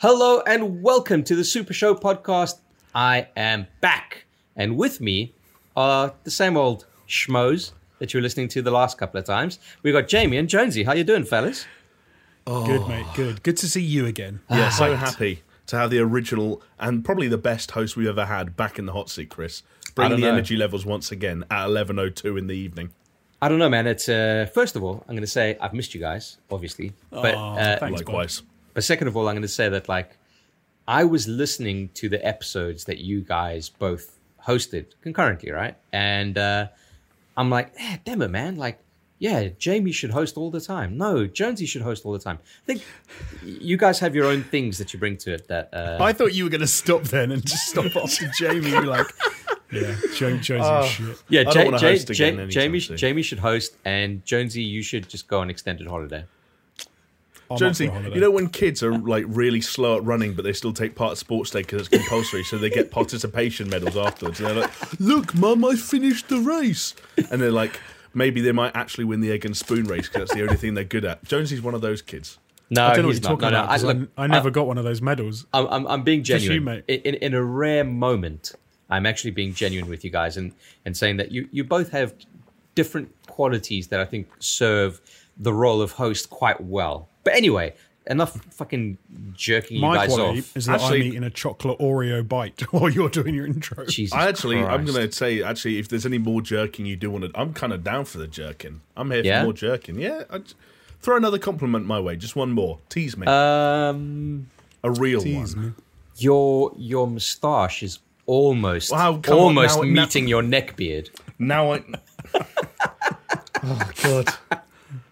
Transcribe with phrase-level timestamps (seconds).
[0.00, 2.60] Hello and welcome to the Super Show podcast.
[2.94, 4.24] I am back,
[4.56, 5.34] and with me
[5.76, 9.58] are the same old schmoes that you were listening to the last couple of times.
[9.82, 10.84] We've got Jamie and Jonesy.
[10.84, 11.66] How you doing, fellas?
[12.46, 13.04] Good, mate.
[13.14, 13.42] Good.
[13.42, 14.40] Good to see you again.
[14.48, 18.56] Yeah, so happy to have the original and probably the best host we've ever had
[18.56, 19.62] back in the hot seat, Chris.
[19.94, 20.32] Bringing the know.
[20.32, 22.94] energy levels once again at 11.02 in the evening.
[23.42, 23.86] I don't know, man.
[23.86, 27.34] It's uh, first of all, I'm going to say I've missed you guys, obviously, but
[27.34, 28.06] Aw, uh, thanks, bud.
[28.06, 28.42] Likewise.
[28.74, 30.16] But second of all, I'm going to say that like
[30.88, 35.76] I was listening to the episodes that you guys both hosted concurrently, right?
[35.92, 36.68] And uh,
[37.36, 38.56] I'm like, eh, damn it, man!
[38.56, 38.78] Like,
[39.18, 40.96] yeah, Jamie should host all the time.
[40.96, 42.38] No, Jonesy should host all the time.
[42.62, 42.82] I think
[43.44, 45.46] you guys have your own things that you bring to it.
[45.48, 48.70] That uh, I thought you were going to stop then and just stop after Jamie.
[48.70, 49.06] You're like,
[49.70, 49.94] yeah,
[50.60, 50.84] Oh.
[50.86, 51.22] shit.
[51.28, 52.96] yeah, I don't Ja- wanna Ja- host again Jamie, soon.
[52.96, 56.24] Jamie should host, and Jonesy, you should just go on extended holiday.
[57.50, 58.14] I'm up Jonesy, for a holiday.
[58.14, 61.12] you know when kids are like really slow at running, but they still take part
[61.12, 64.38] in sports day because it's compulsory, so they get participation medals afterwards.
[64.40, 64.70] And they're like,
[65.00, 66.94] "Look, mum, I finished the race,"
[67.30, 67.80] and they're like,
[68.14, 70.74] maybe they might actually win the egg and spoon race because that's the only thing
[70.74, 71.24] they're good at.
[71.24, 72.38] Jonesy's one of those kids.
[72.72, 73.40] No, I don't know what he's you're not.
[73.40, 73.70] talking No, no, about.
[73.70, 75.44] 'cause I, I, look, I never got one of those medals.
[75.52, 76.84] I'm, I'm, I'm being Just you, genuine.
[76.86, 77.00] mate.
[77.04, 78.52] in, in a rare moment,
[78.88, 80.52] I'm actually being genuine with you guys and,
[80.84, 82.14] and saying that you, you both have
[82.76, 85.00] different qualities that I think serve
[85.40, 87.08] the role of host quite well.
[87.24, 87.74] But anyway,
[88.06, 88.98] enough fucking
[89.34, 90.56] jerking you My guys off.
[90.56, 93.86] is that Actually- I'm eating a chocolate Oreo bite while you're doing your intro.
[93.86, 97.10] Jesus I actually, I'm going to say, actually, if there's any more jerking you do
[97.10, 98.80] want to, I'm kind of down for the jerking.
[98.96, 99.40] I'm here Yeah?
[99.40, 99.98] for more jerking.
[99.98, 100.52] Yeah, I'd,
[101.00, 102.78] throw another compliment my way, just one more.
[102.90, 104.48] Tease me, Um,
[104.84, 105.66] a real Tease one.
[105.68, 105.72] me.
[106.18, 111.08] your your moustache is almost Wow, come on, almost now- now- meeting your neck beard.
[111.38, 111.82] Now I.
[113.62, 114.28] oh God,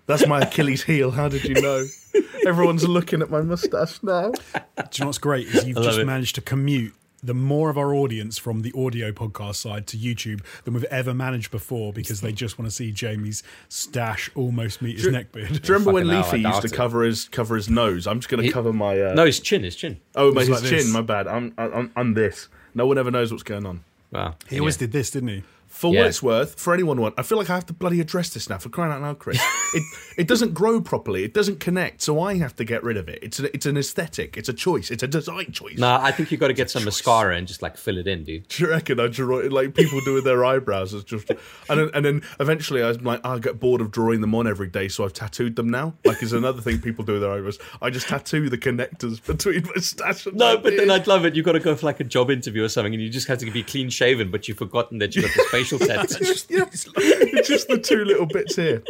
[0.09, 1.13] that's my Achilles heel.
[1.13, 1.85] How did you know?
[2.47, 4.31] Everyone's looking at my mustache now.
[4.33, 4.41] Do
[4.95, 6.05] you know what's great is you've just it.
[6.07, 10.41] managed to commute the more of our audience from the audio podcast side to YouTube
[10.65, 14.95] than we've ever managed before because they just want to see Jamie's stash almost meet
[14.97, 15.49] his Do- neck beard.
[15.49, 16.73] Do you remember when Fucking hell, Leafy used to it.
[16.77, 18.07] cover his cover his nose?
[18.07, 19.01] I'm just going to cover my.
[19.01, 20.01] Uh, No, his chin, his chin.
[20.15, 20.71] oh, my his like chin.
[20.79, 20.93] this.
[20.93, 21.27] My bad.
[21.27, 22.49] I'm, I'm I'm this.
[22.75, 23.83] No one ever knows what's going on.
[24.13, 24.37] Wow.
[24.49, 25.43] He always did this, didn't he?
[25.79, 26.01] For Yeah.
[26.01, 28.31] what it's worth, for anyone who want, I feel like I have to bloody address
[28.31, 28.59] this now.
[28.59, 29.41] For crying out loud, Chris,
[29.75, 29.83] it
[30.17, 31.23] it doesn't grow properly.
[31.23, 33.21] It doesn't connect, so I have to get rid of it.
[33.23, 34.37] It's an it's an aesthetic.
[34.37, 34.91] It's a choice.
[34.91, 35.79] It's a design choice.
[35.79, 38.25] No, I think you've got to get some mascara and just like fill it in,
[38.25, 38.49] dude.
[38.49, 40.95] Do you reckon I draw it like people do with their eyebrows?
[40.95, 44.35] It's just, and then, and then eventually I'm like, I get bored of drawing them
[44.35, 45.95] on every day, so I've tattooed them now.
[46.05, 47.59] Like, is another thing people do with their eyebrows.
[47.81, 50.91] I just tattoo the connectors between my stash and No, but then.
[50.91, 51.37] I'd love it.
[51.37, 53.39] You've got to go for like a job interview or something, and you just have
[53.39, 56.25] to be clean shaven, but you've forgotten that you've got this facial tattoo.
[56.25, 58.83] just, yeah, it's, it's just the two little bits here.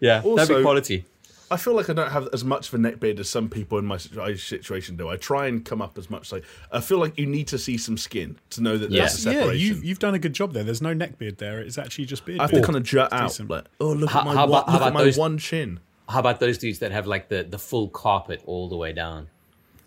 [0.00, 1.04] yeah, that'd be quality.
[1.50, 3.78] I feel like I don't have as much of a neck beard as some people
[3.78, 5.08] in my situation do.
[5.08, 6.32] I try and come up as much.
[6.32, 6.42] Like
[6.72, 9.02] I feel like you need to see some skin to know that Yeah.
[9.02, 10.64] there's a Yeah, you've, you've done a good job there.
[10.64, 11.60] There's no neck beard there.
[11.60, 12.40] It's actually just beard.
[12.40, 13.28] I have to kind of jut out.
[13.28, 13.50] decent.
[13.50, 15.18] Like, oh, look How- at my how one, about- how look about at my those-
[15.18, 15.80] one chin.
[16.08, 19.28] How about those dudes that have like the, the full carpet all the way down?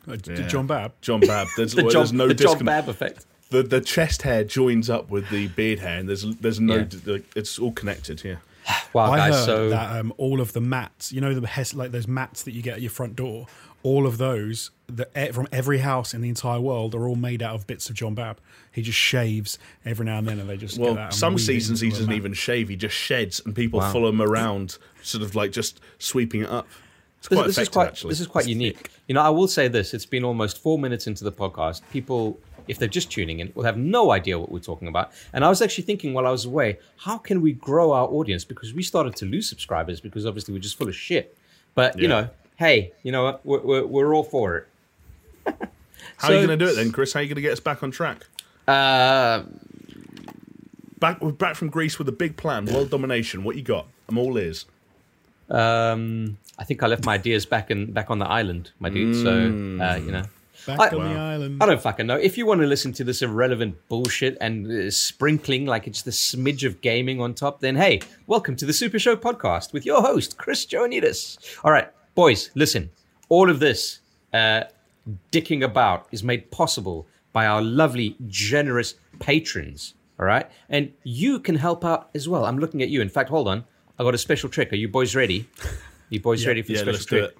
[0.08, 0.48] Uh, Yeah.
[0.48, 0.94] John Bab.
[1.02, 1.48] John Bab.
[1.58, 3.26] There's, The well, John, there's no the John discon- Bab effect.
[3.50, 7.18] The the chest hair joins up with the beard hair, and there's there's no Yeah.
[7.36, 8.42] it's all connected here.
[8.94, 9.34] Wow, I guys.
[9.36, 12.44] heard So that um, all of the mats, you know, the hes- like those mats
[12.44, 13.48] that you get at your front door,
[13.84, 17.54] all of those that from every house in the entire world are all made out
[17.56, 18.40] of bits of John Bab.
[18.72, 21.80] He just shaves every now and then, and they just Well, that and some seasons
[21.82, 23.92] he doesn't even shave; he just sheds, and people Wow.
[23.94, 26.68] follow him around, sort of like just sweeping it up.
[27.20, 28.10] It's this, quite this is quite actually.
[28.10, 28.90] this is quite unique.
[29.08, 31.82] You know, I will say this: it's been almost four minutes into the podcast.
[31.92, 35.12] People, if they're just tuning in, will have no idea what we're talking about.
[35.34, 38.44] And I was actually thinking while I was away, how can we grow our audience?
[38.46, 41.38] Because we started to lose subscribers because obviously we're just full of shit.
[41.76, 43.46] But you know, hey, you know what?
[43.46, 44.68] We're, we're, we're all for it.
[46.18, 47.14] How are you going to do it then, Chris?
[47.14, 48.26] How are you going to get us back on track?
[48.68, 49.44] Uh,
[51.00, 53.44] Back, we're back from Greece with a big plan, world domination.
[53.44, 53.86] What you got?
[54.10, 54.66] I'm all ears.
[55.50, 59.16] um, I think I left my ideas back in back on the island, my dude.
[59.16, 59.30] So
[59.84, 60.24] uh, you know.
[60.68, 61.64] Back I- on the island.
[61.64, 62.18] I don't fucking know.
[62.18, 66.12] If you want to listen to this irrelevant bullshit and uh, sprinkling like it's the
[66.12, 70.02] smidge of gaming on top, then hey, welcome to the Super Show podcast with your
[70.02, 71.58] host, Chris Joanidis.
[71.64, 72.90] All right, boys, listen.
[73.30, 74.00] All of this
[74.34, 74.64] uh,
[75.32, 79.94] dicking about is made possible by our lovely, generous patrons.
[80.20, 82.44] All right, and you can help out as well.
[82.46, 83.02] I'm looking at you.
[83.02, 83.64] In fact, hold on.
[84.00, 84.74] I got a special trick.
[84.74, 85.48] Are you boys ready?
[85.64, 85.70] Are
[86.10, 87.32] You boys ready for Yeah, the special let's do trick?
[87.32, 87.38] it.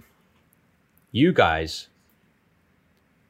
[1.12, 1.88] You guys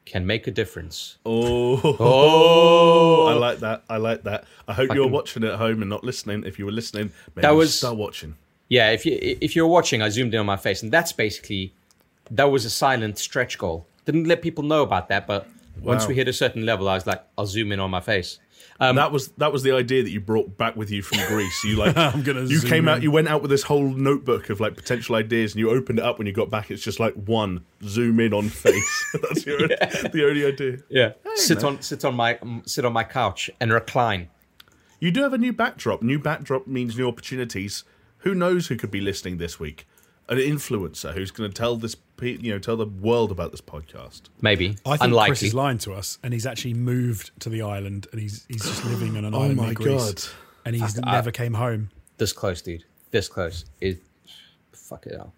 [0.08, 1.18] can make a difference.
[1.26, 3.26] Oh, Oh.
[3.26, 3.84] I like that.
[3.88, 4.44] I like that.
[4.66, 6.44] I hope you're Fucking- watching at home and not listening.
[6.44, 8.34] If you were listening, maybe That was- start watching.
[8.68, 11.72] Yeah, if you if you're watching, I zoomed in on my face, and that's basically
[12.30, 15.46] that was a silent stretch goal Didn't let people know about that, but
[15.82, 18.38] once we hit a certain level, I was like, I'll zoom in on my face.
[18.80, 21.64] Um, that was that was the idea that you brought back with you from Greece.
[21.64, 24.60] You like I'm gonna you came out you went out with this whole notebook of
[24.60, 27.14] like potential ideas and you opened it up when you got back it's just like
[27.14, 29.16] one zoom in on face.
[29.22, 30.78] That's your the only idea.
[30.88, 34.28] Yeah, sit on sit on my um, sit on my couch and recline.
[35.00, 36.02] You do have a new backdrop.
[36.02, 37.84] New backdrop means new opportunities.
[38.18, 39.86] Who knows who could be listening this week?
[40.28, 44.22] An influencer who's going to tell this, you know, tell the world about this podcast.
[44.40, 45.28] Maybe I think unlikely.
[45.30, 48.62] Chris is lying to us, and he's actually moved to the island, and he's he's
[48.62, 50.22] just living on an Oh island my in Greece, God.
[50.64, 51.90] and he's uh, uh, never came home.
[52.18, 52.84] this close, dude.
[53.10, 53.64] This close.
[53.80, 54.02] It,
[54.72, 55.30] fuck it out.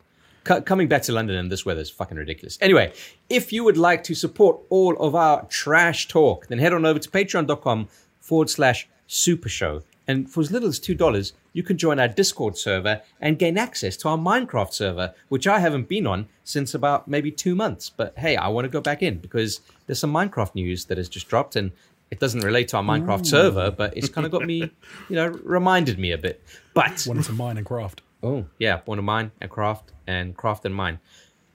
[0.45, 2.57] Co- coming back to London in this weather is fucking ridiculous.
[2.61, 2.93] Anyway,
[3.29, 6.99] if you would like to support all of our trash talk, then head on over
[6.99, 7.89] to patreon.com
[8.21, 9.83] forward slash super show.
[10.09, 13.97] And for as little as $2, you can join our Discord server and gain access
[13.99, 17.91] to our Minecraft server, which I haven't been on since about maybe two months.
[17.91, 21.09] But hey, I want to go back in because there's some Minecraft news that has
[21.09, 21.73] just dropped and
[22.11, 24.71] it doesn't relate to our Minecraft server, but it's kind of got me,
[25.09, 26.43] you know, reminded me a bit.
[26.75, 28.03] But Wanted to mine and craft.
[28.23, 30.99] Oh, yeah, one of mine and craft and craft and mine.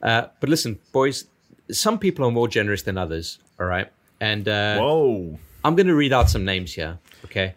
[0.01, 1.25] Uh, but listen, boys,
[1.71, 3.37] some people are more generous than others.
[3.59, 3.87] All right,
[4.19, 5.37] and uh, Whoa.
[5.63, 6.97] I'm going to read out some names here.
[7.25, 7.53] Okay,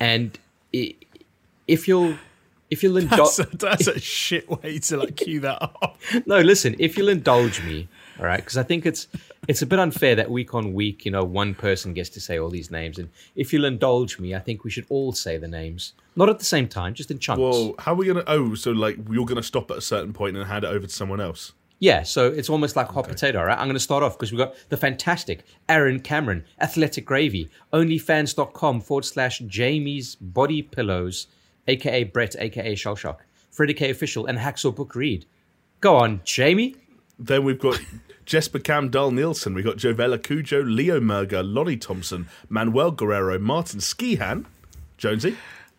[0.00, 0.36] and
[0.74, 0.94] i-
[1.72, 2.14] if you'll
[2.70, 5.98] if you'll That's indulge, a, that's a shit way to like cue that up.
[6.24, 7.86] no, listen, if you'll indulge me,
[8.18, 9.08] all right, because I think it's
[9.48, 12.38] it's a bit unfair that week on week, you know, one person gets to say
[12.38, 15.48] all these names, and if you'll indulge me, I think we should all say the
[15.48, 17.40] names, not at the same time, just in chunks.
[17.40, 17.74] Whoa.
[17.78, 18.30] How are we going to.
[18.30, 20.86] Oh, so like you're going to stop at a certain point and hand it over
[20.86, 21.52] to someone else?
[21.78, 23.58] Yeah, so it's almost like hot potato, all right?
[23.58, 28.80] I'm going to start off because we've got the fantastic Aaron Cameron, Athletic Gravy, onlyfans.com
[28.82, 31.26] forward slash Jamie's Body Pillows,
[31.68, 33.18] aka Brett, aka Shellshock,
[33.50, 35.26] Freddie K Official, and Hacksaw Book Read.
[35.80, 36.76] Go on, Jamie.
[37.18, 37.80] Then we've got
[38.26, 39.54] Jesper Cam Dahl Nielsen.
[39.54, 44.46] We've got Jovella Cujo, Leo Merger, Lonnie Thompson, Manuel Guerrero, Martin Skihan,
[44.96, 45.36] Jonesy.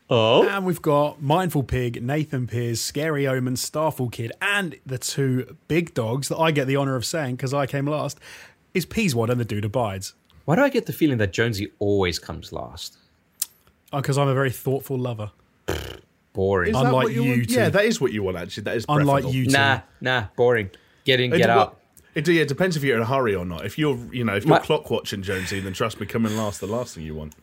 [0.09, 0.47] Oh.
[0.47, 5.93] And we've got Mindful Pig, Nathan Pears, Scary Omen, Starfall Kid, and the two big
[5.93, 8.19] dogs that I get the honour of saying because I came last
[8.73, 10.13] is Peaswad and the Dude Abides.
[10.45, 12.97] Why do I get the feeling that Jonesy always comes last?
[13.93, 15.31] Oh, because I'm a very thoughtful lover.
[16.33, 16.71] Boring.
[16.71, 17.53] Is that Unlike what you, you two.
[17.53, 18.63] Yeah, that is what you want, actually.
[18.63, 19.51] That is Unlike you two.
[19.51, 20.71] Nah, nah, boring.
[21.05, 21.79] Get in, It, get well, out.
[22.15, 23.65] It, yeah, it depends if you're in a hurry or not.
[23.65, 26.59] If you're, you know, if you're My- clock watching Jonesy, then trust me, coming last,
[26.59, 27.35] the last thing you want.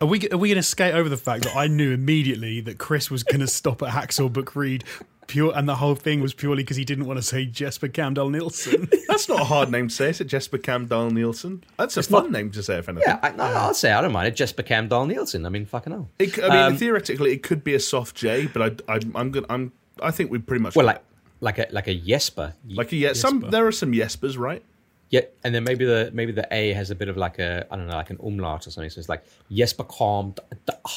[0.00, 2.78] Are we, are we going to skate over the fact that I knew immediately that
[2.78, 4.84] Chris was going to stop at Hacksaw Book Read
[5.26, 8.30] pure, and the whole thing was purely because he didn't want to say Jesper Camdell
[8.30, 8.88] Nielsen?
[9.08, 10.10] That's not a hard name to say.
[10.10, 11.64] Is it Jesper Cam Dahl Nielsen?
[11.78, 13.04] That's a fun name to say, if anything.
[13.06, 14.28] Yeah, I, no, I'll say I don't mind.
[14.28, 15.46] It just became Dahl Nielsen.
[15.46, 16.08] I mean, fucking hell.
[16.18, 19.00] It, c- I mean, Um, theoretically, it could be a soft J, but I, I,
[19.14, 19.72] I'm gonna, I'm,
[20.02, 21.02] I think we pretty much Well, like
[21.40, 22.54] like a like a Jesper.
[22.68, 23.50] like a, yeah, some Jesper.
[23.50, 24.62] there are some Jespers, right?
[25.10, 27.76] Yeah, and then maybe the maybe the A has a bit of like a I
[27.76, 28.90] don't know like an umlaut or something.
[28.90, 30.34] So it's like Jesper Calm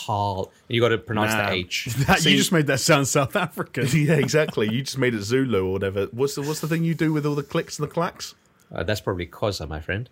[0.08, 0.52] Hal.
[0.70, 1.50] You got to pronounce Nah.
[1.50, 1.88] the H.
[2.08, 3.86] That, See- you just made that sound South African.
[3.94, 4.72] yeah, exactly.
[4.74, 6.06] You just made it Zulu or whatever.
[6.12, 8.34] What's the what's the thing you do with all the clicks and the clacks?
[8.74, 10.10] Uh, that's probably Xhosa, my friend.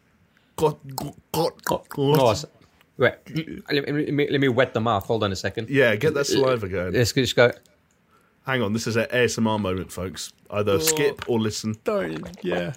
[0.56, 1.89] Got, got, got, got.
[1.89, 2.45] Xhosa.
[2.98, 3.13] Wait,
[3.69, 5.06] let me, let me let me wet the mouth.
[5.06, 5.69] Hold on a second.
[5.69, 6.94] Yeah, get that saliva going.
[6.94, 7.51] Let's just go.
[8.45, 10.31] Hang on, this is an ASMR moment, folks.
[10.51, 11.75] Either skip or listen.
[11.83, 12.74] Don't, yeah.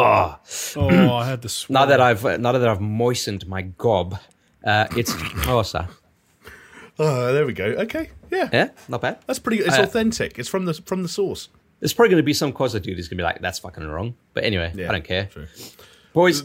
[0.00, 0.38] Oh,
[0.76, 1.74] Oh, I had the sweat.
[1.74, 4.18] now that I've now that I've moistened my gob,
[4.64, 5.88] uh, it's Xhosa.
[7.00, 7.64] Oh, there we go.
[7.64, 9.18] Okay, yeah, Yeah, not bad.
[9.26, 9.62] that's pretty.
[9.62, 10.38] It's Uh, authentic.
[10.38, 11.48] It's from the from the source.
[11.80, 13.86] There's probably going to be some Xhosa dude who's going to be like, "That's fucking
[13.86, 15.26] wrong." But anyway, Yeah, I don't care.
[15.32, 15.46] true.
[16.12, 16.42] Boys,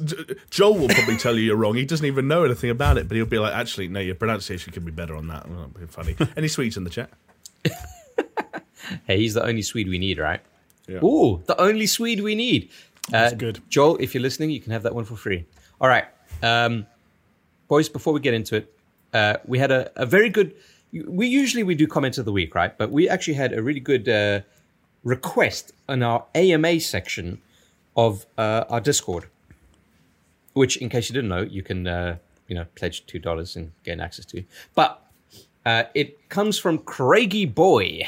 [0.52, 1.76] Joel will probably tell you you're wrong.
[1.76, 4.74] He doesn't even know anything about it, but he'll be like, "Actually, no, your pronunciation
[4.74, 6.16] could be better on that." That'd be funny.
[6.38, 7.10] Any Swedes in the chat?
[9.08, 10.42] Hey, he's the only Swede we need, right?
[10.90, 11.02] Yeah.
[11.04, 12.70] Ooh, the only Swede we need.
[13.12, 13.62] Uh, good.
[13.70, 15.46] Joel, if you're listening, you can have that one for free.
[15.82, 16.06] All right.
[16.42, 16.86] Um,
[17.68, 18.74] boys, before we get into it,
[19.14, 20.56] uh, we had a, a very good.
[20.92, 22.78] We usually we do comments of the week, right?
[22.78, 24.42] But we actually had a really good uh,
[25.04, 27.42] request in our AMA section
[27.98, 29.26] of uh, our Discord,
[30.54, 32.18] which, in case you didn't know, you can uh,
[32.48, 34.44] you know pledge two dollars and gain access to.
[34.76, 35.02] But
[35.66, 38.08] uh, it comes from Craigie Boy.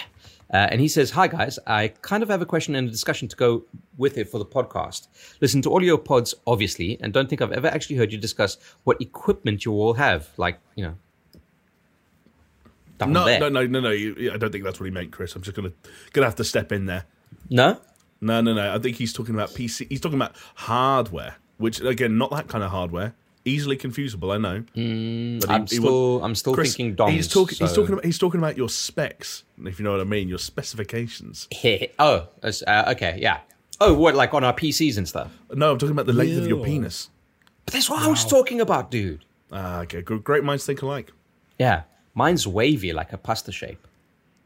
[0.54, 3.28] Uh, and he says, Hi guys, I kind of have a question and a discussion
[3.28, 3.64] to go
[3.98, 5.08] with it for the podcast.
[5.42, 8.58] Listen to all your pods, obviously, and don't think I've ever actually heard you discuss
[8.84, 10.30] what equipment you all have.
[10.38, 10.96] Like, you know.
[12.98, 13.90] down No, no, no, no, no.
[13.90, 15.36] I don't think that's what he meant, Chris.
[15.36, 15.74] I'm just gonna
[16.14, 17.06] gonna have to step in there.
[17.50, 17.80] No?
[18.22, 18.74] No, no, no.
[18.74, 19.88] I think he's talking about PC.
[19.90, 23.14] He's talking about hardware, which again, not that kind of hardware.
[23.48, 24.62] Easily confusable, I know.
[24.62, 27.12] But he- Mm, I'm still, I'm still Chris, thinking dongs.
[27.12, 27.58] He's talking.
[27.60, 27.94] He's talking.
[27.94, 30.28] About, he's talking about your specs, if you know what I mean.
[30.28, 31.48] Your specifications.
[32.00, 33.40] oh, uh, okay, yeah.
[33.80, 35.32] Oh, what like on our PCs and stuff?
[35.54, 37.10] No, I'm talking about the length of your penis.
[37.66, 39.24] But that's what I was talking about, dude.
[39.52, 40.02] Ah, okay.
[40.02, 41.12] Great minds think alike.
[41.60, 41.84] Yeah,
[42.14, 43.88] mine's wavy like a pasta shape.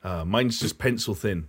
[0.03, 1.47] Uh, mine's just pencil thin.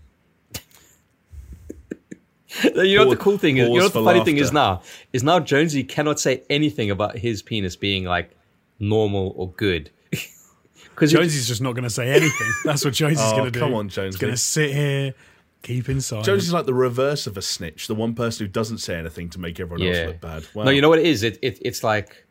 [2.75, 3.69] You know what the cool thing is?
[3.69, 4.83] You know what the for funny thing is now?
[5.12, 8.37] Is now Jonesy cannot say anything about his penis being like
[8.78, 9.90] normal or good.
[10.95, 12.52] Because Jonesy's just not going to say anything.
[12.62, 13.59] That's what Jonesy's Oh, going to do.
[13.59, 15.14] come on, He's going to sit here,
[15.62, 16.25] keep inside.
[16.25, 19.30] Jones is like the reverse of a snitch, the one person who doesn't say anything
[19.30, 20.47] to make everyone yeah, else look bad.
[20.54, 20.64] Wow.
[20.64, 21.23] no, you know what it is?
[21.23, 22.26] It, it it's like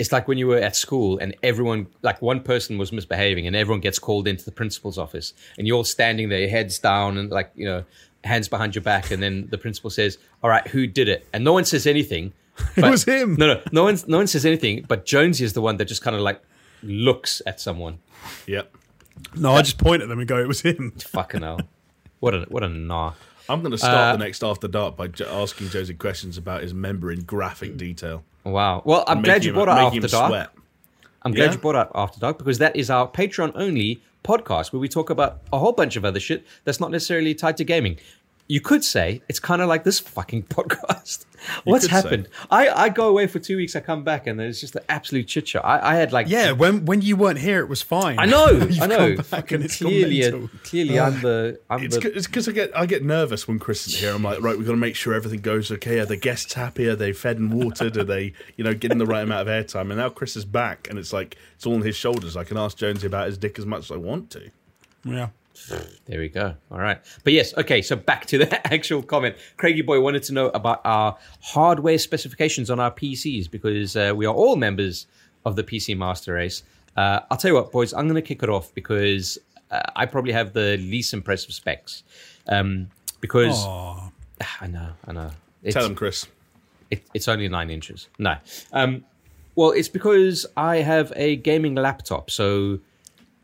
[0.00, 3.54] it's like when you were at school and everyone like one person was misbehaving and
[3.54, 7.18] everyone gets called into the principal's office and you're all standing there, your heads down
[7.18, 7.84] and like you know
[8.26, 11.44] hands behind your back, and then the principal says, "All right, who did it?" And
[11.44, 12.32] no one says anything.
[12.76, 13.34] it was him.
[13.36, 14.84] No, no, no one, no one says anything.
[14.88, 16.40] But Jonesy is the one that just kind of like
[16.82, 17.98] looks at someone.
[18.46, 18.74] Yep.
[19.34, 20.90] No, I just point at them and go, it was him.
[20.98, 21.60] Fucking hell,
[22.20, 23.12] what a what a nah.
[23.48, 26.62] I'm going to start Uh, the next After Dark by j- asking Josie questions about
[26.62, 28.24] his member in graphic detail.
[28.44, 28.82] Wow.
[28.84, 30.30] Well, I'm glad you brought out making After Dark.
[30.30, 30.50] sweat.
[31.22, 31.52] I'm glad Yeah?
[31.52, 35.10] you brought up After Dark because that is our Patreon only podcast where we talk
[35.10, 37.98] about a whole bunch of other shit that's not necessarily tied to gaming.
[38.48, 41.24] You could say it's kind of like this fucking podcast.
[41.64, 41.96] What's could say.
[41.96, 42.28] happened?
[42.50, 45.26] I, I go away for two weeks, I come back, and there's just an absolute
[45.28, 45.64] chit chat.
[45.64, 48.18] I, I had like Yeah, when when you weren't here, it was fine.
[48.18, 48.46] I know,
[48.80, 48.96] I know.
[48.96, 50.50] come back Fucking and it's gone clearly, mental.
[50.64, 54.00] clearly, uh, I'm the, I'm It's because I get I get nervous when Chris isn't
[54.00, 54.14] here.
[54.14, 55.98] I'm like, right, we've got to make sure everything goes okay.
[55.98, 56.88] Are the guests happy?
[56.88, 57.96] Are they fed and watered?
[57.96, 59.90] Are they, you know, getting the right amount of airtime?
[59.90, 62.36] And now Chris is back, and it's like it's all on his shoulders.
[62.36, 64.50] I can ask Jonesy about his dick as much as I want to.
[65.04, 65.28] Yeah.
[66.06, 66.54] There we go.
[66.70, 67.00] All right.
[67.24, 69.36] But yes, okay, so back to the actual comment.
[69.56, 74.26] Craigie Boy wanted to know about our hardware specifications on our PCs because uh, we
[74.26, 75.06] are all members
[75.44, 76.62] of the PC Master Race.
[76.96, 79.38] Uh, I'll tell you what, boys, I'm going to kick it off because
[79.70, 82.02] uh, I probably have the least impressive specs.
[82.48, 82.88] Um,
[83.20, 84.10] because Aw.
[84.60, 85.30] I know, I know.
[85.62, 86.26] It's, Tell him, Chris.
[86.90, 88.08] it, it's only nine inches.
[88.18, 88.36] No.
[88.72, 89.04] Um,
[89.56, 92.30] well, it's because I have a gaming laptop.
[92.30, 92.78] So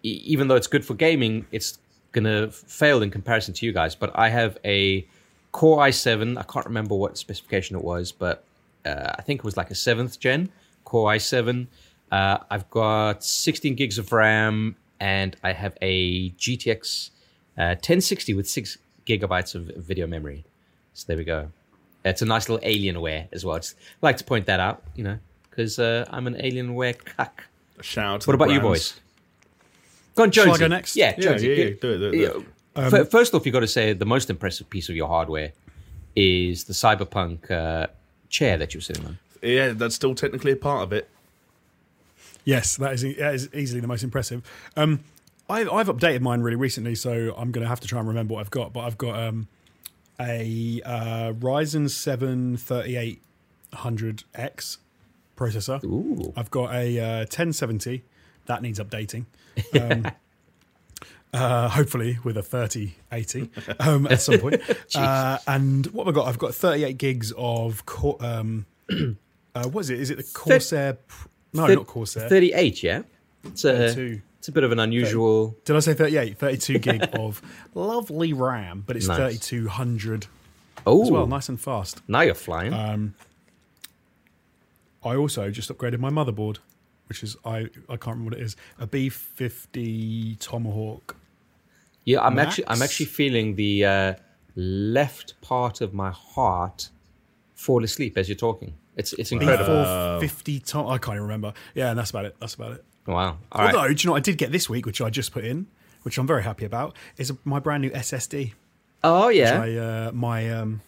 [0.02, 1.78] even though it's good for gaming, it's
[2.12, 3.94] going to fail in comparison to you guys.
[3.94, 5.06] But I have a
[5.52, 6.38] Core i7.
[6.38, 8.44] I can't remember what specification it was, but
[8.86, 10.50] uh, I think it was like a seventh gen
[10.84, 11.66] Core i7.
[12.10, 17.10] Uh, I've got 16 gigs of RAM and I have a GTX
[17.58, 20.44] uh, 1060 with six gigabytes of video memory.
[20.94, 21.48] So there we go.
[22.04, 23.56] It's a nice little Alienware as well.
[23.56, 27.44] Just like to point that out, you know, because uh, I'm an Alienware cuck.
[27.78, 29.00] A shout out to What the about you boys?
[30.14, 30.60] Go on, Shall I Jonesy.
[30.60, 30.96] go next?
[30.96, 31.46] Yeah, Yeah, Jonesy.
[31.48, 31.64] yeah, yeah.
[31.64, 32.46] get- Do it, do it, do it.
[32.94, 33.04] yeah.
[33.04, 35.52] First off, you've got to say the most impressive piece of your hardware
[36.16, 37.86] is the Cyberpunk uh,
[38.28, 39.18] chair that you're sitting on.
[39.42, 41.08] Yeah, that's still technically a part of it.
[42.44, 44.42] Yes, that is, that is easily the most impressive.
[44.76, 45.00] Um,
[45.48, 48.34] I've, I've updated mine really recently, so I'm going to have to try and remember
[48.34, 48.72] what I've got.
[48.72, 49.48] But I've got um,
[50.20, 52.56] a uh, Ryzen 7
[53.72, 54.78] 3800X
[55.36, 55.82] processor.
[55.84, 56.32] Ooh.
[56.36, 58.02] I've got a uh, 1070
[58.46, 59.26] that needs updating.
[59.80, 60.10] Um,
[61.32, 64.60] uh, hopefully with a 3080 um, at some point.
[64.94, 66.28] uh, and what have I got?
[66.28, 68.66] I've got 38 gigs of Cor- um,
[69.54, 70.00] uh, what is it?
[70.00, 70.98] Is it the Corsair?
[71.52, 72.28] No, Thir- not Corsair.
[72.28, 73.02] 38, yeah?
[73.44, 74.20] It's a, 32.
[74.38, 75.56] it's a bit of an unusual.
[75.64, 76.38] Did I say 38?
[76.38, 77.42] 32 gig of
[77.74, 79.18] lovely RAM, but it's Nice.
[79.18, 80.26] 3200
[80.86, 81.26] Oh, as well.
[81.26, 82.00] Nice and fast.
[82.08, 82.72] now you're flying.
[85.04, 86.58] I also just upgraded my motherboard,
[87.12, 88.56] which is I I can't remember what it is.
[88.78, 91.16] A B50 Tomahawk.
[92.04, 92.48] yeah, I'm Max?
[92.48, 94.14] actually I'm actually feeling the uh,
[94.56, 96.88] left part of my heart
[97.54, 98.72] fall asleep as you're talking.
[98.96, 99.84] It's it's incredible.
[100.20, 100.86] B450 Tom.
[100.88, 101.52] I can't even remember.
[101.74, 102.34] Yeah, and that's about it.
[102.40, 102.84] That's about it.
[103.06, 103.38] Wow.
[103.52, 103.74] All right.
[103.74, 105.66] Although, do you know what I did get this week, which I just put in,
[106.02, 108.52] which I'm very happy about, is my brand new SSD.
[109.04, 109.60] Oh yeah.
[109.60, 110.80] I, uh, my um,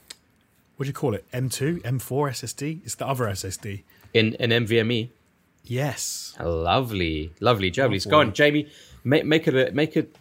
[0.76, 1.31] what do you call it?
[1.33, 2.81] M2, M4 SSD.
[2.85, 3.83] It's the other SSD.
[4.14, 5.11] In in NVMe.
[5.64, 6.35] Yes.
[6.40, 8.09] Lovely, lovely, jubbly.
[8.09, 8.68] Go on, Jamie.
[9.02, 9.54] Make, make it.
[9.71, 10.16] A, make it.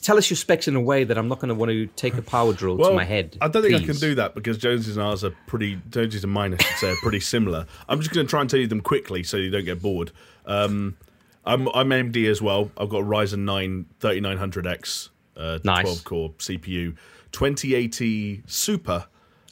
[0.00, 2.14] Tell us your specs in a way that I'm not going to want to take
[2.14, 3.36] a power drill to my head.
[3.42, 5.78] I don't think I can do that because Jonesy's and ours are pretty.
[5.90, 7.66] Jonesy's and mine, I should say, are pretty similar.
[7.88, 10.12] I'm just going to try and tell you them quickly so you don't get bored.
[10.46, 10.96] Um,
[11.44, 12.70] I'm I'm AMD as well.
[12.78, 15.82] I've got a Ryzen 9 3900X, uh, Nice.
[15.82, 16.96] 12 core CPU,
[17.32, 19.06] 2080 Super,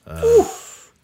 [0.06, 0.22] uh,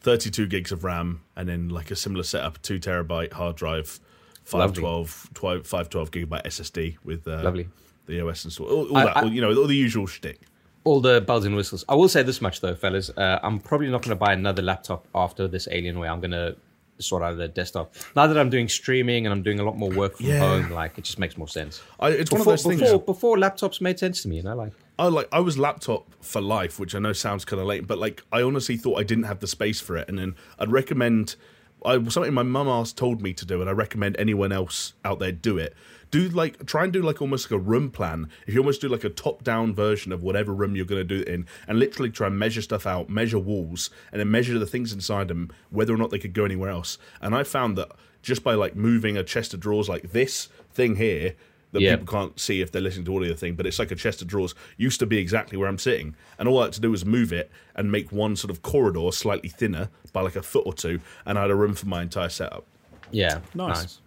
[0.04, 3.98] 32 gigs of RAM, and then like a similar setup, two terabyte hard drive,
[4.44, 7.68] 512 12, 512 gigabyte SSD with uh, Lovely.
[8.06, 8.70] the OS installed.
[8.70, 10.38] All, all I- that, I- all, you know, all the usual shtick.
[10.84, 11.84] all the bells and whistles.
[11.88, 13.10] I will say this much though, fellas.
[13.10, 16.10] Uh, I'm probably not going to buy another laptop after this Alienware.
[16.10, 16.56] I'm going to
[16.98, 17.94] sort out the desktop.
[18.14, 20.38] Now that I'm doing streaming and I'm doing a lot more work from Yeah.
[20.40, 21.82] home, like it just makes more sense.
[21.98, 22.80] I, it's one of Before, those things.
[22.82, 26.14] before, before laptops made sense to me, you know, like I like I was laptop
[26.22, 29.02] for life, which I know sounds kind of late, but like I honestly thought I
[29.02, 31.36] didn't have the space for it, and then I'd recommend.
[31.84, 35.18] I something my mum asked told me to do, and I recommend anyone else out
[35.18, 35.74] there do it.
[36.10, 38.30] Do like try and do like almost like a room plan.
[38.46, 41.16] If you almost do like a top down version of whatever room you're going to
[41.16, 44.58] do it in, and literally try and measure stuff out, measure walls, and then measure
[44.58, 46.98] the things inside them, whether or not they could go anywhere else.
[47.20, 47.90] And I found that
[48.22, 51.34] just by like moving a chest of drawers like this thing here
[51.74, 51.96] that Yeah.
[51.96, 54.28] people can't see if they're listening to audio thing, but it's like a chest of
[54.28, 57.04] drawers used to be exactly where I'm sitting, and all I had to do was
[57.04, 60.72] move it and make one sort of corridor slightly thinner by like a foot or
[60.72, 62.64] two, and I had a room for my entire setup.
[63.10, 63.98] Yeah, Nice.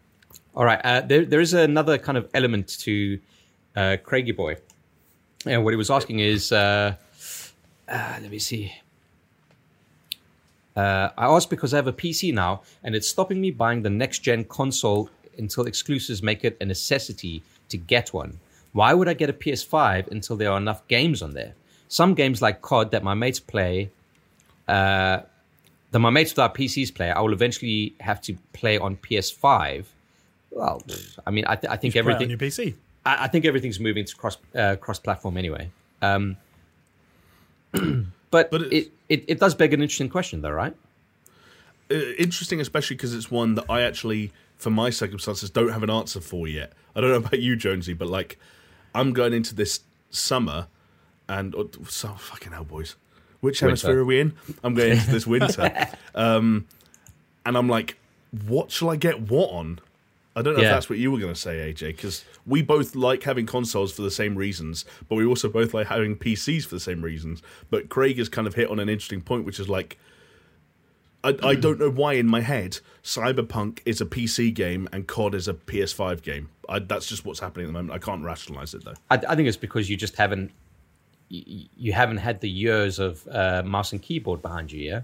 [0.55, 3.19] All right, uh, there there is another kind of element to
[3.75, 4.55] uh, Craigie Boy,
[5.45, 6.95] and what he was asking is, uh,
[7.87, 8.73] uh, let me see.
[10.75, 13.89] Uh, I asked because I have a PC now, and it's stopping me buying the
[13.89, 18.39] next gen console until exclusives make it a necessity to get one.
[18.73, 21.53] Why would I get a PS5 until there are enough games on there?
[21.87, 23.91] Some games like COD that my mates play,
[24.67, 25.21] uh,
[25.91, 29.85] that my mates without PCs play, I will eventually have to play on PS5.
[30.51, 30.81] Well,
[31.25, 32.23] I mean, I, th- I think it everything.
[32.23, 32.75] on your PC.
[33.05, 35.71] I, I think everything's moving to cross uh, cross platform anyway.
[36.01, 36.37] Um,
[38.31, 40.75] but But it, it it does beg an interesting question, though, right?
[41.89, 45.89] Uh, interesting, especially because it's one that I actually, for my circumstances, don't have an
[45.89, 46.73] answer for yet.
[46.95, 48.37] I don't know about you, Jonesy, but like,
[48.95, 50.67] I'm going into this summer,
[51.29, 52.95] and oh, so fucking hell, boys.
[53.39, 53.67] Which Winter.
[53.67, 54.33] hemisphere are we in?
[54.63, 56.67] I'm going into this winter, um,
[57.45, 57.97] and I'm like,
[58.47, 59.79] what shall I get what on?
[60.35, 60.69] I don't know Yeah.
[60.69, 63.91] if that's what you were going to say, AJ, because we both like having consoles
[63.91, 67.41] for the same reasons, but we also both like having PCs for the same reasons.
[67.71, 69.97] But Craig has kind of hit on an interesting point, which is like,
[71.23, 75.35] I, I don't know why in my head Cyberpunk is a PC game and COD
[75.35, 76.49] is a PS5 game.
[76.69, 77.91] I, that's just what's happening at the moment.
[77.91, 78.93] I can't rationalize it though.
[79.09, 80.51] I, I think it's because you just haven't
[81.29, 84.81] you, you haven't had the years of uh, mouse and keyboard behind you.
[84.81, 85.01] Yeah.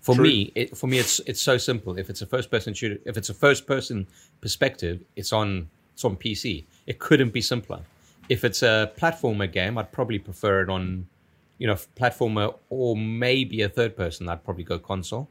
[0.00, 0.24] For True.
[0.24, 1.98] me, it, for me, it's it's so simple.
[1.98, 4.06] If it's a first person shooter, if it's a first person
[4.42, 6.64] perspective, it's on it's on PC.
[6.86, 7.80] It couldn't be simpler.
[8.28, 11.06] If it's a platformer game, I'd probably prefer it on,
[11.58, 14.28] you know, platformer or maybe a third person.
[14.28, 15.28] I'd probably go console.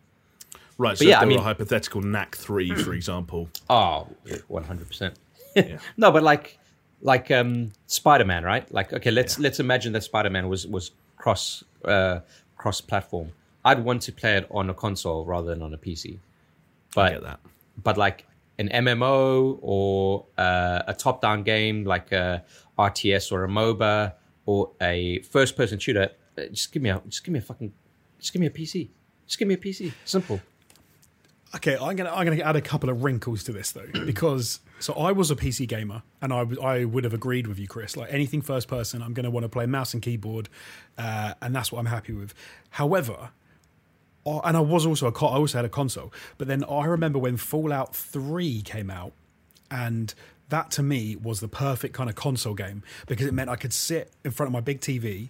[0.78, 0.98] Right.
[0.98, 3.50] So yeah, if I mean- a hypothetical Knack three, for example.
[3.70, 5.16] Oh, Oh, one hundred percent.
[5.56, 5.78] Yeah.
[5.98, 6.58] No, but like
[7.02, 8.66] like um Spider Man, right?
[8.74, 12.22] Like okay, let's let's imagine that Spider Man was was cross uh
[12.58, 13.32] cross platform.
[13.64, 16.18] I'd want to play it on a console rather than on a PC.
[16.96, 17.40] But
[17.84, 18.26] but like
[18.58, 22.44] an MMO or uh, a top down game like a
[22.80, 24.14] RTS or a MOBA
[24.46, 27.72] or a first person shooter, uh, just give me a just give me a fucking
[28.20, 28.90] just give me a PC.
[29.28, 29.92] Just give me a PC.
[30.06, 30.42] Simple.
[31.56, 34.94] Okay, I'm gonna I'm gonna add a couple of wrinkles to this though, because so
[34.94, 37.96] I was a PC gamer, and I w- I would have agreed with you, Chris.
[37.96, 40.50] Like anything first person, I'm gonna want to play mouse and keyboard,
[40.98, 42.34] uh, and that's what I'm happy with.
[42.72, 43.30] However,
[44.26, 46.86] I- and I was also a co- I also had a console, but then I
[46.86, 49.14] remember when Fallout Three came out,
[49.70, 50.14] and
[50.50, 53.74] that to me was the perfect kind of console game because it meant I could
[53.74, 55.30] sit in front of my big TV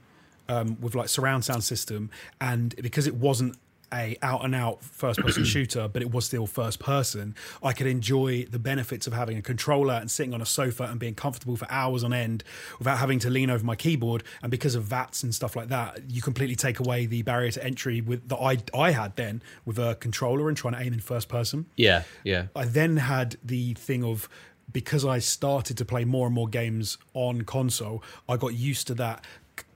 [0.49, 2.09] um, with like surround sound system,
[2.39, 3.57] and because it wasn't
[3.93, 7.87] a out and out first person shooter, but it was still first person, I could
[7.87, 11.55] enjoy the benefits of having a controller and sitting on a sofa and being comfortable
[11.55, 12.43] for hours on end
[12.79, 14.23] without having to lean over my keyboard.
[14.41, 17.63] And because of VATS and stuff like that, you completely take away the barrier to
[17.63, 20.99] entry with that I I had then with a controller and trying to aim in
[20.99, 21.67] first person.
[21.75, 22.47] Yeah, yeah.
[22.55, 24.29] I then had the thing of
[24.71, 28.95] because I started to play more and more games on console, I got used to
[28.95, 29.25] that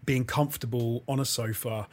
[0.06, 1.88] being comfortable on a sofa,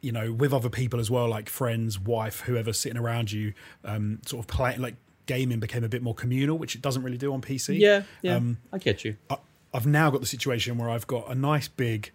[0.00, 3.52] you know, with other people as well, like friends, wife, whoever sitting around you,
[3.84, 7.18] um, sort of playing like gaming became a bit more communal, which it doesn't really
[7.18, 7.78] do on PC.
[7.78, 8.36] Yeah, yeah.
[8.36, 9.16] Um, I get you.
[9.28, 9.36] I,
[9.72, 12.12] I've now got the situation where I've got a nice big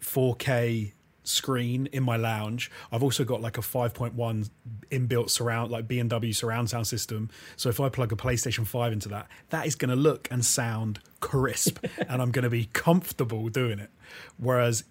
[0.00, 0.92] 4K
[1.24, 2.70] screen in my lounge.
[2.90, 4.50] I've also got like a 5.1
[4.90, 7.30] inbuilt surround, like B&W surround sound system.
[7.56, 10.44] So if I plug a PlayStation 5 into that, that is going to look and
[10.44, 13.90] sound crisp, and I'm going to be comfortable doing it.
[14.36, 14.84] Whereas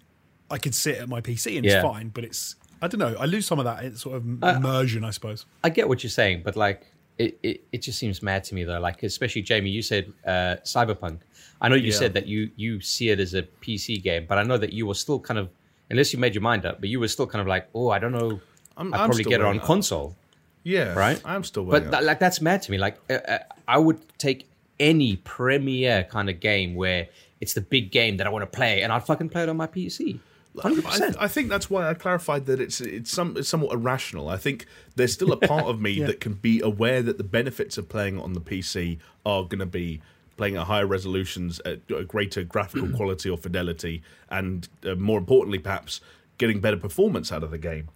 [0.52, 1.74] I could sit at my PC and Yeah.
[1.80, 3.14] it's fine, but it's I don't know.
[3.18, 5.46] I lose some of that sort of immersion, I suppose.
[5.64, 6.86] I get what you're saying, but like
[7.18, 8.80] it, it, it just seems mad to me though.
[8.80, 11.18] Like especially Jamie, you said uh, Cyberpunk.
[11.60, 11.98] I know you Yeah.
[12.02, 14.86] said that you you see it as a PC game, but I know that you
[14.86, 15.48] were still kind of
[15.90, 17.98] unless you made your mind up, but you were still kind of like, oh, I
[17.98, 18.40] don't know.
[18.76, 19.64] I'm- I'd I'm probably get it on up.
[19.64, 20.16] console,
[20.64, 20.94] Yeah.
[20.94, 21.20] right?
[21.24, 22.78] I'm still but that, like that's mad to me.
[22.78, 23.38] Like uh, uh,
[23.68, 24.48] I would take
[24.80, 27.08] any premiere kind of game where
[27.40, 29.56] it's the big game that I want to play, and I'd fucking play it on
[29.56, 30.18] my PC.
[30.64, 31.14] I.
[31.20, 34.28] I think that's why I clarified that it's it's some it's somewhat irrational.
[34.28, 37.78] I think there's still a part of me that can be aware that the benefits
[37.78, 40.02] of playing on the PC are going to be
[40.36, 45.58] playing at higher resolutions, at a greater graphical quality or fidelity, and uh, more importantly,
[45.58, 46.00] perhaps
[46.38, 47.88] getting better performance out of the game.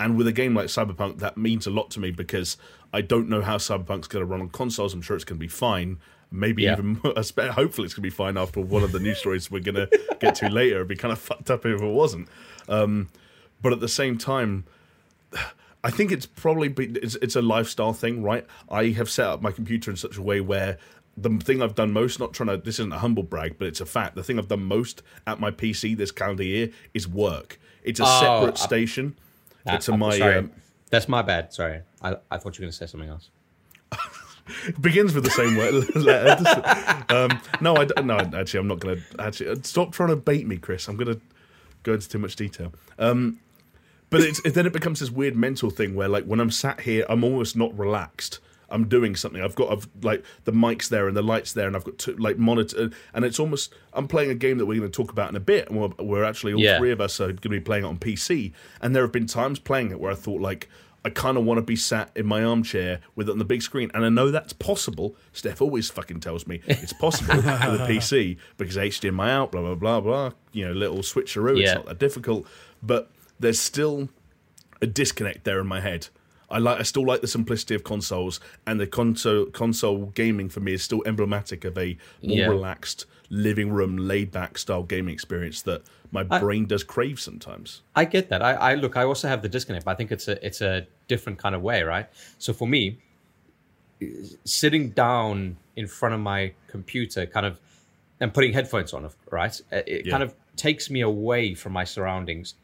[0.00, 2.56] And with a game like Cyberpunk, that means a lot to me because
[2.92, 4.94] I don't know how Cyberpunk's going to run on consoles.
[4.94, 5.98] I'm sure it's going to be fine.
[6.30, 6.72] Maybe Yeah.
[6.74, 9.60] even more, hopefully it's going to be fine after one of the news stories we're
[9.60, 9.88] going to
[10.20, 10.76] get to later.
[10.76, 12.28] It'd be kind of fucked up if it wasn't.
[12.68, 13.08] Um,
[13.60, 14.64] but at the same time,
[15.84, 18.46] I think it's probably be, it's, it's a lifestyle thing, right?
[18.70, 20.78] I have set up my computer in such a way where
[21.16, 23.80] the thing I've done most, not trying to, this isn't a humble brag, but it's
[23.80, 24.14] a fact.
[24.14, 27.58] The thing I've done most at my PC this calendar year is work.
[27.82, 29.16] It's a Oh, separate I- station
[29.68, 30.16] Ah, to my.
[30.16, 30.36] sorry.
[30.36, 30.52] Um,
[30.90, 31.52] That's my bad.
[31.52, 31.82] Sorry.
[32.02, 33.30] I, I thought you were going to say something else.
[34.80, 35.74] begins with the same word.
[37.10, 38.18] um, no, I no.
[38.38, 39.22] Actually, I'm not going to.
[39.22, 40.88] Actually, uh, stop trying to bait me, Chris.
[40.88, 41.20] I'm going to
[41.82, 42.72] go into too much detail.
[42.98, 43.40] Um,
[44.10, 47.04] but it's, then it becomes this weird mental thing where, like, when I'm sat here,
[47.08, 48.40] I'm almost not relaxed.
[48.70, 49.40] I'm doing something.
[49.42, 52.12] I've got, I've like the mics there and the lights there, and I've got to
[52.16, 53.72] like monitor, and it's almost.
[53.92, 55.88] I'm playing a game that we're going to talk about in a bit, and we're,
[56.04, 56.78] we're actually all Yeah.
[56.78, 58.52] three of us are going to be playing it on PC.
[58.80, 60.68] And there have been times playing it where I thought like.
[61.04, 63.62] I kind of want to be sat in my armchair with it on the big
[63.62, 65.14] screen, and I know that's possible.
[65.32, 69.76] Steph always fucking tells me it's possible with a PC because HDMI out, blah blah
[69.76, 70.32] blah blah.
[70.52, 71.60] You know, little switcheroo.
[71.60, 72.46] It's not that difficult,
[72.82, 74.08] but there's still
[74.82, 76.08] a disconnect there in my head.
[76.50, 80.60] I like I still like the simplicity of consoles, and the console console gaming for
[80.60, 82.46] me is still emblematic of a more Yeah.
[82.48, 87.82] relaxed living room, laid back style gaming experience that my brain does crave sometimes.
[87.94, 88.40] I get that.
[88.42, 88.96] I, I look.
[88.96, 91.60] I also have the disconnect, but I think it's a it's a different kind of
[91.62, 92.06] way, right?
[92.38, 92.96] So for me,
[94.44, 97.58] sitting down in front of my computer, kind of,
[98.20, 99.60] and putting headphones on, right?
[99.70, 100.10] It Yeah.
[100.10, 102.54] kind of takes me away from my surroundings,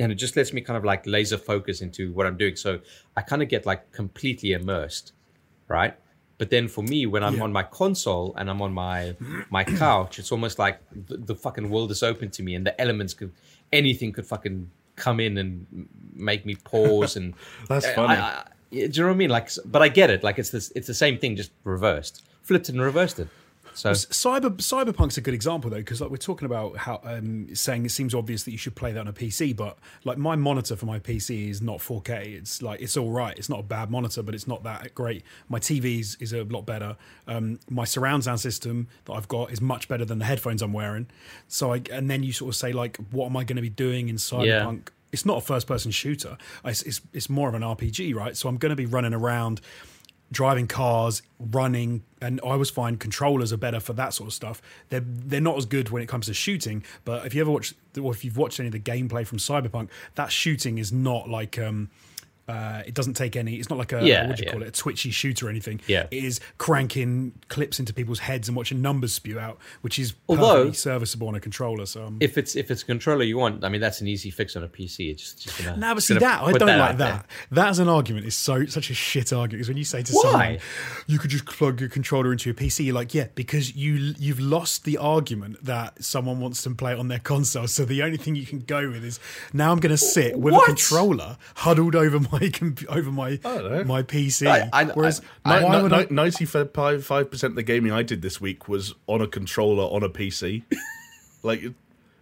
[0.00, 2.56] and it just lets me kind of like laser focus into what I'm doing.
[2.56, 2.80] So
[3.16, 5.12] I kind of get like completely immersed,
[5.68, 5.94] right?
[6.38, 7.44] But then for me, when I'm Yeah.
[7.44, 9.14] on my console and I'm on my
[9.50, 10.76] my couch, it's almost like
[11.08, 13.30] the, the fucking world is open to me, and the elements could
[13.72, 15.66] anything could fucking come in and
[16.14, 17.34] make me pause and
[17.68, 18.14] That's funny.
[18.16, 19.30] I- I- do you know what I mean?
[19.30, 20.22] Like, but I get it.
[20.22, 23.26] Like, it's this, it's the same thing, just reversed, flipped and reversed it.
[23.74, 27.86] So Cyber Cyberpunk's a good example though, because like we're talking about how um, saying
[27.86, 30.76] it seems obvious that you should play that on a PC, but like my monitor
[30.76, 32.34] for my PC is not 4K.
[32.38, 33.36] It's like it's all right.
[33.38, 35.22] It's not a bad monitor, but it's not that great.
[35.48, 36.96] My TV is, is a lot better.
[37.26, 40.72] Um, my surround sound system that I've got is much better than the headphones I'm
[40.72, 41.06] wearing.
[41.48, 43.70] So I and then you sort of say like, what am I going to be
[43.70, 44.88] doing in Cyberpunk?
[45.12, 46.38] It's not a first person shooter.
[46.64, 48.36] It's, it's it's more of an RPG, right?
[48.36, 49.60] So I'm going to be running around
[50.32, 54.62] driving cars, running, and I always find controllers are better for that sort of stuff.
[54.88, 57.74] They're they're not as good when it comes to shooting, but if you ever watch
[58.00, 61.58] or if you've watched any of the gameplay from Cyberpunk, that shooting is not like
[61.58, 61.90] um
[62.50, 63.54] uh, it doesn't take any.
[63.56, 64.52] It's not like a Yeah, what do you yeah.
[64.52, 64.68] call it?
[64.68, 65.80] A twitchy shooter or anything.
[65.86, 66.06] Yeah.
[66.10, 70.42] it is cranking clips into people's heads and watching numbers spew out, which is Although-
[70.64, 71.86] perfectly serviceable on a controller.
[71.86, 74.30] So um, if it's if it's a controller you want, I mean, that's an easy
[74.30, 75.10] fix on a PC.
[75.10, 77.26] It's just, just gonna, No, but see that I don't like out that.
[77.50, 79.50] That as an argument is so such a shit argument.
[79.60, 80.22] Because when you say to Why?
[80.22, 80.58] someone,
[81.06, 84.40] you could just plug your controller into your PC, you're like, yeah, because you you've
[84.40, 87.66] lost the argument that someone wants to play it on their console.
[87.66, 89.18] So the only thing you can go with is
[89.52, 90.62] now I'm going to sit with What?
[90.64, 93.38] a controller huddled over my comp- over my
[93.84, 94.46] my PC.
[94.46, 96.72] I- I- Whereas I- why would I- Ninety-five
[97.30, 100.62] percent of the gaming I did this week was on a controller on a PC.
[101.42, 101.62] like,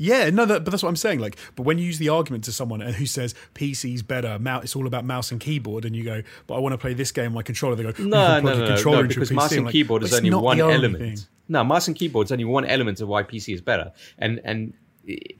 [0.01, 1.19] Yeah, no, that, but that's what I'm saying.
[1.21, 4.63] Like, but when you use the argument to someone uh, who says PC's better, mouse,
[4.65, 7.11] it's all about mouse and keyboard, and you go, "But I want to play this
[7.13, 9.03] game on my controller," they go, "You No, can no, plug no, no, controller no,
[9.05, 10.99] into your because PC." mouse I'm and like, keyboard is only one element.
[10.99, 13.93] thing." No, mouse and keyboard is only one element of why PC is better.
[14.19, 14.73] And and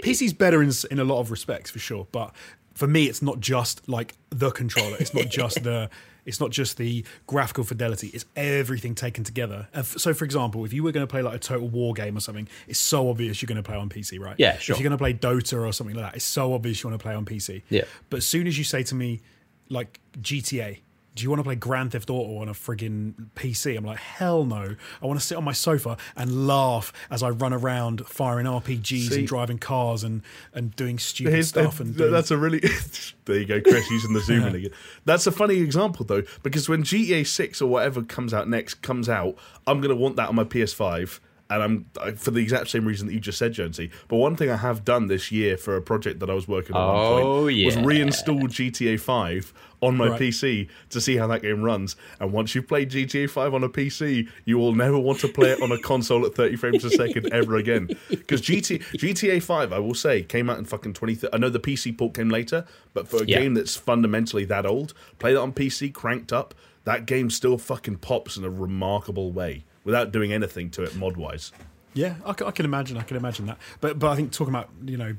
[0.03, 2.35] PC's better in in a lot of respects for sure, but
[2.79, 4.97] for me, it's not just like the controller.
[5.01, 5.91] It's not just the.
[6.25, 8.09] It's not just the graphical fidelity.
[8.09, 9.67] It's everything taken together.
[9.83, 12.21] So, for example, if you were going to play like a Total War game or
[12.21, 14.37] something, it's so obvious you're going to play on PC, right?
[14.39, 14.75] Yeah, sure.
[14.75, 17.01] If you're going to play Dota or something like that, it's so obvious you want
[17.01, 17.63] to play on PC.
[17.71, 17.85] Yeah.
[18.11, 19.23] But as soon as you say to me,
[19.71, 20.81] like GTA,
[21.19, 23.77] do you want to play Grand Theft Auto on a frigging PC?
[23.77, 24.77] I'm like, hell no.
[25.03, 29.09] I want to sit on my sofa and laugh as I run around firing RPGs
[29.09, 30.23] See- and driving cars and,
[30.55, 31.81] and doing stupid stuff.
[31.81, 32.61] And doing, that's a really
[33.25, 34.71] there you go, Chris, using the zoom in again.
[35.07, 39.09] That's a funny example though, because when GTA Six or whatever comes out next comes
[39.09, 41.19] out, I'm gonna want that on my PS5.
[41.51, 43.91] And I'm I- for the exact same reason that you just said, Jonesy.
[44.09, 46.77] But one thing I have done this year for a project that I was working
[46.77, 50.21] on, at one Oh, point, was reinstall GTA Five on my Right.
[50.21, 51.97] PC to see how that game runs.
[52.21, 55.53] And once you've played GTA Five on a PC, you will never want to play
[55.53, 57.89] it on a console at 30 frames a second ever again.
[58.11, 61.29] Because GTA GTA Five, I will say, came out in fucking 20.
[61.33, 63.41] I know the PC port came later, but for a Yeah.
[63.41, 66.55] game that's fundamentally that old, play that on PC, cranked up.
[66.85, 69.65] That game still fucking pops in a remarkable way.
[69.85, 71.53] Without doing anything to it mod wise.
[71.95, 72.97] Yeah, I, I can imagine.
[72.97, 73.59] I can imagine that.
[73.81, 75.17] But but I think talking about you know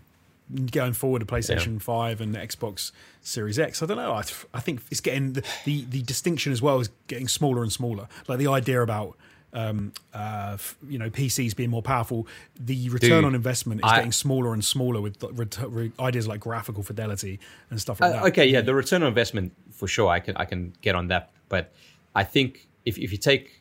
[0.72, 2.91] going forward to PlayStation Five and Xbox
[3.22, 4.13] Series X, I don't know.
[4.13, 7.62] I, th- I think it's getting the, the the distinction as well is getting smaller
[7.63, 8.08] and smaller.
[8.28, 9.15] Like the idea about
[9.52, 12.28] um, uh, f- you know PCs being more powerful,
[12.60, 15.91] the return Dude, on investment is I- getting smaller and smaller with the ret- re-
[16.00, 17.39] ideas like graphical fidelity
[17.72, 18.26] and stuff like Uh, that.
[18.32, 20.08] okay, yeah, the return on investment for sure.
[20.08, 21.74] I can I can get on that, but
[22.15, 23.59] I think if if you take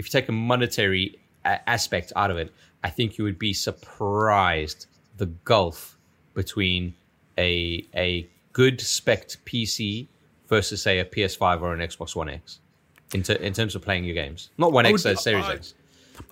[0.00, 3.52] if you take a monetary a- aspect out of it, I think you would be
[3.52, 4.86] surprised
[5.18, 5.96] the gulf
[6.34, 6.94] between
[7.38, 10.08] a a good spec PC
[10.48, 12.58] versus say a PS5 or an Xbox One X
[13.14, 14.50] in, ter- in terms of playing your games.
[14.58, 15.74] Not One X, would- uh, Series I- X.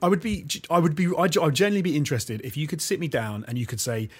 [0.02, 3.00] I would be, I would be, I'd, I'd genuinely be interested if you could sit
[3.00, 4.10] me down and you could say,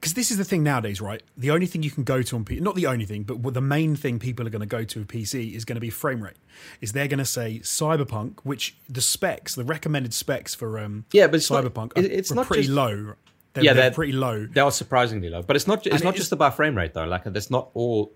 [0.00, 1.22] because this is the thing nowadays, right?
[1.36, 3.60] The only thing you can go to on PC, not the only thing, but the
[3.60, 6.22] main thing people are going to go to with PC is going to be frame
[6.22, 6.36] rate.
[6.80, 11.26] Is they're going to say Cyberpunk, which the specs, the recommended specs for um, Yeah,
[11.26, 13.14] but it's Cyberpunk, are, it's are not pretty just- low.
[13.54, 14.46] They're, Yeah, they're they're- pretty low.
[14.46, 15.84] They are surprisingly low, but it's not.
[15.86, 17.06] It's And not it just is- about frame rate though.
[17.06, 18.12] Like that's not all.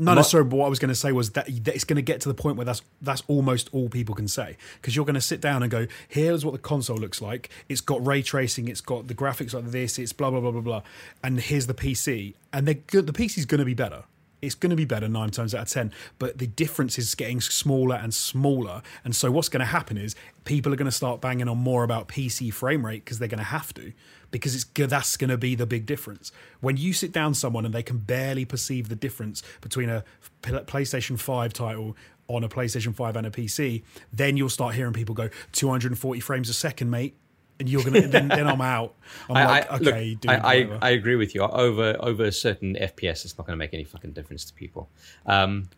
[0.00, 2.02] No, sorry, but what I was going to say was that, that it's going to
[2.02, 5.14] get to the point where that's that's almost all people can say because you're going
[5.14, 7.50] to sit down and go, here's what the console looks like.
[7.68, 10.60] It's got ray tracing, it's got the graphics like this, it's blah blah blah blah
[10.60, 10.82] blah,
[11.24, 13.06] and here's the PC, and they're good.
[13.06, 14.04] The PC's going to be better.
[14.40, 17.40] It's going to be better nine times out of ten, but the difference is getting
[17.40, 18.82] smaller and smaller.
[19.04, 21.84] And so what's going to happen is people are going to start banging on more
[21.84, 23.92] about PC frame rate because they're going to have to
[24.30, 26.32] because it's that's going to be the big difference.
[26.60, 30.04] When you sit down someone and they can barely perceive the difference between a
[30.42, 31.96] PlayStation 5 title
[32.28, 36.48] on a PlayStation 5 and a PC, then you'll start hearing people go 240 frames
[36.48, 37.16] a second, mate.
[37.60, 38.94] And you're gonna then, then I'm out.
[39.28, 40.30] I'm I, like, I, okay, look, dude.
[40.30, 40.78] I, I.
[40.80, 41.42] I agree with you.
[41.42, 44.88] Over over a certain FPS, it's not going to make any fucking difference to people.
[45.26, 45.68] Um,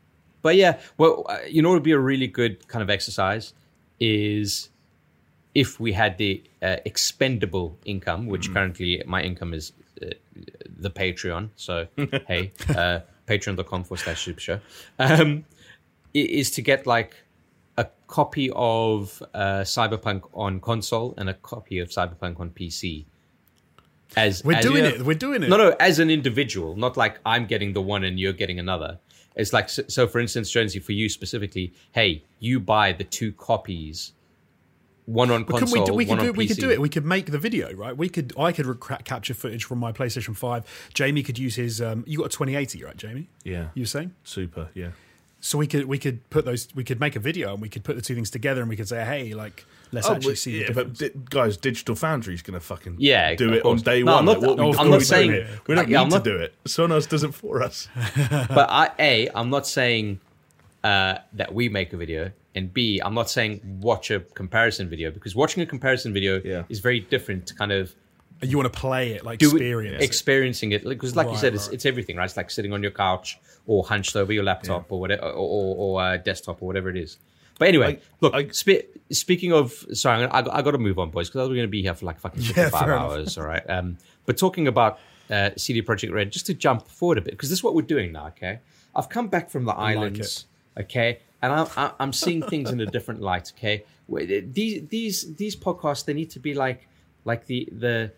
[0.43, 3.55] but yeah, well, uh, you know, it would be a really good kind of exercise
[3.99, 4.71] is
[5.55, 10.07] if we had the uh, expendable income, which currently my income is uh,
[10.79, 11.51] the Patreon.
[11.57, 11.87] So
[12.29, 14.61] hey, uh, patreon.com forward slash super show.
[14.99, 15.45] Um,
[16.13, 17.17] is to get like
[18.11, 23.05] copy of uh, Cyberpunk on console and a copy of Cyberpunk on PC.
[24.17, 25.03] As We're as- doing it.
[25.03, 25.49] We're doing it.
[25.49, 28.99] No, no, as an individual, not like I'm getting the one and you're getting another.
[29.37, 33.31] It's like so, so for instance, Jonesy, for you specifically, hey, you buy the two
[33.33, 34.13] copies,
[35.07, 36.71] one on But couldn't console, we do, we one could on do, we could do
[36.71, 36.81] it.
[36.81, 37.97] We could make the video, right?
[37.97, 38.33] We could.
[38.37, 40.65] I could rec- capture footage from my PlayStation Five.
[40.93, 41.81] Jamie could use his.
[41.81, 43.29] Um, you got a 2080, right, Jamie?
[43.45, 44.13] Yeah, You were saying?
[44.25, 44.69] super.
[44.75, 44.91] Yeah,
[45.43, 46.69] So we could we could put those.
[46.75, 48.77] We could make a video and we could put the two things together and we
[48.77, 51.15] could say, hey, like let's Oh, actually but- see yeah, the but difference.
[51.29, 54.27] di- guys, Digital Foundry's going to fucking Yeah, do of it on day No, I'm
[54.27, 54.41] one.
[54.41, 55.47] not- like, what I'm not saying- done.
[55.67, 56.55] we don't yeah, I'm need not- to do it.
[56.67, 57.89] Sonos does it for us.
[58.17, 60.21] but I, a, I'm not saying
[60.85, 65.11] uh, that we make a video, and B, I'm not saying watch a comparison video
[65.11, 66.65] because watching a comparison video Yeah.
[66.69, 67.95] is very different to kind of
[68.43, 69.95] you want to play it, like do experience.
[69.95, 70.05] it, it.
[70.05, 70.85] experiencing it.
[70.85, 71.75] Because like you Right, said it's, right.
[71.75, 72.25] it's everything right?
[72.25, 75.77] It's like sitting on your couch or hunched over your laptop or whatever or, or,
[75.77, 77.19] or uh, desktop or whatever it is.
[77.59, 80.79] But anyway I- look I- spe- speaking of sorry I'm gonna, I, I got to
[80.79, 83.37] move on boys because we're going to be here for like fucking Yeah, 55 hours
[83.37, 84.99] all right um, but talking about
[85.31, 87.83] uh, CD Projekt Red just to jump forward a bit because this is what we're
[87.83, 88.61] doing now okay?
[88.97, 90.47] I've come back from the like islands
[90.79, 91.19] okay?
[91.43, 93.85] And I'm, I'm- I'm seeing things in a different light okay?
[94.07, 96.89] Where- these these these podcasts they need to be like
[97.27, 98.11] like the the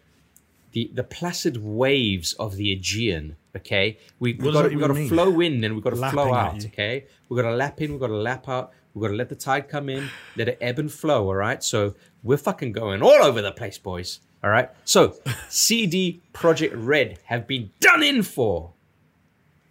[0.73, 3.37] the the placid waves of the Aegean.
[3.57, 6.19] Okay, we, we've got that we've got to flow in and we've got to Lapping
[6.19, 6.65] flow out.
[6.67, 9.29] Okay, we've got to lap in, we've got to lap out, we've got to let
[9.29, 11.27] the tide come in, let it ebb and flow.
[11.27, 14.21] All right, so we're fucking going all over the place, boys.
[14.43, 15.17] All right, so
[15.49, 18.73] CD Projekt Red have been done in for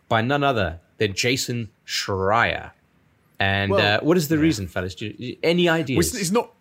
[0.07, 2.71] by none other than Jason Schreier.
[3.39, 4.93] And Well, uh, what is the reason, fellas?
[4.93, 6.13] Do you- Any ideas?
[6.13, 6.53] It's, it's not.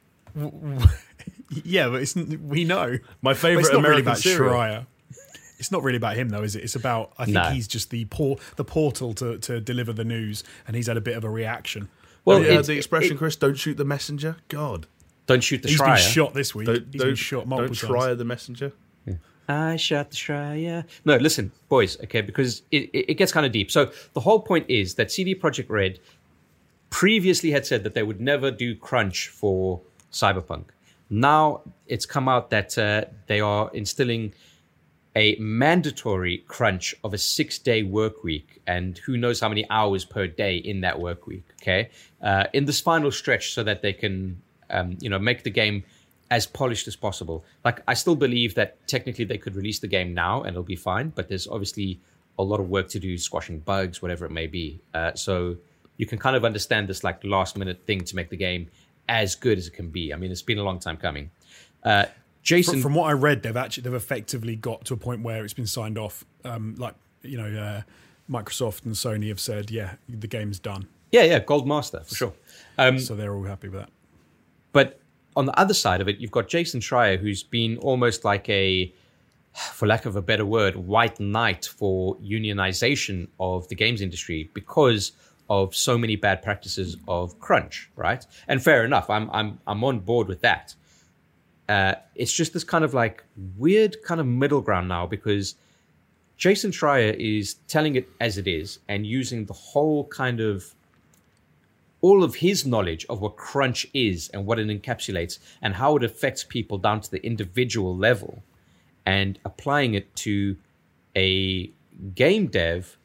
[1.51, 2.99] Yeah, but it's we know.
[3.23, 4.55] My favorite it's not really American about cereal.
[4.55, 4.87] Schreier.
[5.59, 6.63] It's not really about him though, is it?
[6.65, 7.43] It's about I think No.
[7.51, 11.01] he's just the por- the portal to, to deliver the news, and he's had a
[11.03, 11.89] bit of a reaction.
[12.25, 14.37] well, yeah, it's- the expression, it- Chris, don't shoot the messenger.
[14.49, 14.87] God,
[15.27, 15.97] don't shoot the He's Schreier.
[15.97, 16.67] been shot this week.
[16.67, 18.05] don't he's don't, been shot multiple don't times.
[18.05, 18.73] try the messenger.
[19.49, 20.85] I shot the Schreier.
[21.05, 23.69] No, listen, boys, okay, because it, it, it gets kind of deep.
[23.73, 25.99] So the whole point is that CD Projekt Red
[26.91, 29.81] previously had said that they would never do crunch for
[30.13, 30.67] Cyberpunk.
[31.11, 34.33] Now it's come out that uh, they are instilling
[35.17, 40.05] a mandatory crunch of a six day work week and who knows how many hours
[40.05, 41.91] per day in that work week okay?
[42.23, 45.83] Uh, in this final stretch so that they can um, you know make the game
[46.31, 47.45] as polished as possible.
[47.65, 50.77] Like i still believe that technically they could release the game now and it'll be
[50.77, 52.01] fine but there's obviously
[52.39, 54.81] a lot of work to do squashing bugs whatever it may be.
[54.95, 55.57] Uh, so
[55.97, 58.71] you can kind of understand this like last minute thing to make the game
[59.11, 60.15] as good as it can be.
[60.15, 61.31] I mean, it's been a long time coming.
[61.83, 62.07] Uh,
[62.43, 65.45] Jason, from, from what I read, they've actually they've effectively got to a point where
[65.45, 66.25] it's been signed off.
[66.45, 67.83] Um, like you know, uh,
[68.31, 70.87] Microsoft and Sony have said, yeah, the game's done.
[71.13, 72.33] yeah, yeah, Gold Master for sure.
[72.79, 73.91] Um, So they're all happy with that.
[74.73, 75.01] But
[75.37, 78.95] on the other side of it, you've got Jason Schreier, who's been almost like a,
[79.53, 85.13] for lack of a better word, white knight for unionization of the games industry because
[85.51, 88.25] of so many bad practices of crunch, right?
[88.47, 90.75] And fair enough, I'm I'm I'm on board with that.
[91.69, 93.25] Uh, it's just this kind of like
[93.59, 95.57] weird kind of middle ground now because
[96.37, 100.75] Jason Schreier is telling it as it is and using the whole kind of
[102.01, 106.03] all of his knowledge of what crunch is and what it encapsulates and how it
[106.03, 108.43] affects people down to the individual level
[109.05, 110.57] and applying it to
[111.15, 111.71] a
[112.15, 112.97] game dev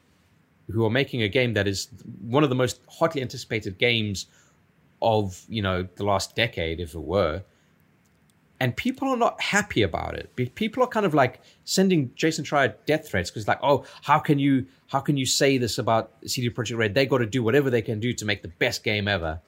[0.70, 1.88] who are making a game that is
[2.20, 4.26] one of the most hotly anticipated games
[5.02, 7.42] of you know the last decade if it were
[8.60, 10.34] and people are not happy about it.
[10.54, 14.38] People are kind of like sending Jason Schreier death threats because, like, oh, how can
[14.38, 16.94] you how can you say this about CD Projekt Red?
[16.94, 19.40] They got to do whatever they can do to make the best game ever.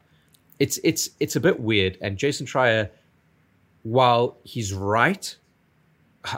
[0.58, 1.96] It's it's it's a bit weird.
[2.00, 2.90] And Jason Schreier,
[3.82, 5.36] while he's right,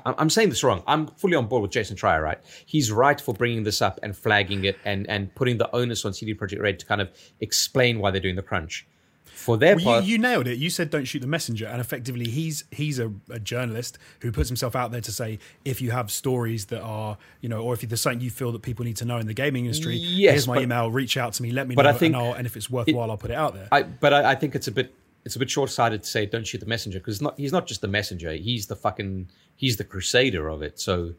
[0.05, 0.83] I'm saying this wrong.
[0.87, 2.39] I'm fully on board with Jason Schreier, right?
[2.67, 6.13] He's right for bringing this up and flagging it and and putting the onus on
[6.13, 8.87] CD Projekt Red to kind of explain why they're doing the crunch.
[9.25, 10.59] For their Well, part, you, you nailed it.
[10.59, 14.51] You said don't shoot the messenger, and effectively, he's he's a, a journalist who puts
[14.51, 17.81] himself out there to say if you have stories that are you know, or if
[17.81, 20.47] there's something you feel that people need to know in the gaming industry, Yes, here's
[20.47, 20.91] my but- email.
[20.91, 21.53] Reach out to me.
[21.53, 23.55] Let me but know, I think and, and if it's worthwhile, I'll put it out
[23.55, 23.69] there.
[23.73, 26.27] I, but I, I think it's a bit it's a bit short sighted to say
[26.27, 29.77] don't shoot the messenger because not he's not just the messenger he's the fucking he's
[29.77, 31.13] the crusader of it so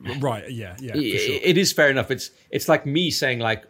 [0.20, 0.50] right?
[0.50, 0.92] Yeah, yeah.
[0.96, 1.38] i- For sure.
[1.42, 3.64] it is fair enough it's it's like me saying like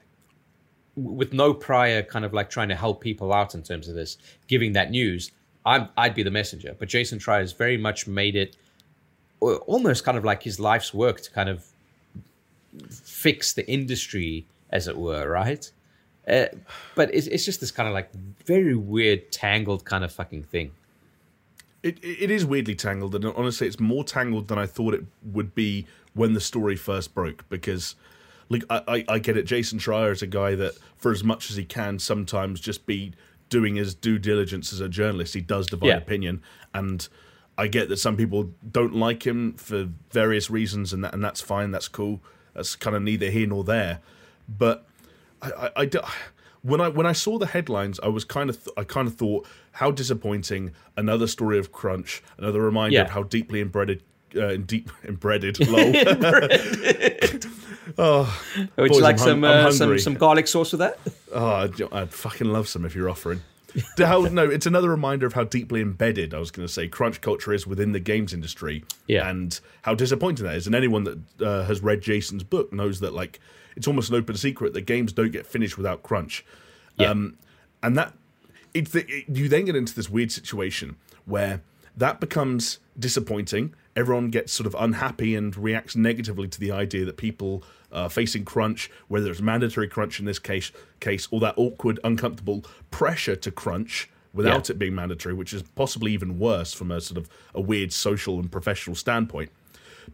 [0.97, 4.17] with no prior kind of like trying to help people out in terms of this
[4.49, 5.31] giving that news
[5.65, 8.57] I'm, I'd be the messenger but Jason Schreier has very much made it
[9.41, 11.65] almost kind of like his life's work to kind of
[12.91, 15.71] fix the industry as it were right
[16.29, 16.47] uh,
[16.95, 18.11] but it's, it's just this kind of like
[18.47, 20.71] very weird tangled kind of fucking thing
[21.83, 25.53] It, it is weirdly tangled, and honestly, it's more tangled than I thought it would
[25.55, 27.45] be when the story first broke.
[27.49, 27.97] Because,
[28.49, 29.47] like, I, I, I get it.
[29.47, 33.15] Jason Schreier is a guy that, for as much as he can, sometimes just be
[33.49, 35.35] doing his due diligence as a journalist.
[35.35, 35.97] He does divide Yeah.
[35.97, 36.41] opinion,
[36.73, 37.09] and
[37.59, 41.41] I get that some people don't like him for various reasons, and that and that's
[41.41, 41.73] fine.
[41.73, 42.21] That's cool.
[42.55, 43.99] That's kind of neither here nor there.
[44.49, 44.87] But
[45.43, 45.91] I, I, I
[46.63, 49.15] when I when I saw the headlines, I was kind of th- I kind of
[49.17, 50.71] thought how disappointing.
[50.97, 52.23] Another story of crunch.
[52.39, 53.03] Another reminder Yeah.
[53.05, 54.03] of how deeply embedded.
[54.41, 55.93] Uh, deep embedded, lol.
[57.99, 58.43] oh,
[58.77, 60.99] Would Boys, you like some uh, some some garlic sauce with that?
[61.33, 63.43] oh, I'd, I'd fucking love some if you're offering.
[63.97, 67.23] How, no, it's another reminder of how deeply embedded I was going to say crunch
[67.23, 69.29] culture is within the games industry, Yeah.
[69.31, 70.67] and how disappointing that is.
[70.67, 73.41] And anyone that uh, has read Jason's book knows that like
[73.77, 76.45] it's almost an open secret that games don't get finished without crunch.
[76.97, 77.11] Yeah.
[77.11, 77.37] Um,
[77.83, 78.15] and that
[78.75, 81.61] it's the, it, you then get into this weird situation where
[81.97, 83.75] that becomes disappointing.
[83.95, 88.45] Everyone gets sort of unhappy and reacts negatively to the idea that people uh, facing
[88.45, 93.51] crunch, whether it's mandatory crunch in this case, case or that awkward, uncomfortable pressure to
[93.51, 94.75] crunch without Yeah.
[94.75, 98.39] it being mandatory, which is possibly even worse from a sort of a weird social
[98.39, 99.51] and professional standpoint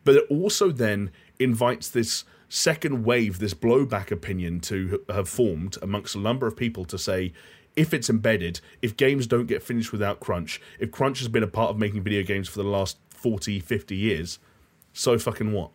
[0.04, 6.14] but it also then invites this second wave, this blowback opinion to have formed amongst
[6.14, 7.32] a number of people to say,
[7.76, 11.48] if it's embedded, if games don't get finished without crunch, if crunch has been a
[11.48, 14.38] part of making video games for the last 40, 50 years,
[14.92, 15.70] so fucking what?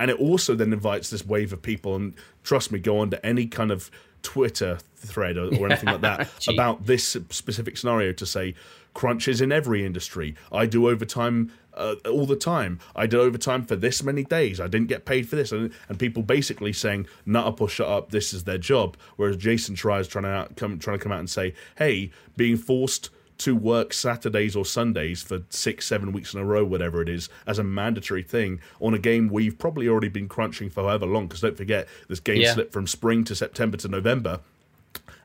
[0.00, 3.26] And it also then invites this wave of people, and trust me, go on to
[3.26, 3.90] any kind of
[4.22, 8.54] Twitter thread or, or anything like that about this specific scenario to say
[8.94, 10.34] crunch is in every industry.
[10.50, 12.80] I do overtime uh, all the time.
[12.96, 14.60] I did overtime for this many days.
[14.60, 17.88] I didn't get paid for this, and, and people basically saying "nut up or shut
[17.88, 18.96] up." This is their job.
[19.16, 22.56] Whereas Jason Schreier's trying to out, come trying to come out and say, "Hey, being
[22.56, 23.10] forced."
[23.42, 27.28] To work Saturdays or Sundays for six, seven weeks in a row, whatever it is,
[27.46, 31.28] as a mandatory thing on a game you've probably already been crunching for however long.
[31.28, 32.54] Because don't forget, this game Yeah.
[32.54, 34.40] slipped from spring to September to November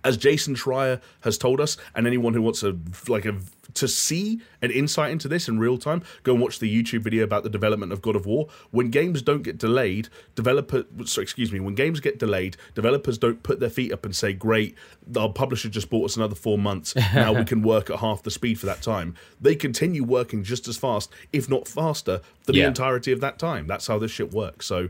[0.03, 2.75] as Jason Schreier has told us, and anyone who wants a
[3.07, 3.35] like a
[3.73, 7.23] to see an insight into this in real time, go and watch the YouTube video
[7.23, 8.47] about the development of God of War.
[8.69, 13.41] When games don't get delayed, developer so excuse me, when games get delayed, developers don't
[13.41, 14.75] put their feet up and say, "Great,
[15.17, 16.95] our publisher just bought us another four months.
[16.95, 20.67] Now we can work at half the speed for that time." They continue working just
[20.67, 22.67] as fast, if not faster, for the Yeah.
[22.67, 23.65] entirety of that time.
[23.67, 24.65] That's how this shit works.
[24.65, 24.89] So.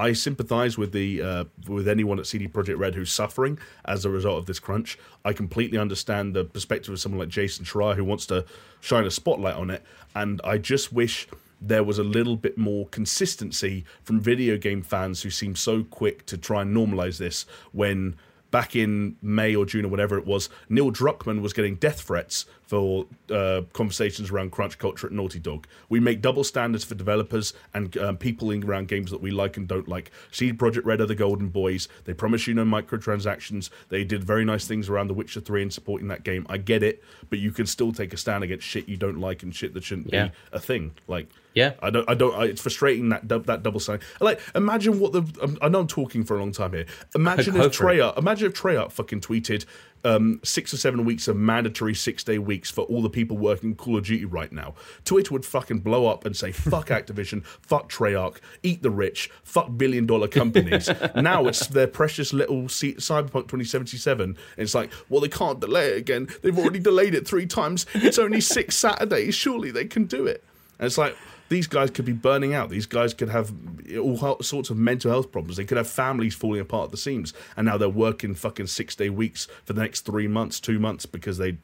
[0.00, 4.10] I sympathise with the uh, with anyone at CD Projekt Red who's suffering as a
[4.10, 4.98] result of this crunch.
[5.26, 8.46] I completely understand the perspective of someone like Jason Schreier who wants to
[8.80, 9.82] shine a spotlight on it,
[10.14, 11.28] and I just wish
[11.60, 16.24] there was a little bit more consistency from video game fans who seem so quick
[16.24, 18.16] to try and normalize this when
[18.50, 22.46] back in May or June or whatever it was, Neil Druckmann was getting death threats
[22.70, 25.66] for uh, conversations around crunch culture at Naughty Dog.
[25.88, 29.56] We make double standards for developers and um, people in around games that we like
[29.56, 30.12] and don't like.
[30.30, 31.88] CD Projekt Red are the golden boys.
[32.04, 33.70] They promise you no microtransactions.
[33.88, 36.46] They did very nice things around The Witcher 3 and supporting that game.
[36.48, 39.42] I get it, but you can still take a stand against shit you don't like
[39.42, 40.26] and shit that shouldn't Yeah.
[40.28, 40.92] be a thing.
[41.08, 41.72] Like, Yeah.
[41.82, 42.08] I don't.
[42.08, 42.34] I don't.
[42.36, 44.06] I, it's frustrating that that double standard.
[44.20, 45.22] Like, imagine what the.
[45.42, 46.86] Um, I know I'm talking for a long time here.
[47.16, 47.76] Imagine if.
[47.76, 48.16] Treyarch.
[48.16, 49.64] Imagine if Treyarch fucking tweeted
[50.04, 53.74] um, six or seven weeks of mandatory six day weeks for all the people working
[53.74, 54.74] Call of Duty right now.
[55.04, 59.76] Twitter would fucking blow up and say fuck Activision, fuck Treyarch, eat the rich, fuck
[59.76, 60.88] billion dollar companies.
[61.14, 64.36] now it's their precious little C- Cyberpunk 2077.
[64.56, 66.28] It's like, well, they can't delay it again.
[66.42, 67.86] They've already delayed it three times.
[67.94, 69.34] It's only six Saturdays.
[69.34, 70.42] Surely they can do it.
[70.78, 71.16] And it's like
[71.50, 72.70] these guys could be burning out.
[72.70, 73.52] These guys could have
[74.00, 75.56] all sorts of mental health problems.
[75.58, 77.34] They could have families falling apart at the seams.
[77.56, 81.04] And now they're working fucking six day weeks for the next three months, two months
[81.06, 81.58] because they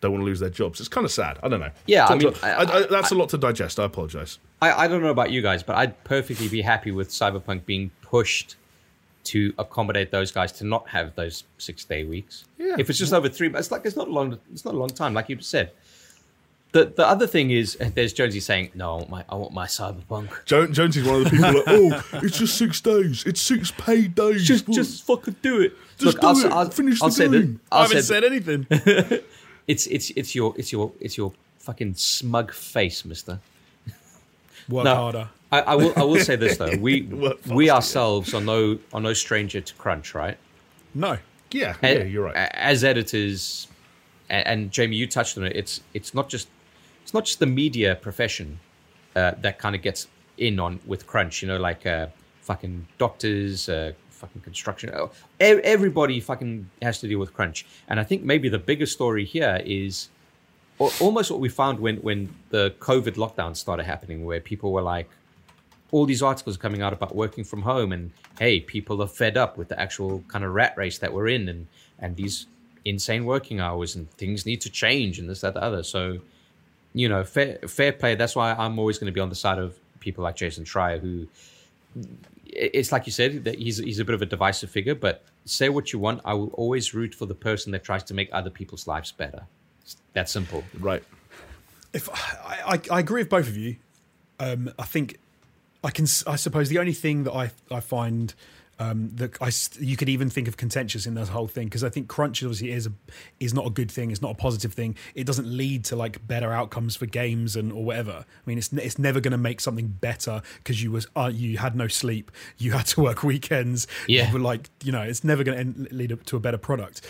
[0.00, 0.80] don't want to lose their jobs.
[0.80, 1.38] It's kind of sad.
[1.42, 1.70] I don't know.
[1.86, 3.78] Yeah, I to- mean, I- I- I- that's a lot to digest.
[3.78, 4.38] I apologize.
[4.60, 7.90] I, I don't know about you guys, but I'd perfectly be happy with Cyberpunk being
[8.00, 8.56] pushed
[9.24, 12.44] to accommodate those guys to not have those six day weeks.
[12.58, 12.74] Yeah.
[12.78, 14.38] If it's just over three, it's like it's not a long.
[14.52, 15.70] It's not a long time, like you said.
[16.72, 19.66] The the other thing is, there's Jonesy saying, "No, I want my I want my
[19.66, 23.24] Cyberpunk." Jo- Jones is one of the people like, oh, it's just six days.
[23.26, 24.46] It's six paid days.
[24.46, 25.74] Just Well, just fucking do it.
[25.98, 26.72] Just do it.
[26.74, 27.60] Finish I'll the say that- game.
[27.70, 28.66] I I'll haven't say said anything.
[29.68, 33.38] it's it's it's your it's your it's your fucking smug face, Mister.
[34.68, 34.94] Work No.
[34.94, 35.28] harder.
[35.50, 36.74] I, I will I will say this though.
[36.80, 37.02] We
[37.46, 40.38] we ourselves are no are no stranger to crunch, right?
[40.94, 41.18] No.
[41.50, 42.36] yeah, yeah, you're right.
[42.54, 43.68] As editors,
[44.30, 45.54] and, and Jamie, you touched on it.
[45.54, 46.48] It's it's not just
[47.12, 48.58] it's not just the media profession
[49.14, 50.08] uh, that kind of gets
[50.38, 51.42] in on with crunch.
[51.42, 52.06] You know, like uh,
[52.40, 54.90] fucking doctors, uh, fucking construction.
[54.94, 57.66] oh, Everybody fucking has to deal with crunch.
[57.88, 60.08] And I think maybe the biggest story here is
[60.78, 65.10] almost what we found when when the COVID lockdown started happening, where people were like,
[65.90, 69.58] all these articles coming out about working from home and hey people are fed up
[69.58, 71.66] with the actual kind of rat race that we're in and
[71.98, 72.46] and these
[72.86, 76.18] insane working hours and things need to change and this that the other so
[76.94, 79.58] you know fair fair play that's why i'm always going to be on the side
[79.58, 81.26] of people like jason schreier who
[82.46, 85.68] it's like you said that he's he's a bit of a divisive figure but say
[85.68, 88.50] what you want i will always root for the person that tries to make other
[88.50, 89.42] people's lives better
[89.82, 91.02] it's that simple right.
[91.92, 93.76] if I, I, I agree with both of you.
[94.38, 95.18] Um, I think
[95.84, 96.04] I can.
[96.04, 98.34] s- I suppose the only thing that I I find
[98.82, 101.88] um, that I you could even think of contentious in this whole thing because I
[101.88, 102.92] think crunch obviously is a
[103.38, 104.10] is not a good thing.
[104.10, 104.96] It's not a positive thing.
[105.14, 108.24] It doesn't lead to like better outcomes for games and or whatever.
[108.26, 111.58] I mean, it's it's never going to make something better because you was uh, you
[111.58, 113.86] had no sleep, you had to work weekends.
[114.08, 114.26] Yeah.
[114.26, 117.02] you were like you know, it's never going to lead up to a better product.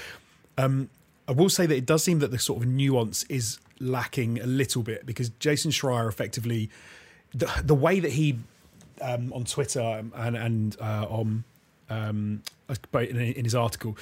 [0.58, 0.90] Um,
[1.26, 4.46] I will say that it does seem that the sort of nuance is lacking a
[4.46, 6.68] little bit because Jason Schreier effectively,
[7.32, 8.38] the, the way that he
[9.00, 11.44] um, on Twitter and and uh, on
[11.92, 12.42] um,
[12.94, 13.96] in, in his article,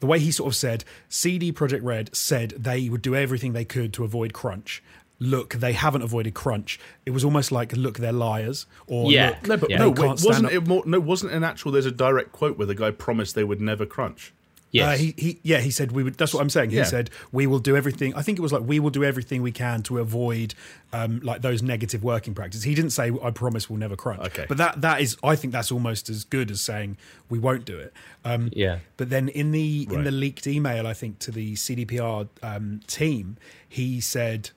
[0.00, 3.64] the way he sort of said, CD Projekt Red said they would do everything they
[3.64, 4.82] could to avoid crunch.
[5.20, 6.78] Look, they haven't avoided crunch.
[7.04, 8.66] It was almost like, look, they're liars.
[8.86, 9.30] Or Yeah.
[9.30, 9.78] look, No, but Yeah.
[9.78, 10.82] no, wait, can't wasn't up- it more?
[10.86, 11.72] No, wasn't an actual.
[11.72, 14.32] There's a direct quote where the guy promised they would never crunch.
[14.70, 16.14] Yes Uh, he, he, yeah, he said we would.
[16.14, 16.70] That's what I'm saying.
[16.70, 16.84] He Yeah.
[16.84, 18.14] said we will do everything.
[18.14, 20.54] I think it was like we will do everything we can to avoid
[20.92, 22.64] um, like those negative working practices.
[22.64, 24.20] He didn't say I promise we'll never crunch.
[24.26, 24.46] Okay.
[24.48, 26.96] but that that is I think that's almost as good as saying
[27.28, 27.92] we won't do it.
[28.24, 28.78] Um, Yeah.
[28.96, 33.36] But then in the in the leaked email, I think to the CDPR um, team,
[33.68, 34.50] he said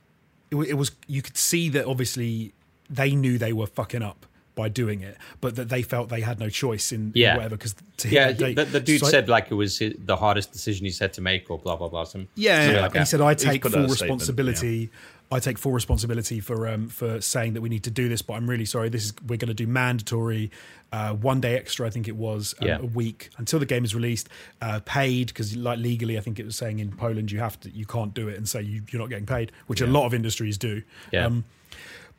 [0.49, 2.53] it, it was you could see that obviously
[2.89, 4.26] they knew they were fucking up
[4.64, 7.76] by doing it, but that they felt they had no choice in, in whatever because
[8.01, 9.95] to hit yeah that date- the, the dude So I- said like it was hi-
[10.12, 12.82] the hardest decision he's had to make or blah blah blah some Yeah, yeah.
[12.82, 13.07] like he that.
[13.07, 14.89] said, "I take full out a statement, responsibility.
[15.34, 18.34] I take full responsibility for um, for saying that we need to do this, but
[18.34, 18.89] I'm really sorry.
[18.89, 20.51] This is we're going to do mandatory,
[20.91, 21.88] uh, one day extra.
[21.88, 22.80] I think it was um, Yeah.
[22.80, 24.28] a week until the game is released,
[24.62, 27.70] uh, paid because like legally, I think it was saying in Poland you have to
[27.70, 30.14] you can't do it and say you, you're not getting paid, which a lot of
[30.14, 30.82] industries do.
[31.14, 31.26] Yeah.
[31.28, 31.45] Um,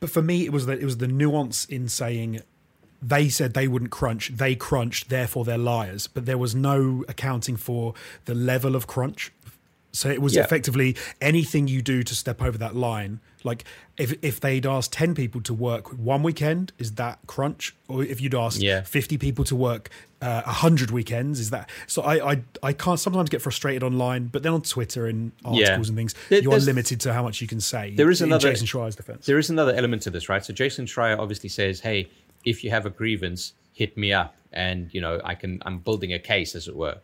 [0.03, 2.41] but for me, it was the, it was the nuance in saying
[3.01, 6.07] they said they wouldn't crunch, they crunched, therefore they're liars.
[6.07, 7.93] But there was no accounting for
[8.25, 9.31] the level of crunch
[9.95, 10.43] So it was Yeah.
[10.43, 13.19] effectively anything you do to step over that line.
[13.43, 13.63] Like
[13.97, 17.75] if if they'd asked ten people to work one weekend, is that crunch?
[17.87, 18.81] Or if you'd asked Yeah.
[18.81, 19.89] fifty people to work
[20.21, 21.69] uh, hundred weekends, is that?
[21.85, 25.89] So I, I I can't sometimes get frustrated online, but then on Twitter and articles
[25.89, 27.93] and things, There- you are limited to how much you can say.
[27.95, 29.25] There is another- Jason Schreier's defense.
[29.25, 30.43] There is another element to this, right?
[30.43, 32.07] So Jason Schreier obviously says, "Hey,
[32.45, 35.61] if you have a grievance, hit me up, and you know I can.
[35.65, 36.97] I'm building a case, as it were."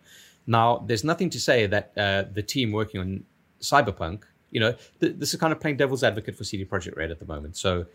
[0.47, 3.23] Now, there's nothing to say that uh, the team working on
[3.61, 7.11] Cyberpunk, you know, th- this is kind of playing devil's advocate for CD Projekt Red
[7.11, 7.55] at the moment.
[7.57, 7.85] So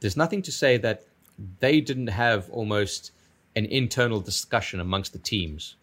[0.00, 1.04] there's nothing to say that
[1.60, 3.12] they didn't have almost
[3.54, 5.76] an internal discussion amongst the teams.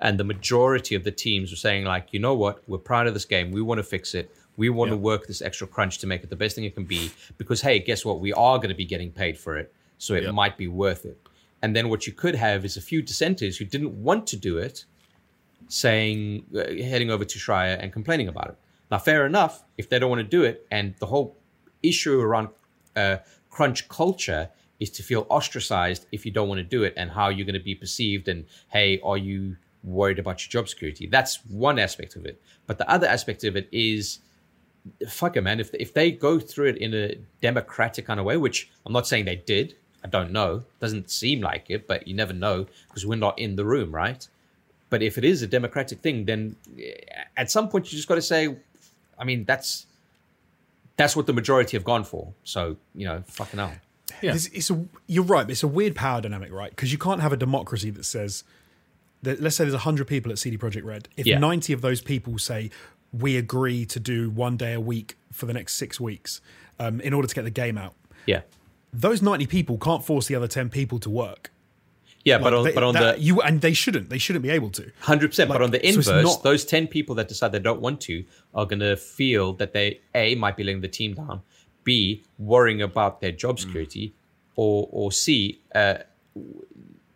[0.00, 2.62] And the majority of the teams were saying like you know what?
[2.68, 3.52] We're proud of this game.
[3.52, 4.34] We want to fix it.
[4.56, 6.84] We want to work this extra crunch to make it the best thing it can
[6.84, 7.10] be.
[7.38, 8.20] Because hey guess what?
[8.20, 9.72] We are going to be getting paid for it.
[9.98, 10.32] So it Yeah.
[10.32, 11.16] might be worth it.
[11.62, 14.58] And then what you could have is a few dissenters who didn't want to do
[14.58, 14.84] it
[15.72, 18.56] saying uh, heading over to Schreier and complaining about it.
[18.90, 21.34] Now fair enough if they don't want to do it and the whole
[21.82, 22.48] issue around
[22.94, 23.16] uh,
[23.48, 24.50] crunch culture
[24.80, 27.54] is to feel ostracized if you don't want to do it and how you're going
[27.54, 31.06] to be perceived and hey are you worried about your job security?
[31.06, 32.40] That's one aspect of it.
[32.66, 34.18] But the other aspect of it is
[35.08, 38.36] fuck it man if, if they go through it in a democratic kind of way
[38.36, 42.14] which i'm not saying they did i don't know doesn't seem like it but you
[42.14, 44.26] never know because we're not in the room right
[44.92, 46.40] but if it is a democratic thing then
[46.78, 46.92] eh,
[47.36, 48.40] at some point you just got to say
[49.18, 49.86] i mean that's
[50.98, 53.74] that's what the majority have gone for so you know fucking hell
[54.20, 54.34] Yeah.
[54.34, 54.76] It's, it's a,
[55.06, 55.48] you're right.
[55.50, 56.70] It's a weird power dynamic, right?
[56.70, 58.44] Because you can't have a democracy that says,
[59.22, 61.08] that, let's say there's 100 people at CD Projekt Red.
[61.16, 61.38] If Yeah.
[61.38, 62.70] 90 of those people say,
[63.24, 66.40] we agree to do one day a week for the next six weeks
[66.78, 67.94] um, in order to get the game out,
[68.26, 68.42] yeah
[68.92, 71.50] those 90 people can't force the other 10 people to work.
[72.24, 74.08] Yeah but on, they- but on that- the you and they shouldn't.
[74.10, 74.90] They shouldn't be able to.
[75.00, 75.48] Hundred percent.
[75.50, 78.24] But on the so inverse, not- those ten people that decide they don't want to
[78.54, 81.42] are going to feel that they a might be letting the team down,
[81.84, 83.60] b worrying about their job Mm.
[83.60, 84.12] security,
[84.56, 85.94] or or c uh,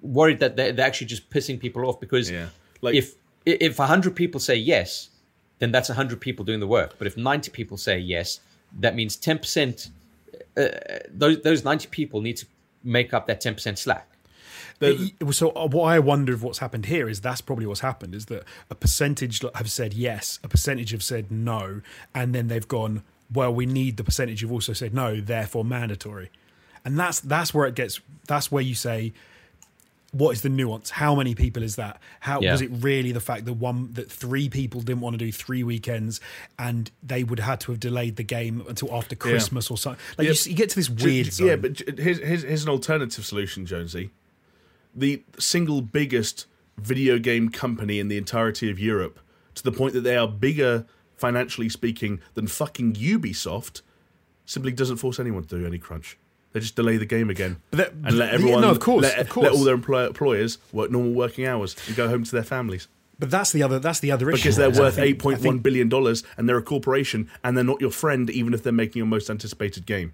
[0.00, 2.48] worried that they're, they're actually just pissing people off because Yeah.
[2.80, 5.08] Like- if if hundred people say yes,
[5.60, 6.96] then that's hundred people doing the work.
[6.98, 8.40] But if ninety people say yes,
[8.80, 9.90] that means ten percent.
[10.56, 10.68] Uh,
[11.10, 12.46] those those ninety people need to
[12.82, 14.08] make up that ten percent slack.
[14.78, 17.80] The- It- so uh, what I wonder of what's happened here is that's probably what's
[17.80, 21.80] happened is that a percentage have said yes, a percentage have said no,
[22.14, 23.02] and then they've gone,
[23.32, 26.30] well, we need the percentage who've also said no, therefore mandatory,
[26.84, 28.00] and that's that's where it gets.
[28.28, 29.12] That's where you say,
[30.12, 30.90] what is the nuance?
[30.90, 32.00] How many people is that?
[32.20, 32.52] How Yeah.
[32.52, 35.62] was it really the fact that one that three people didn't want to do three
[35.64, 36.20] weekends,
[36.58, 40.00] and they would have had to have delayed the game until after Christmas or something?
[40.18, 40.34] Like Yeah.
[40.44, 41.32] you, you get to this weird.
[41.32, 41.48] zone.
[41.48, 44.10] Yeah, but here's, here's, here's an alternative solution, Jonesy.
[44.96, 46.46] The single biggest
[46.78, 49.20] video game company in the entirety of Europe,
[49.54, 50.86] to the point that they are bigger,
[51.16, 53.82] financially speaking, than fucking Ubisoft,
[54.46, 56.18] simply doesn't force anyone to do any crunch.
[56.52, 59.02] They just delay the game again But that- and let yeah, everyone, no, of course,
[59.02, 59.44] let, of course.
[59.44, 62.88] let all their employ- employers work normal working hours and go home to their families
[63.18, 63.78] but that's the other.
[63.78, 66.58] That's the other issue because they're I worth eight point one billion dollars and they're
[66.58, 70.12] a corporation and they're not your friend even if they're making your most anticipated game.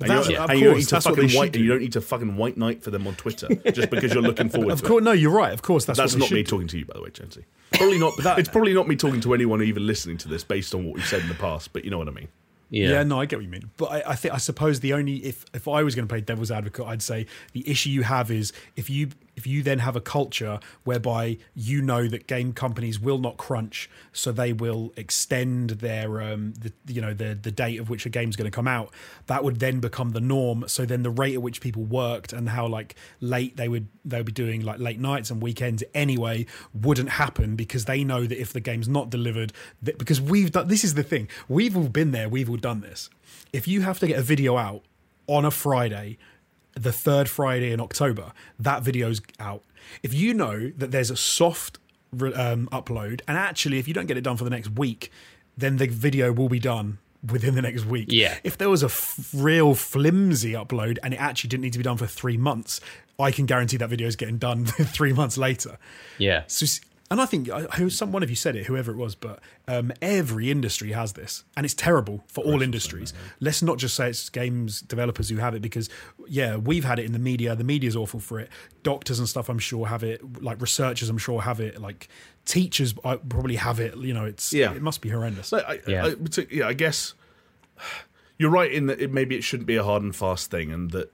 [0.00, 1.60] And, That's- you don't- of and you don't need to fucking white, do.
[1.62, 4.48] you don't need to fucking white knight for them on Twitter just because you're looking
[4.50, 5.04] forward Of to course, it.
[5.04, 5.52] no, you're right.
[5.52, 6.50] Of course, that's, That's what not me do.
[6.50, 7.44] talking to you, by the way, Jonesy.
[7.72, 8.12] Probably not.
[8.18, 10.94] that- it's probably not me talking to anyone even listening to this based on what
[10.96, 11.72] we've said in the past.
[11.72, 12.28] But you know what I mean.
[12.70, 13.04] Yeah.
[13.04, 13.70] no, I get what you mean.
[13.76, 16.20] But I, I think I suppose the only if if I was going to play
[16.20, 19.96] devil's advocate, I'd say the issue you have is if you if you then have
[19.96, 25.70] a culture whereby you know that game companies will not crunch, so they will extend
[25.70, 28.68] their um the you know the the date of which a game's going to come
[28.68, 28.90] out.
[29.26, 30.64] That would then become the norm.
[30.68, 34.18] So then the rate at which people worked and how like late they would they
[34.18, 38.40] would be doing like late nights and weekends anyway wouldn't happen because they know that
[38.40, 41.88] if the game's not delivered, that because we've done this is the thing we've all
[41.88, 43.10] been there, we've all done this.
[43.52, 44.82] If you have to get a video out
[45.26, 46.18] on a Friday,
[46.74, 49.62] the third Friday in October, that video's out.
[50.02, 51.78] If you know that there's a soft
[52.12, 55.10] um, upload, and actually, if you don't get it done for the next week,
[55.56, 56.98] then the video will be done
[57.30, 58.08] within the next week.
[58.10, 58.36] Yeah.
[58.44, 61.84] If there was a f- real flimsy upload and it actually didn't need to be
[61.84, 62.80] done for three months,
[63.18, 65.78] I can guarantee that video is getting done three months later.
[66.18, 66.44] Yeah.
[66.46, 66.66] So,
[67.10, 69.40] and I think I- who some one of you said it, whoever it was, but
[69.68, 73.12] um, every industry has this, and it's terrible for all industries.
[73.40, 75.88] Let's not just say it's games developers who have it, because
[76.28, 77.54] yeah, we've had it in the media.
[77.54, 78.48] The media's awful for it.
[78.82, 80.42] Doctors and stuff, I'm sure, have it.
[80.42, 81.80] Like researchers, I'm sure, have it.
[81.80, 82.08] Like
[82.46, 83.96] teachers, I probably have it.
[83.96, 84.72] You know, it's Yeah.
[84.74, 85.48] it must be horrendous.
[85.48, 86.06] So I, Yeah.
[86.06, 87.14] I, but, yeah, I guess
[88.38, 90.90] you're right in that it, maybe it shouldn't be a hard and fast thing, and
[90.92, 91.12] that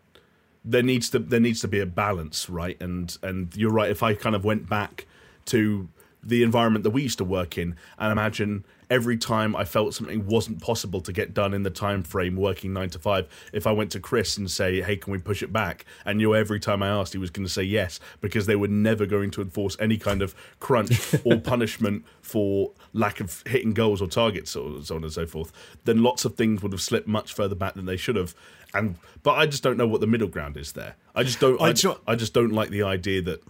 [0.64, 2.80] there needs to there needs to be a balance, right?
[2.80, 3.90] And and you're right.
[3.90, 5.06] If I kind of went back
[5.46, 5.88] to
[6.22, 10.26] the environment that we used to work in, and imagine every time I felt something
[10.26, 13.72] wasn't possible to get done in the time frame working nine to five, if I
[13.72, 16.82] went to Chris and say, "Hey, can we push it back?" and knew every time
[16.82, 19.76] I asked, he was going to say yes because they were never going to enforce
[19.80, 24.96] any kind of crunch or punishment for lack of hitting goals or targets or so
[24.96, 25.52] on and so forth,
[25.84, 28.34] then lots of things would have slipped much further back than they should have.
[28.74, 30.96] And but I just don't know what the middle ground is there.
[31.14, 31.60] I just don't.
[31.60, 33.42] I I, I just don't like the idea that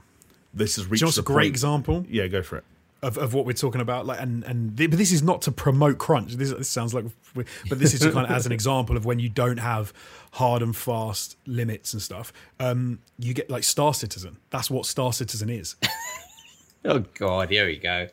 [0.55, 2.65] this has reached Just a great point- example Yeah, go for it.
[3.03, 4.05] of, of what we're talking about.
[4.07, 6.35] Like, and and th- but this is not to promote crunch.
[6.35, 9.29] This, this sounds like, but this is kind of as an example of when you
[9.29, 9.93] don't have
[10.33, 12.33] hard and fast limits and stuff.
[12.59, 14.37] Um, you get like Star Citizen.
[14.51, 15.77] That's what Star Citizen is.
[16.85, 18.09] Oh God, here we go.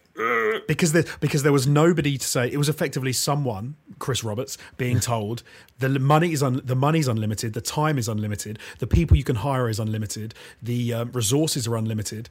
[0.67, 4.99] because there because there was nobody to say it was effectively someone Chris Roberts being
[5.13, 5.43] told
[5.79, 9.37] the money is un, the money's unlimited the time is unlimited the people you can
[9.37, 12.29] hire is unlimited the um, resources are unlimited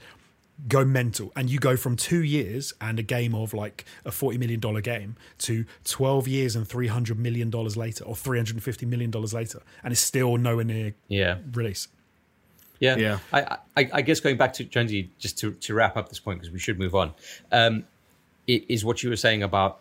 [0.68, 1.32] go mental.
[1.36, 4.80] And you go from 2 years and a game of like a 40 million dollar
[4.80, 9.92] game to 12 years and 300 million dollars later or 350 million dollars later and
[9.92, 11.88] it's still nowhere near Yeah, release
[12.80, 13.18] yeah, Yeah.
[13.32, 16.40] I, I, I guess going back to Jonesy, just to, to wrap up this point
[16.40, 17.12] because we should move on,
[17.52, 17.84] um,
[18.46, 19.80] it is what you were saying about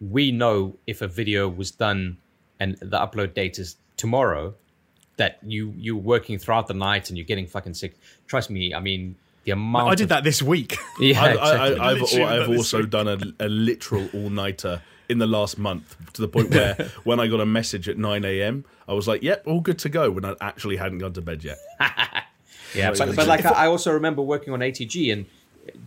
[0.00, 2.18] we know if a video was done
[2.60, 4.54] and the upload date is tomorrow,
[5.16, 7.96] that you you're working throughout the night and you're getting fucking sick.
[8.26, 9.88] Trust me, I mean the amount.
[9.88, 11.80] I did of- that this week Yeah, I, exactly.
[11.80, 15.58] I, I've, I've done this also done a, a literal all nighter in the last
[15.58, 16.74] month to the point where
[17.04, 19.88] when I got a message at 9 a.m., I was like, yep, all good to
[19.88, 21.58] go when I actually hadn't gone to bed yet.
[22.74, 25.26] Yeah, but, but like I I also remember working on ATG, and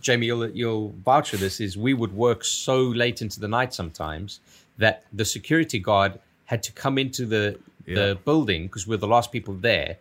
[0.00, 1.60] Jamie, you'll you'll vouch for this.
[1.60, 4.40] Is we would work so late into the night sometimes
[4.78, 7.94] that the security guard had to come into the Yeah.
[7.94, 9.96] the building because we're the last people there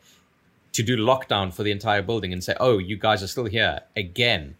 [0.73, 3.81] to do lockdown for the entire building and say, "Oh, you guys are still here
[3.95, 4.55] again."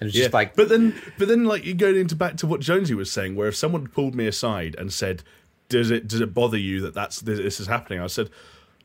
[0.00, 2.60] And it's just like, but then, but then, like you go into back to what
[2.60, 5.24] Jonesy was saying, where if someone pulled me aside and said,
[5.68, 8.30] "Does it does it bother you that that's this, this is happening?" I said,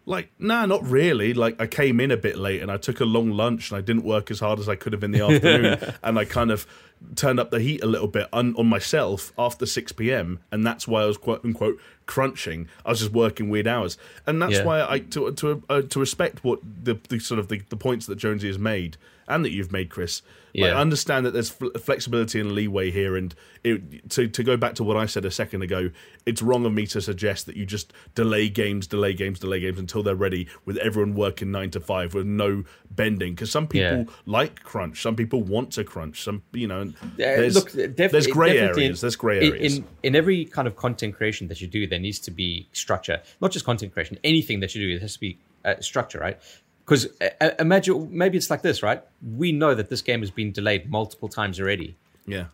[0.05, 1.33] "Like, nah, not really.
[1.33, 3.81] Like, I came in a bit late and I took a long lunch and I
[3.81, 6.67] didn't work as hard as I could have in the afternoon, and I kind of
[7.15, 10.39] turned up the heat a little bit on, on myself after six p.m.
[10.51, 12.67] and that's why I was quote unquote crunching.
[12.85, 13.97] I was just working weird hours,
[14.27, 14.65] and that's Yeah.
[14.65, 18.05] why I to to uh, to respect what the, the sort of the, the points
[18.07, 20.21] that Jonesy has made." And that you've made, Chris.
[20.55, 23.33] Like, I understand that there's fl- flexibility and leeway here, and
[23.63, 25.89] it, to to go back to what I said a second ago,
[26.27, 29.79] it's wrong of me to suggest that you just delay games, delay games, delay games
[29.79, 33.33] until they're ready, with everyone working nine to five with no bending.
[33.33, 34.03] Because some people Yeah.
[34.27, 36.21] like crunch, some people want to crunch.
[36.23, 39.01] Some you know, Uh, there's, look, def- there's grey definitely areas.
[39.01, 39.77] there's grey in- areas.
[39.77, 43.21] In, in every kind of content creation that you do, there needs to be structure.
[43.41, 44.19] Not just content creation.
[44.23, 46.37] Anything that you do, it has to be uh, structure, right?
[46.86, 49.01] Because uh, imagine maybe it's like this, right?
[49.36, 51.95] We know that this game has been delayed multiple times already.
[52.27, 52.45] yeah,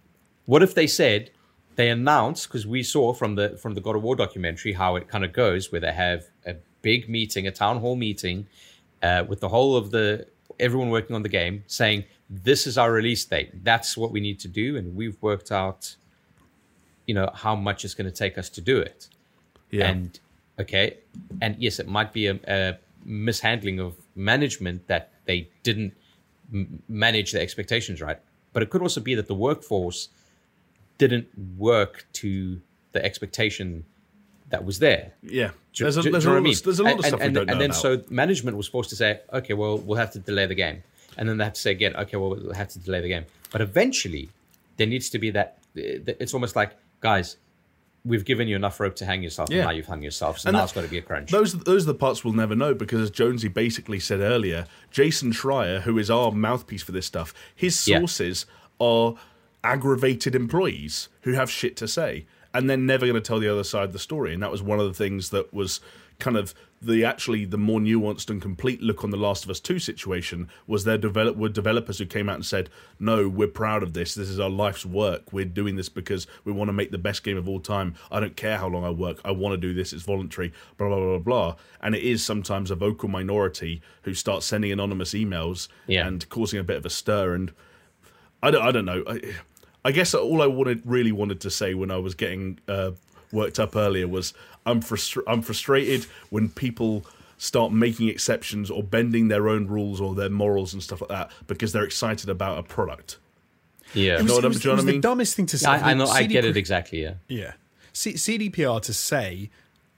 [0.45, 1.31] What if they said
[1.79, 5.07] they announced because we saw from the from the God of War documentary how it
[5.07, 8.47] kind of goes, where they have a big meeting, a town hall meeting,
[9.01, 10.27] uh, with the whole of the
[10.59, 13.63] everyone working on the game, saying this is our release date.
[13.63, 15.95] That's what we need to do, and we've worked out,
[17.05, 19.07] you know, how much it's going to take us to do it.
[19.71, 20.19] yeah, And
[20.59, 20.97] okay,
[21.41, 25.93] and yes, it might be a, a mishandling of management that they didn't
[26.53, 28.19] m- manage the expectations right.
[28.53, 30.09] But it could also be that the workforce
[30.97, 31.27] didn't
[31.57, 32.59] work to
[32.91, 33.85] the expectation
[34.49, 35.11] that was there.
[35.21, 35.51] yeah.
[35.73, 36.99] Do- There's a, do- there's do a lot I of, there's a lot mean?
[36.99, 39.21] of And- stuff and, we don't know And then so management was forced to say,
[39.31, 40.81] okay, well, we'll have to delay the game,
[41.17, 43.25] and then they have to say again, okay, well, we'll have to delay the game.
[43.51, 44.29] But eventually,
[44.77, 45.59] there needs to be that.
[45.77, 46.71] Eh, it's almost like,
[47.01, 47.37] guys,
[48.05, 49.57] we've given you enough rope to hang yourself, Yeah.
[49.57, 50.39] and now you've hung yourself.
[50.39, 51.31] So And now that- it's got to be a crunch.
[51.31, 55.31] Those those are the parts we'll never know because, as Jonesy basically said earlier, Jason
[55.31, 57.99] Schreier, who is our mouthpiece for this stuff, his Yeah.
[57.99, 58.45] sources
[58.79, 59.15] are
[59.63, 63.63] aggravated employees who have shit to say, and they're never going to tell the other
[63.63, 64.33] side of the story.
[64.33, 65.81] And that was one of the things that was
[66.19, 69.59] kind of the actually the more nuanced and complete look on the Last of Us
[69.59, 72.69] Two situation was there develop were developers who came out and said,
[72.99, 74.15] "No, we're proud of this.
[74.15, 75.33] This is our life's work.
[75.33, 77.95] We're doing this because we want to make the best game of all time.
[78.09, 79.19] I don't care how long I work.
[79.25, 79.91] I want to do this.
[79.93, 81.19] It's voluntary." Blah blah blah blah.
[81.19, 81.55] blah.
[81.81, 86.07] And it is sometimes a vocal minority who start sending anonymous emails Yeah.
[86.07, 87.33] and causing a bit of a stir.
[87.35, 87.51] And
[88.41, 89.03] I don't, I don't know.
[89.05, 89.21] I,
[89.83, 92.91] I guess all I wanted, really wanted to say when I was getting uh,
[93.31, 94.33] worked up earlier was
[94.65, 97.05] I'm frustra- I'm frustrated when people
[97.37, 101.31] start making exceptions or bending their own rules or their morals and stuff like that
[101.47, 103.17] because they're excited about a product.
[103.93, 104.99] yeah, it was, know what it I'm- was- you know it was what I the
[104.99, 107.01] dumbest thing to say I, I know, I get it exactly.
[107.01, 107.53] Yeah, Yeah.
[107.93, 109.49] C- CDPR to say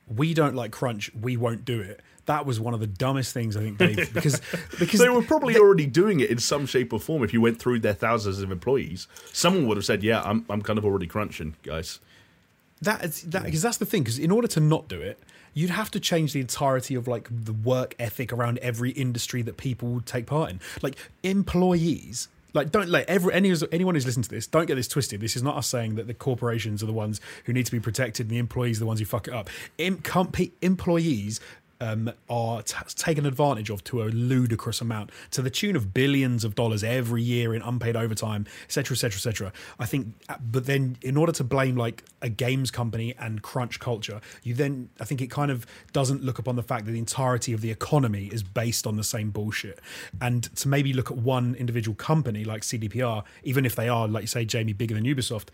[0.08, 2.00] we don't like crunch, we won't do it.
[2.28, 4.40] That was one of the dumbest things I think, Dave, because
[4.80, 7.24] because they were probably already doing it in some shape or form.
[7.24, 10.62] If you went through their thousands of employees, someone would have said, "Yeah, I'm I'm
[10.62, 12.00] kind of already crunching, guys."
[12.82, 14.04] That is that because that's the thing.
[14.04, 15.20] Because in order to not do it,
[15.54, 19.58] you'd have to change the entirety of like the work ethic around every industry that
[19.58, 20.60] people would take part in.
[20.82, 22.28] Like employees.
[22.54, 25.22] Like don't let every any anyone who's listening to this don't get this twisted.
[25.22, 27.80] This is not us saying that the corporations are the ones who need to be
[27.80, 29.50] protected and the employees are the ones who fuck it up.
[29.80, 30.02] Em,
[30.62, 31.40] employees
[31.82, 36.46] um, are t- taken advantage of to a ludicrous amount, to the tune of billions
[36.46, 39.54] of dollars every year in unpaid overtime, etc., etc., etc.
[39.80, 43.80] I think, uh, but then in order to blame like a games company and crunch
[43.80, 47.00] culture, you then I think it kind of doesn't look upon the fact that the
[47.00, 49.80] entirety of the economy is based on the same bullshit,
[50.22, 54.22] and to maybe look at one individual company like CDPR, even if they are like
[54.22, 55.48] you say, Jamie, bigger than Ubisoft,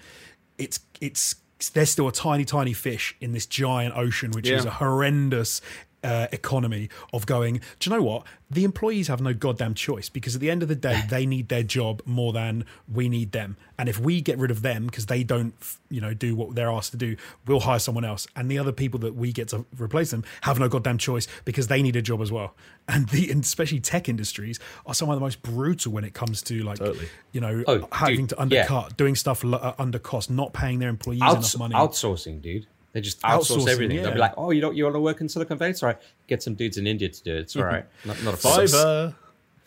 [0.58, 1.36] it's it's
[1.74, 5.62] there's still a tiny, tiny fish in this giant ocean, which is a horrendous
[6.04, 8.24] uh, economy of going, do you know what?
[8.50, 11.50] The employees have no goddamn choice because at the end of the day, they need
[11.50, 13.58] their job more than we need them.
[13.78, 15.54] And if we get rid of them because they don't,
[15.90, 18.26] you know, do what they're asked to do, we'll hire someone else.
[18.36, 21.68] And the other people that we get to replace them have no goddamn choice because
[21.68, 22.56] they need a job as well.
[22.90, 26.42] And the, and especially tech industries are some of the most brutal when it comes
[26.44, 27.10] to like, Totally.
[27.34, 30.88] you know, Oh, having dude, to undercut, doing stuff uh, under cost, not paying their
[30.88, 31.76] employees Outs- enough money.
[31.76, 32.66] outsourcing, dude.
[32.98, 34.02] They just outsource Outsourcing, everything.
[34.02, 35.70] They'll be like, "Oh, you don't you want to work in Silicon Valley?
[35.72, 36.00] It's all right.
[36.28, 37.40] Get some dudes in India to do it.
[37.42, 37.72] It's all mhm.
[37.72, 37.86] right.
[38.06, 39.16] Not, not a problem." Fiverr.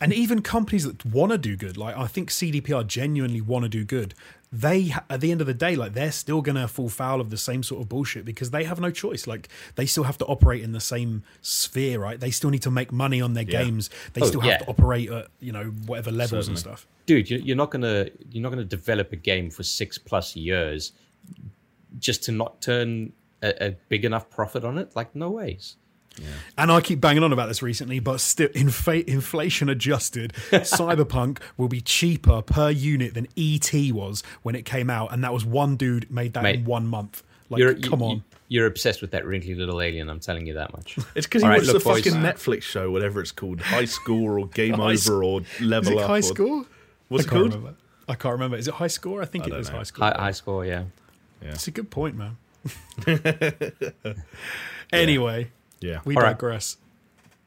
[0.01, 3.69] and even companies that want to do good like i think cdpr genuinely want to
[3.69, 4.15] do good
[4.51, 7.29] they at the end of the day like they're still going to fall foul of
[7.29, 10.25] the same sort of bullshit because they have no choice like they still have to
[10.25, 13.63] operate in the same sphere right they still need to make money on their Yeah.
[13.65, 14.53] games they Oh, still yeah.
[14.53, 16.77] have to operate at you know whatever levels and Certainly.
[16.79, 20.35] stuff dude, you- you're not gonna you're not gonna develop a game for six plus
[20.35, 20.93] years
[21.99, 23.13] just to not turn
[23.43, 24.95] a, a big enough profit on it.
[24.97, 25.77] Like, no ways.
[26.59, 31.69] and i keep banging on about this recently but still infa- inflation adjusted cyberpunk will
[31.69, 35.77] be cheaper per unit than et was when it came out and that was one
[35.77, 39.01] dude made that Mate, in one month like You're come you, on You, are obsessed
[39.01, 40.11] with that wrinkly little alien.
[40.11, 40.99] I'm telling you that much.
[41.15, 42.05] It's because he All right, watched the boys.
[42.05, 46.07] fucking Netflix show, whatever it's called, High Score or Game Over or Level Up.
[46.09, 46.65] high or- score
[47.09, 47.55] What's I it can't called?
[47.55, 47.75] remember.
[48.09, 48.57] I can't remember.
[48.57, 49.23] Is it high score?
[49.23, 49.79] I think it don't know.
[49.79, 50.05] high score.
[50.07, 50.85] high, high score, yeah.
[51.41, 52.37] It's a good point, man.
[54.93, 55.51] anyway,
[55.81, 56.01] Yeah.
[56.05, 56.31] we All right.
[56.31, 56.77] digress.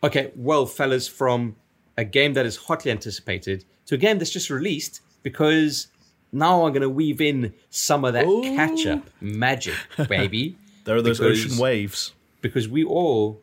[0.04, 1.56] Okay, well, fellas, from
[1.98, 5.88] a game that is hotly anticipated to a game that's just released because
[6.32, 8.42] now I'm going to weave in some of that Ooh.
[8.56, 9.76] catch up magic,
[10.10, 10.58] baby.
[10.86, 12.14] There are those Because- ocean waves.
[12.42, 13.42] because we all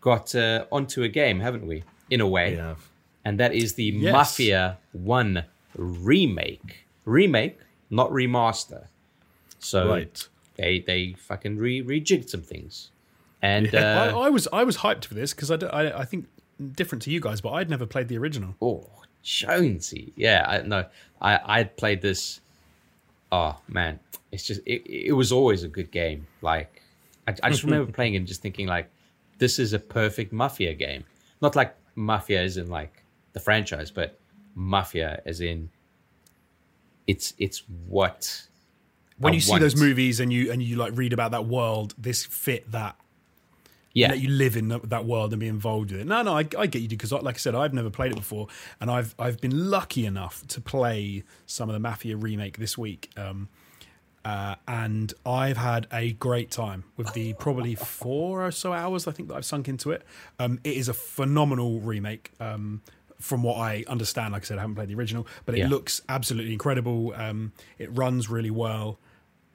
[0.00, 1.82] got uh, onto a game, haven't we?
[2.10, 2.54] In a way.
[2.54, 2.76] Yeah.
[3.24, 4.12] And that is the Yes.
[4.12, 5.44] Mafia 1
[5.76, 6.86] remake.
[7.04, 7.58] Remake,
[7.90, 8.86] not remaster.
[9.58, 10.28] So Right.
[10.58, 12.90] They they fucking re rejigged some things.
[13.40, 16.26] And I, uh, I was I was hyped for this because I I think
[16.72, 18.54] different to you guys, but I'd never played the original.
[18.60, 18.88] oh,
[19.22, 20.12] Jonesy.
[20.16, 20.84] Yeah, I no.
[21.20, 22.40] I I played this
[23.32, 23.98] oh man,
[24.32, 26.26] it's just it, it was always a good game.
[26.42, 26.82] Like
[27.26, 28.90] I, I just remember playing it and just thinking like
[29.38, 31.04] this is a perfect mafia game.
[31.40, 33.02] Not like mafia as in like
[33.32, 34.18] the franchise, but
[34.54, 35.70] mafia as in
[37.06, 38.42] it's it's what
[39.18, 42.24] When you see those movies and you and you like read about that world, this
[42.24, 42.96] fit that.
[43.94, 46.06] Yeah, Let you live in that, that world and be involved with it.
[46.06, 48.46] No, no, I, I get you because, like I said, I've never played it before,
[48.80, 53.10] and I've I've been lucky enough to play some of the Mafia remake this week.
[53.16, 53.48] Um,
[54.24, 59.12] uh, and I've had a great time with the probably four or so hours I
[59.12, 60.02] think that I've sunk into it.
[60.38, 62.30] Um, it is a phenomenal remake.
[62.38, 62.82] Um,
[63.18, 65.68] from what I understand, like I said, I haven't played the original, but it Yeah.
[65.68, 67.14] looks absolutely incredible.
[67.16, 69.00] Um, it runs really well.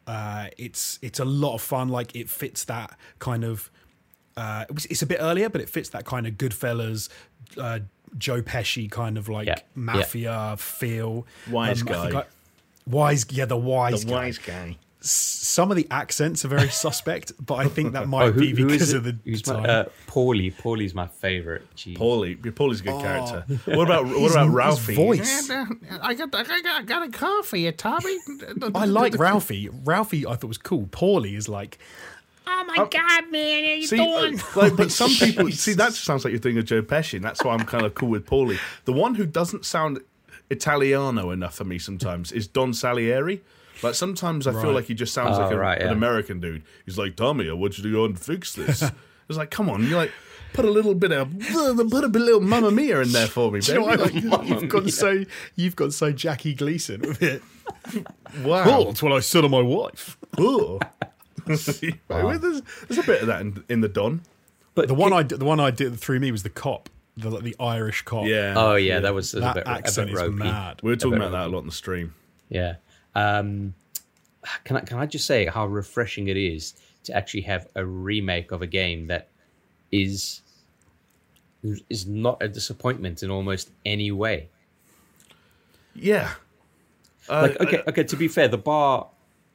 [0.08, 1.90] Uh, it's it's a lot of fun.
[1.90, 3.70] Like it fits that kind of.
[4.36, 7.08] Uh, it was- it's a bit earlier, but it fits that kind of Goodfellas,
[7.58, 7.80] uh,
[8.18, 9.56] Joe Pesci kind of like Yeah.
[9.58, 9.64] Yeah.
[9.76, 11.28] mafia feel.
[11.50, 12.20] Wise I think guy.
[12.22, 12.26] I-
[12.88, 14.78] wise, yeah, the wise guy wise guy.
[15.06, 18.54] Some of the accents are very suspect, but I think that might oh, who, be
[18.54, 19.64] because is of the Who's time.
[19.64, 20.54] my, uh, Paulie.
[20.54, 21.64] Paulie's my favorite.
[21.76, 21.98] Jeez.
[21.98, 22.38] Paulie.
[22.38, 23.02] Paulie's a good Oh.
[23.02, 23.46] character.
[23.76, 24.96] What about what His- about his Ralphie?
[24.96, 25.50] voice.
[25.50, 28.18] I got, I got, I got a coffee, Tommy.
[28.76, 29.70] I like Ralphie.
[29.84, 30.86] Ralphie, I thought was cool.
[30.88, 31.78] Paulie is like,
[32.46, 33.64] Oh my God, man!
[33.64, 34.40] How you See, doing?
[34.40, 37.24] uh, like, but some people see that sounds like you're doing a Joe Pesci, and
[37.24, 38.60] that's why I'm kind of cool with Paulie.
[38.86, 40.00] The one who doesn't sound
[40.50, 43.42] Italiano enough for me sometimes is Don Salieri.
[43.84, 45.90] Like sometimes I feel like he just sounds Oh, like a, right, an.
[45.90, 46.64] American dude.
[46.86, 48.82] He's like, Tommy, I want you to go and fix this.
[49.30, 50.12] it's like, come on, you're like
[50.54, 53.60] put a little bit of put a bit little Mamma Mia in there for me,
[53.60, 54.28] Do you know baby.
[54.30, 54.40] what?
[54.46, 55.24] Like, you've gone so
[55.56, 57.42] you've gone so Jackie Gleason with it.
[58.44, 58.64] wow.
[58.68, 60.18] Oh, that's what I said to my wife.
[60.38, 60.82] Ugh.
[61.46, 64.22] Well, there's, there's a bit of that in, in the Don.
[64.76, 67.30] But The one I did- the one I did through me was the cop, the
[67.42, 68.26] the Irish cop.
[68.26, 68.54] Yeah.
[68.56, 70.36] Oh yeah, that was a that bit, accent a bit is ropey.
[70.38, 70.80] mad.
[70.82, 72.14] we were talking bit about that a lot in the stream.
[72.50, 72.76] Yeah.
[73.16, 73.74] Um,
[74.64, 78.52] can I can I just say how refreshing it is to actually have a remake
[78.52, 79.30] of a game that
[79.92, 80.42] is
[81.90, 84.50] is not a disappointment in almost any way.
[85.96, 86.32] Yeah.
[87.30, 88.04] Uh, Like okay, okay.
[88.04, 89.08] To be fair, the bar,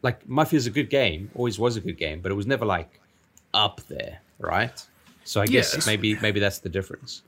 [0.03, 1.31] like Mafia, is a good game.
[1.35, 3.01] Always was a good game, but it was never like
[3.53, 4.83] up there, right?
[5.25, 5.87] So I guess Yes.
[5.87, 7.23] maybe maybe that's the difference.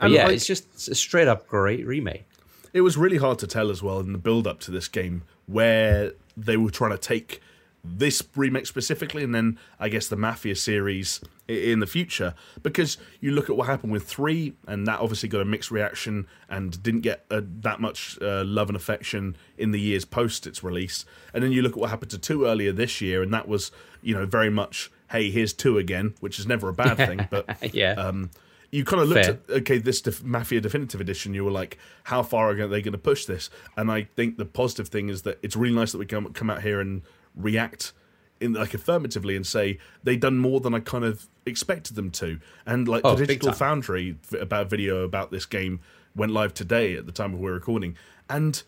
[0.00, 2.24] And, yeah, like- it's just a straight up great remake.
[2.72, 5.22] it was really hard to tell as well in the build up to this game
[5.46, 7.40] where they were trying to take
[7.84, 12.34] this remake specifically and then I guess the Mafia series in the future.
[12.62, 16.26] Because you look at what happened with 3 and that obviously got a mixed reaction
[16.48, 20.62] and didn't get uh, that much uh, love and affection in the years post its
[20.62, 21.04] release.
[21.34, 23.72] And then you look at what happened to 2 earlier this year and that was
[24.00, 27.46] you know very much hey here's 2 again which is never a bad thing but
[27.74, 28.30] Yeah, um,
[28.72, 29.38] you kind of looked Fair.
[29.48, 32.92] at okay this def- mafia definitive edition you were like how far are they going
[32.92, 35.98] to push this and i think the positive thing is that it's really nice that
[35.98, 37.02] we come, come out here and
[37.36, 37.92] react
[38.40, 42.40] in like affirmatively and say they done more than i kind of expected them to
[42.66, 45.80] and like Oh, the digital foundry about video about this game
[46.16, 47.96] went live today at the time of we're recording
[48.30, 48.62] and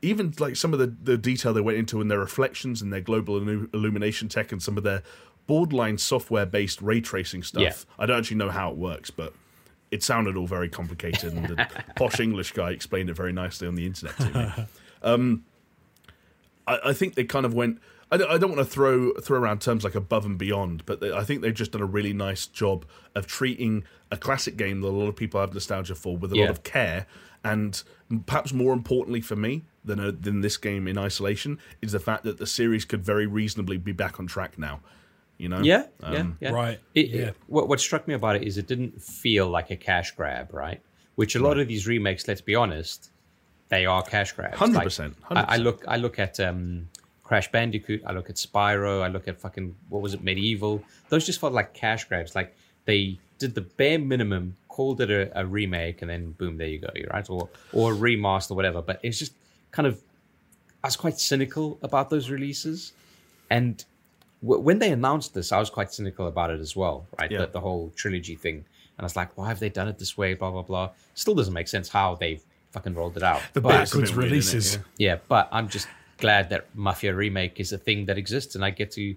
[0.00, 3.00] even like some of the, the detail they went into in their reflections and their
[3.00, 3.36] global
[3.74, 5.02] illumination tech and some of their
[5.48, 7.74] borderline software based ray tracing stuff Yeah.
[7.98, 9.32] i don't actually know how it works but
[9.90, 13.74] it sounded all very complicated, and the posh English guy explained it very nicely on
[13.74, 14.64] the internet to me.
[15.00, 15.44] Um,
[16.66, 17.78] I, I think they kind of went.
[18.10, 20.98] I don't, I don't want to throw throw around terms like above and beyond, but
[20.98, 22.84] they, I think they've just done a really nice job
[23.14, 26.34] of treating a classic game that a lot of people have nostalgia for with a
[26.34, 27.06] lot of care,
[27.44, 27.80] and
[28.26, 32.24] perhaps more importantly for me than a, than this game in isolation is the fact
[32.24, 34.80] that the series could very reasonably be back on track now.
[35.38, 36.50] You know, yeah, Um, yeah, yeah.
[36.50, 37.20] right, It, yeah.
[37.28, 40.52] it- what what struck me about it is it didn't feel like a cash grab,
[40.52, 40.80] right?
[41.14, 43.10] Which a lot of these remakes, let's be honest,
[43.68, 44.56] they are cash grabs.
[44.58, 44.74] 100%,
[45.30, 46.88] Like, I, I look, I look at um,
[47.24, 50.82] Crash Bandicoot, I look at Spyro, I look at fucking what was it, MediEvil.
[51.08, 52.34] Those just felt like cash grabs.
[52.34, 56.68] Like they did the bare minimum, called it a, a remake, and then boom, there
[56.68, 57.28] you go, right?
[57.30, 58.80] Or or a remaster, whatever.
[58.82, 59.34] But it's just
[59.72, 60.00] kind of,
[60.82, 62.92] I was quite cynical about those releases,
[63.50, 63.86] and w-
[64.40, 67.30] when they announced this, I was quite cynical about it as well, right?
[67.30, 67.38] Yeah.
[67.38, 68.54] The, the whole trilogy thing.
[68.56, 68.64] And
[69.00, 70.34] I was like, why have they done it this way?
[70.34, 70.90] Blah, blah, blah.
[71.14, 73.40] Still doesn't make sense how they've fucking rolled it out.
[73.52, 74.56] The But- backwards bit weird, isn't it?
[74.56, 74.74] releases.
[74.74, 74.80] Yeah.
[75.14, 78.70] yeah, but I'm just glad that Mafia Remake is a thing that exists and I
[78.70, 79.14] get to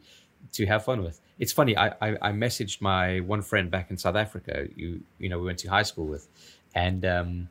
[0.53, 1.21] to have fun with.
[1.37, 5.29] It's funny, I, I, I messaged my one friend back in South Africa, you you
[5.29, 6.27] know, we went to high school with,
[6.73, 7.49] and um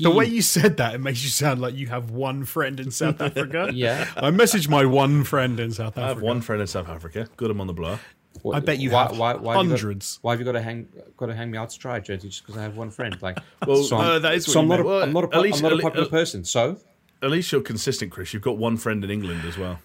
[0.00, 2.90] The way you said that, it makes you sound like you have one friend in
[2.90, 3.70] South Africa.
[3.72, 4.08] Yeah.
[4.16, 6.04] I messaged my one friend in South Africa.
[6.04, 7.28] I have one friend in South Africa.
[7.36, 7.98] Got him on the blower.
[8.44, 10.18] Wh- I bet you why, have why, why have you got- hundreds.
[10.22, 12.46] why have you got to hang got to hang me out to dry, Jonesy, just
[12.46, 13.16] because I have one friend?
[13.20, 14.88] Like, Well, so I'm, uh, that is what so I'm not a, meant.
[14.88, 16.44] Well, I'm not a, po- least- I'm not a popular uh, person.
[16.44, 16.78] So
[17.22, 18.32] At least you're consistent, Chris.
[18.32, 19.78] You've got one friend in England as well.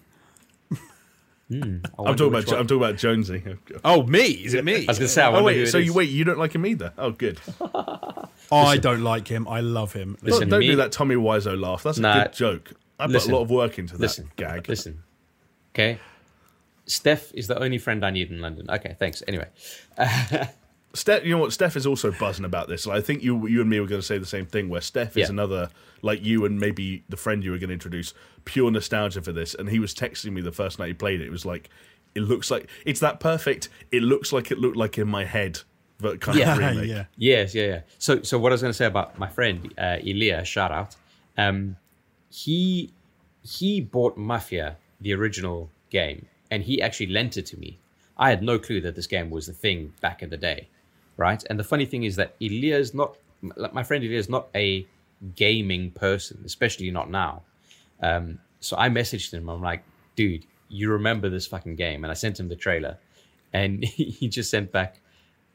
[1.50, 2.48] Hmm, I I'm talking about.
[2.48, 3.42] one- I'm talking about Jonesy.
[3.86, 4.26] Oh, me?
[4.26, 4.86] Is it me?
[4.86, 6.38] I was gonna say, I Oh wonder who wait, it so you wait, you don't
[6.38, 6.92] like him either?
[6.98, 7.40] Oh, good.
[8.52, 9.48] I don't like him.
[9.48, 10.18] I love him.
[10.22, 11.84] Listen, don't don't me- do that Tommy Wiseau laugh.
[11.84, 12.74] That's a good joke.
[13.00, 14.68] I put listen, a lot of work into that Listen, gag.
[14.68, 15.04] Listen,
[15.74, 16.00] okay.
[16.86, 18.66] Steph is the only friend I need in London.
[18.70, 19.22] Okay, thanks.
[19.28, 19.48] Anyway,
[20.98, 21.54] Steph, you know what?
[21.54, 22.86] Steph is also buzzing about this.
[22.86, 24.68] Like, I think you, you and me were going to say the same thing.
[24.70, 25.30] Where Steph is Yeah.
[25.30, 25.70] another,
[26.02, 28.14] like you and maybe the friend you were going to introduce,
[28.46, 29.54] pure nostalgia for this.
[29.56, 31.28] And he was texting me the first night he played it.
[31.28, 31.70] It was like,
[32.16, 33.70] it looks like it's that perfect.
[33.92, 35.60] It looks like it looked like in my head,
[36.00, 36.54] but kind Yeah.
[36.54, 36.90] of remake.
[36.96, 37.06] yeah.
[37.16, 37.82] yes, yeah, yeah.
[38.00, 40.96] So, so what I was going to say about my friend uh, Elia, shout out.
[41.38, 41.76] Um,
[42.30, 42.92] he
[43.44, 47.78] he bought Mafia, the original game, and he actually lent it to me.
[48.18, 50.68] I had no clue that this game was the thing back in the day,
[51.18, 51.44] right?
[51.50, 53.18] And the funny thing is that Elia is not
[53.56, 54.86] like, my friend Elia is not a
[55.36, 57.44] gaming person, especially not now.
[58.02, 59.50] Um, so I messaged him.
[59.50, 59.84] I'm like,
[60.16, 62.04] dude, you remember this fucking game?
[62.04, 62.98] And I sent him the trailer,
[63.54, 65.02] and he just sent back,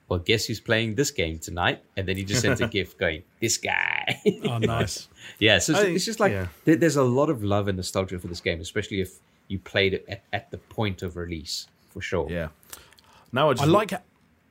[0.09, 1.83] well, guess who's playing this game tonight?
[1.97, 4.21] And then he just sent a gift going, this guy.
[4.45, 5.09] Oh, nice.
[5.39, 6.49] yeah, so it's, I- it's just like yeah.
[6.65, 9.95] there, there's a lot of love and nostalgia for this game, especially if you played
[9.95, 12.31] it at, at the point of release, for sure.
[12.31, 12.49] Yeah.
[13.33, 13.93] Now I just I like.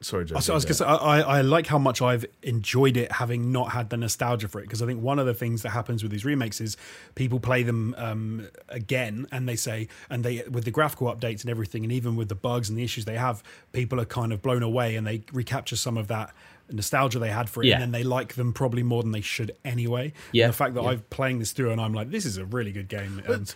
[0.04, 0.52] Sorry, Jonesy.
[0.52, 3.72] I was going to say, I, I like how much I've enjoyed it, having not
[3.72, 4.64] had the nostalgia for it.
[4.64, 6.76] Because I think one of the things that happens with these remakes is
[7.14, 11.52] people play them um, again, and they say, and they with the graphical updates and
[11.52, 13.44] everything, and even with the bugs and the issues they have,
[13.74, 16.34] people are kind of blown away, and they recapture some of that
[16.72, 17.76] nostalgia they had for it, Yeah.
[17.76, 20.14] and then they like them probably more than they should anyway.
[20.32, 20.90] Yeah, And the fact that yeah.
[20.92, 23.22] I'm playing this through, and I'm like, this is a really good game.
[23.28, 23.54] And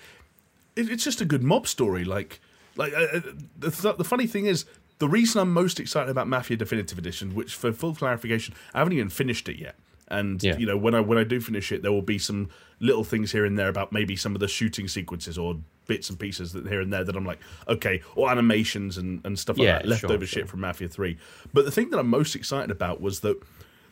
[0.76, 2.04] it's just a good mob story.
[2.06, 2.40] Like
[2.76, 3.22] Like uh, uh,
[3.58, 4.66] the, th- the funny thing is,
[5.00, 8.94] the reason I'm most excited about Mafia Definitive Edition, which for full clarification, I haven't
[8.94, 9.76] even finished it yet.
[10.08, 10.58] And Yeah.
[10.58, 13.32] you know, when I when I do finish it, there will be some little things
[13.32, 16.68] here and there about maybe some of the shooting sequences or bits and pieces that
[16.68, 19.88] here and there that I'm like, okay, or animations and, and stuff like Yeah, that,
[19.88, 21.18] leftover sure, shit from Mafia Three.
[21.54, 23.38] But the thing that I'm most excited about was that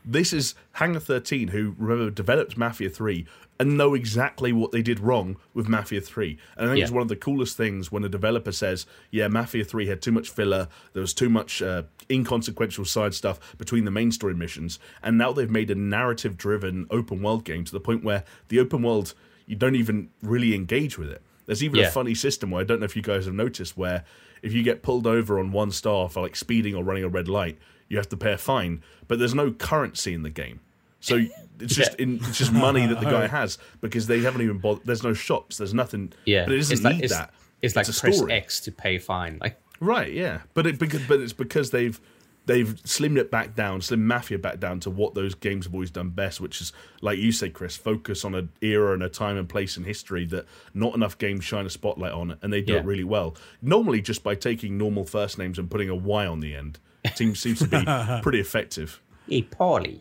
[0.06, 3.26] this is Hangar 13, who remember developed Mafia 3
[3.60, 6.38] and know exactly what they did wrong with Mafia 3.
[6.58, 6.84] And I think Yeah.
[6.86, 10.12] it's one of the coolest things when a developer says, "Yeah, Mafia 3 had too
[10.12, 10.68] much filler.
[10.94, 15.32] There was too much uh, inconsequential side stuff between the main story missions, and now
[15.32, 19.14] they've made a narrative-driven open world game to the point where the open world
[19.46, 21.88] you don't even really engage with it." There's even Yeah.
[21.88, 24.04] a funny system where I don't know if you guys have noticed where
[24.42, 27.28] if you get pulled over on one star for like speeding or running a red
[27.28, 27.58] light,
[27.94, 30.60] you have to pay a fine, but there's no currency in the game.
[31.00, 31.18] So
[31.60, 34.86] it's just in, it's just money that the guy has because they haven't even bothered.
[34.86, 35.58] There's no shops.
[35.58, 36.12] There's nothing.
[36.26, 37.34] Yeah, but it doesn't it's like, need it's, that.
[37.62, 38.34] It's like a press story.
[38.34, 39.38] X to pay fine.
[39.40, 42.00] Like Right, yeah, but it because but it's because they've
[42.46, 45.92] they've slimmed it back down, slimmed Mafia back down to what those games have always
[45.92, 46.72] done best, which is
[47.02, 50.26] like you say, Chris, focus on an era and a time and place in history
[50.28, 52.80] that not enough games shine a spotlight on, and they do Yeah.
[52.80, 53.36] it really well.
[53.62, 56.80] Normally, just by taking normal first names and putting a Y on the end,
[57.16, 57.84] seems seems to be
[58.22, 59.02] pretty effective.
[59.30, 60.00] hey, Paulie.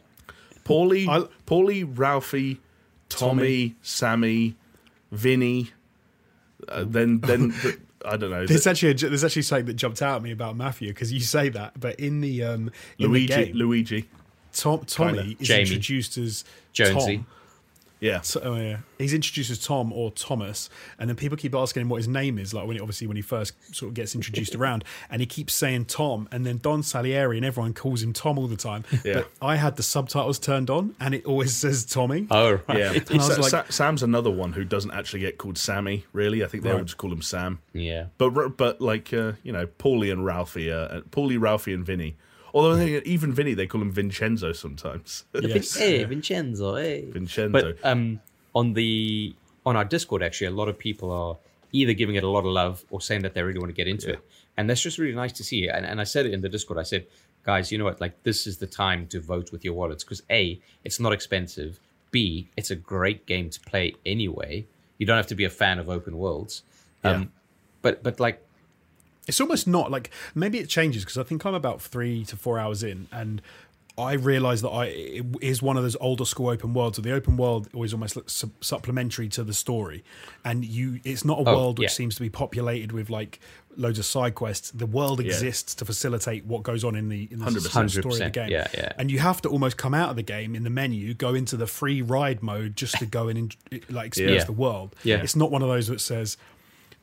[0.64, 2.60] Paulie, I- Paulie, Ralphie,
[3.08, 4.54] Tommy, Sammy,
[5.10, 5.70] Vinny,
[6.68, 8.46] uh, then then the, I don't know.
[8.46, 11.20] There's actually a, there's actually something that jumped out at me about Mafia because you
[11.20, 14.08] say that, but in the um in Luigi, the game, Luigi,
[14.52, 15.36] Tom, Tommy Kinda.
[15.40, 15.60] is Jamie.
[15.62, 17.16] introduced as Jonesy.
[17.18, 17.26] Tom.
[18.02, 18.20] Yeah.
[18.20, 21.88] So, oh yeah, he's introduced as Tom or Thomas, and then people keep asking him
[21.88, 22.52] what his name is.
[22.52, 25.54] Like when he, obviously when he first sort of gets introduced around, and he keeps
[25.54, 28.84] saying Tom, and then Don Salieri and everyone calls him Tom all the time.
[29.04, 29.14] Yeah.
[29.14, 32.26] But I had the subtitles turned on, and it always says Tommy.
[32.30, 32.78] Oh, right.
[32.78, 36.04] Yeah, And I was like- Sa- Sam's another one who doesn't actually get called Sammy.
[36.12, 36.84] Really, I think they all Right.
[36.84, 37.60] just call him Sam.
[37.72, 38.06] Yeah.
[38.18, 42.16] But but like uh, you know, Paulie and Ralphie, uh, Paulie, Ralphie, and Vinny.
[42.54, 45.24] Although I even Vinny, they call him Vincenzo sometimes.
[45.40, 45.74] Yes.
[45.76, 46.76] Hey, Vincenzo.
[46.76, 47.06] Hey.
[47.10, 47.50] Vincenzo.
[47.52, 48.20] But um,
[48.54, 49.34] on the
[49.64, 51.36] on our Discord, actually, a lot of people are
[51.72, 53.88] either giving it a lot of love or saying that they really want to get
[53.88, 54.14] into Yeah.
[54.14, 54.20] it,
[54.56, 55.68] and that's just really nice to see.
[55.68, 56.78] And, and I said it in the Discord.
[56.78, 57.06] I said,
[57.44, 58.00] guys, you know what?
[58.00, 61.80] Like, this is the time to vote with your wallets because a, it's not expensive.
[62.10, 64.66] B, it's a great game to play anyway.
[64.98, 66.62] You don't have to be a fan of open worlds.
[67.02, 67.26] Um, Yeah.
[67.80, 68.44] But but like
[69.28, 72.58] It's almost not like maybe it changes because I think I'm about three to four
[72.58, 73.40] hours in, and
[73.98, 76.98] I realise that I it is one of those older school open worlds.
[76.98, 80.02] Or the open world always almost looks su- supplementary to the story,
[80.44, 81.94] and you it's not a Oh, world which yeah.
[81.94, 83.38] seems to be populated with like
[83.76, 84.70] loads of side quests.
[84.72, 87.90] The world exists to facilitate what goes on in the in the 100%.
[87.90, 88.50] story of the game.
[88.50, 88.92] yeah, yeah.
[88.98, 91.56] And you have to almost come out of the game in the menu, go into
[91.56, 93.56] the free ride mode just to go in and
[93.88, 94.44] like experience Yeah.
[94.46, 94.96] the world.
[95.04, 95.22] Yeah.
[95.22, 96.36] It's not one of those that says.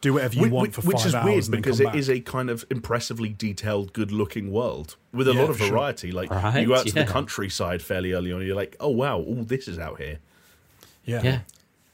[0.02, 1.88] Do whatever you Which, want for which five is hours weird and then because come
[1.88, 1.95] it back.
[2.00, 5.72] is a kind of impressively detailed, good-looking world with a Yeah, lot of for sure.
[5.72, 6.12] variety.
[6.14, 8.89] Like Right, you go out to the countryside fairly early on, and you're like, "Oh
[8.89, 10.20] wow, all this is out here."
[11.06, 11.22] yeah.
[11.24, 11.39] yeah.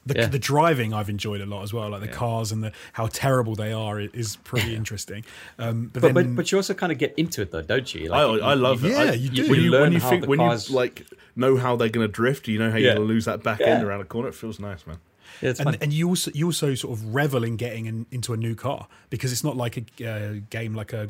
[0.08, 0.26] The, Yeah.
[0.26, 3.56] the driving I've enjoyed a lot as well, like the cars and the how terrible
[3.56, 5.24] they are i- is pretty interesting.
[5.58, 7.92] Um, but, But, then, but but you also kind of get into it though, don't
[7.92, 8.12] you?
[8.12, 8.90] I, Like, I love it.
[8.92, 9.48] Yeah, I- you do.
[9.50, 11.04] When You you, when you think when cars- you like
[11.34, 13.58] know how they're going to drift, you know how you're going to lose that back
[13.58, 13.66] Yeah.
[13.66, 14.28] end around a corner.
[14.28, 14.98] It feels nice, man.
[15.42, 15.78] Yeah, it's and, funny.
[15.80, 18.88] and you also you also sort of revel in getting in, into a new car
[19.10, 21.08] because it's not like a uh, game like a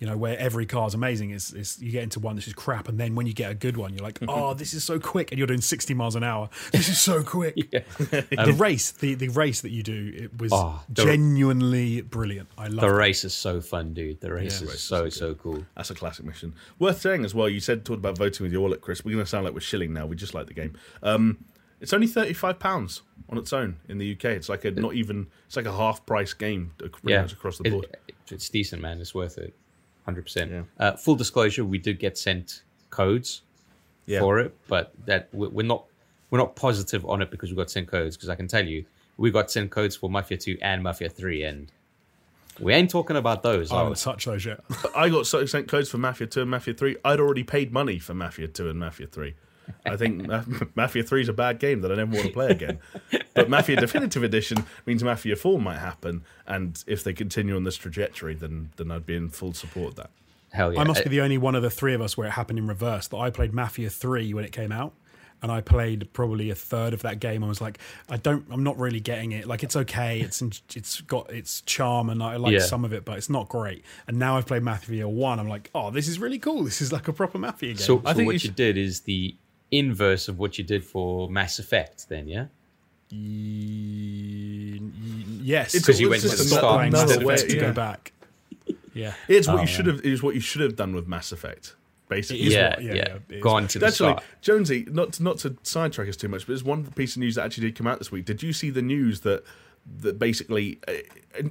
[0.00, 1.30] you know where every car is amazing.
[1.30, 3.54] It's, it's you get into one that's just crap, and then when you get a
[3.54, 6.24] good one, you're like, oh, this is so quick, and you're doing 60 miles an
[6.24, 6.50] hour.
[6.72, 7.54] This is so quick.
[7.70, 12.48] the race, the the race that you do, it was Oh, the- genuinely brilliant.
[12.58, 12.88] I love it.
[12.88, 12.98] The it.
[12.98, 14.20] race is so fun, dude.
[14.20, 14.66] The race Yeah.
[14.66, 15.12] is Race so good.
[15.12, 15.64] so cool.
[15.76, 16.54] That's a classic mission.
[16.80, 17.48] Worth saying as well.
[17.48, 19.04] You said talked about voting with your wallet, Chris.
[19.04, 20.06] We're going to sound like we're shilling now.
[20.06, 20.76] We just like the game.
[21.04, 21.38] Um,
[21.80, 24.26] it's only thirty five pounds on its own in the UK.
[24.26, 25.26] It's like a not even.
[25.46, 26.72] It's like a half price game
[27.04, 27.84] Yeah, much across the board.
[28.08, 29.00] it- it's decent, man.
[29.00, 29.54] It's worth it,
[30.04, 30.24] hundred Yeah.
[30.24, 30.66] percent.
[30.78, 33.42] Uh, full disclosure: we did get sent codes
[34.06, 34.20] Yeah.
[34.20, 35.84] for it, but that we- we're not
[36.30, 38.16] we're not positive on it because we got sent codes.
[38.16, 38.84] Because I can tell you,
[39.18, 41.70] we got sent codes for Mafia Two and Mafia Three, and
[42.58, 43.70] we ain't talking about those.
[43.70, 44.02] I are haven't we?
[44.02, 44.60] touched those yet.
[44.96, 46.96] I got sent codes for Mafia Two and Mafia Three.
[47.04, 49.34] I'd already paid money for Mafia Two and Mafia Three.
[49.86, 50.44] I think Ma-
[50.74, 52.78] Mafia Three is a bad game that I never want to play again.
[53.34, 57.76] But Mafia Definitive Edition means Mafia Four might happen, and if they continue on this
[57.76, 60.10] trajectory, then then I'd be in full support of that.
[60.52, 60.80] Hell yeah!
[60.80, 62.66] I must be the only one of the three of us where it happened in
[62.66, 63.08] reverse.
[63.08, 64.92] That I played Mafia Three when it came out,
[65.42, 67.42] and I played probably a third of that game.
[67.42, 69.46] I was like, I don't, I'm not really getting it.
[69.48, 70.40] Like it's okay, it's
[70.76, 72.60] it's got its charm, and I like Yeah.
[72.60, 73.84] some of it, but it's not great.
[74.06, 75.40] And now I've played Mafia One.
[75.40, 76.62] I'm like, oh, this is really cool.
[76.62, 77.76] This is like a proper Mafia game.
[77.78, 79.34] So, I think what you you, should- did is the
[79.78, 82.46] inverse of what you did for Mass Effect, then, yeah.
[83.10, 87.36] Ye- ye- yes, Because you went to the start playing another Mass instead of way-
[87.48, 87.60] to yeah.
[87.60, 88.12] go back.
[88.94, 89.14] Yeah.
[89.28, 89.98] It's what Oh, you should have.
[90.00, 91.74] It is what you should have done with Mass Effect.
[92.08, 94.18] Basically, yeah, what- yeah, yeah, yeah, Gone to the start.
[94.18, 94.42] Actually, start.
[94.42, 97.34] Jonesy, not to, not to sidetrack us too much, but there's one piece of news
[97.36, 98.24] that actually did come out this week.
[98.24, 99.42] Did you see the news that
[100.00, 100.92] that basically uh,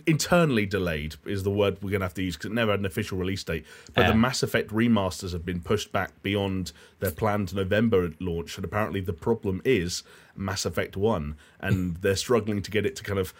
[0.07, 2.79] internally delayed is the word we're going to have to use because it never had
[2.79, 3.63] an official release date.
[3.93, 4.07] But Yeah.
[4.11, 9.01] the Mass Effect remasters have been pushed back beyond their planned November launch, and apparently
[9.01, 10.01] the problem is
[10.35, 13.33] Mass Effect One, and they're struggling to get it to kind of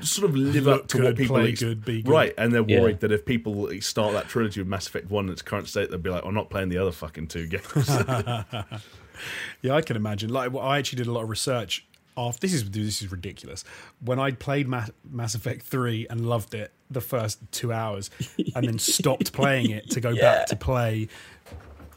[0.00, 2.10] sort of live Look up to what people play ex- good, be good.
[2.10, 2.80] right, and they're Yeah.
[2.80, 5.90] worried that if people start that trilogy with Mass Effect One in its current state,
[5.90, 7.62] they'll be like, "I'm not playing the other fucking two games."
[9.62, 10.28] Yeah, I can imagine.
[10.30, 11.86] Like, well, I actually did a lot of research.
[12.16, 13.64] After this is this is ridiculous.
[14.00, 18.10] When I played Mass, Mass Effect three and loved it the first two hours,
[18.54, 21.08] and then stopped playing it to go back to play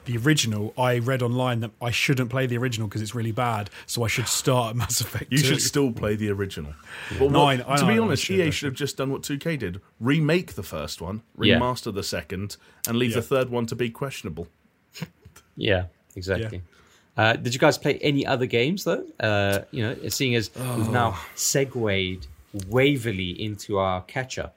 [0.06, 3.70] the original, I read online that I shouldn't play the original because it's really bad.
[3.86, 5.32] So I should start Mass Effect.
[5.32, 5.44] You 2.
[5.46, 6.74] should still play the original.
[7.20, 8.66] But No, what- I- I to be know, I honest, should, EA should should.
[8.68, 11.60] have just done what 2K did: remake the first one, Yeah.
[11.60, 12.58] remaster the second,
[12.88, 13.18] and leave Yeah.
[13.18, 14.48] the third one to be questionable.
[15.56, 16.62] Yeah, exactly.
[17.20, 19.04] Uh, did you guys play any other games though?
[19.20, 21.26] Uh, you know, seeing as we've now Oh.
[21.36, 22.28] segued
[22.70, 24.56] waverly into our catch up.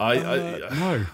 [0.00, 1.06] I, Uh, I, no.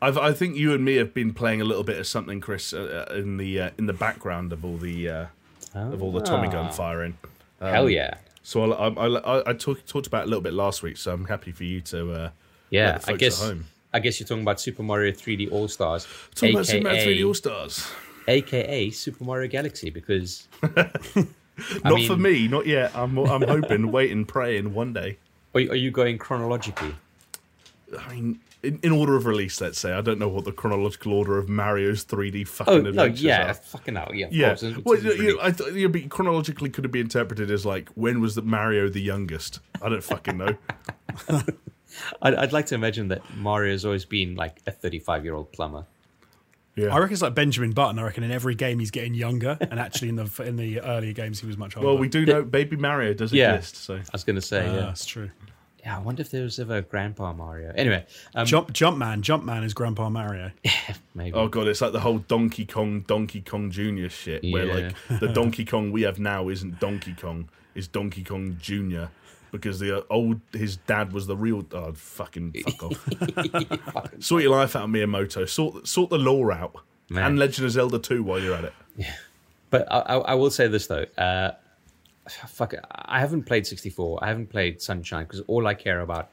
[0.00, 2.72] I've, I think you and me have been playing a little bit of something, Chris,
[2.72, 5.26] uh, uh, in the uh, in the background of all the uh,
[5.74, 6.70] of all the Tommy gun Ah.
[6.70, 7.18] firing.
[7.60, 8.14] Um, Hell yeah.
[8.42, 11.12] So I, I, I, I talk, talked about it a little bit last week, so
[11.12, 12.12] I'm happy for you to.
[12.12, 12.30] Uh,
[12.70, 13.64] Yeah, let the I guess at home.
[13.92, 17.26] I guess you're talking about Super Mario 3D All Stars, Talk about Super Mario 3D
[17.26, 17.86] All Stars.
[18.28, 20.46] Aka Super Mario Galaxy, because
[21.84, 22.92] Not mean- for me, not yet.
[22.94, 25.18] I'm, I'm hoping, waiting, praying one day.
[25.54, 26.94] are, are you going chronologically?
[27.98, 29.92] I mean, in, in order of release, let's say.
[29.92, 33.22] I don't know what the chronological order of Mario's 3D fucking Oh fucking no, adventures
[33.22, 33.54] yeah, are.
[33.54, 34.48] fucking hell, yeah, Yeah.
[34.54, 34.62] course.
[34.84, 38.34] Well, you, I th- you be, chronologically could it be interpreted as like when was
[38.36, 39.58] the Mario the youngest?
[39.82, 40.54] I don't fucking know.
[42.22, 45.86] I'd, I'd like to imagine that Mario's always been like a 35 year old plumber.
[46.78, 46.94] Yeah.
[46.94, 47.98] I reckon it's like Benjamin Button.
[47.98, 51.12] I reckon in every game he's getting younger, and actually in the in the earlier
[51.12, 51.88] games he was much older.
[51.88, 53.54] well, we do know Baby Mario does Yeah.
[53.54, 54.80] exist, so I was going to say, Ah, yeah.
[54.82, 55.30] that's true.
[55.84, 55.96] yeah.
[55.96, 57.72] I wonder if there was ever a Grandpa Mario.
[57.74, 58.04] Anyway,
[58.34, 60.50] um, Jump Jumpman, Jumpman is Grandpa Mario.
[60.64, 61.32] Yeah, maybe.
[61.34, 64.90] oh god, it's like the whole Donkey Kong, Donkey Kong Junior shit, where Yeah.
[65.10, 69.10] like the Donkey Kong we have now isn't Donkey Kong, it's Donkey Kong Junior.
[69.50, 73.08] Because the uh, old his dad was the real oh fucking fuck off.
[74.18, 75.48] sort your life out, Miyamoto.
[75.48, 76.76] Sort sort the law out,
[77.08, 77.24] Man.
[77.24, 78.74] and Legend of Zelda two while you're at it.
[78.96, 79.14] Yeah,
[79.70, 81.06] But I, I, will say this though.
[81.16, 81.52] Uh,
[82.48, 84.18] fuck, it, I haven't played 64.
[84.22, 86.30] I haven't played Sunshine because all I care about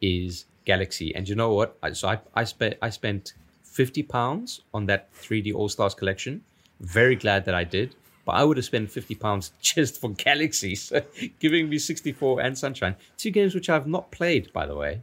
[0.00, 1.14] is Galaxy.
[1.14, 1.78] And you know what?
[1.94, 6.42] So I, I spent I spent 50 pounds on that 3D All Stars collection.
[6.80, 7.94] Very glad that I did.
[8.28, 10.92] But I would have spent 50 pounds just for Galaxies,
[11.40, 15.00] giving me 64 and Sunshine, two games which I've not played, by the way,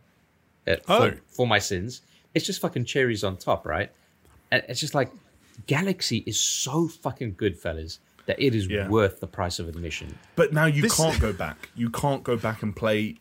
[0.68, 1.10] uh, Oh.
[1.10, 2.02] for, for my sins.
[2.36, 3.90] It's just fucking cherries on top, right?
[4.52, 5.10] And it's just like
[5.66, 7.98] Galaxy is so fucking good, fellas,
[8.28, 8.90] that it is Yeah.
[8.90, 10.20] worth the price of admission.
[10.36, 11.70] But now you This- can't go back.
[11.76, 13.16] You can't go back and play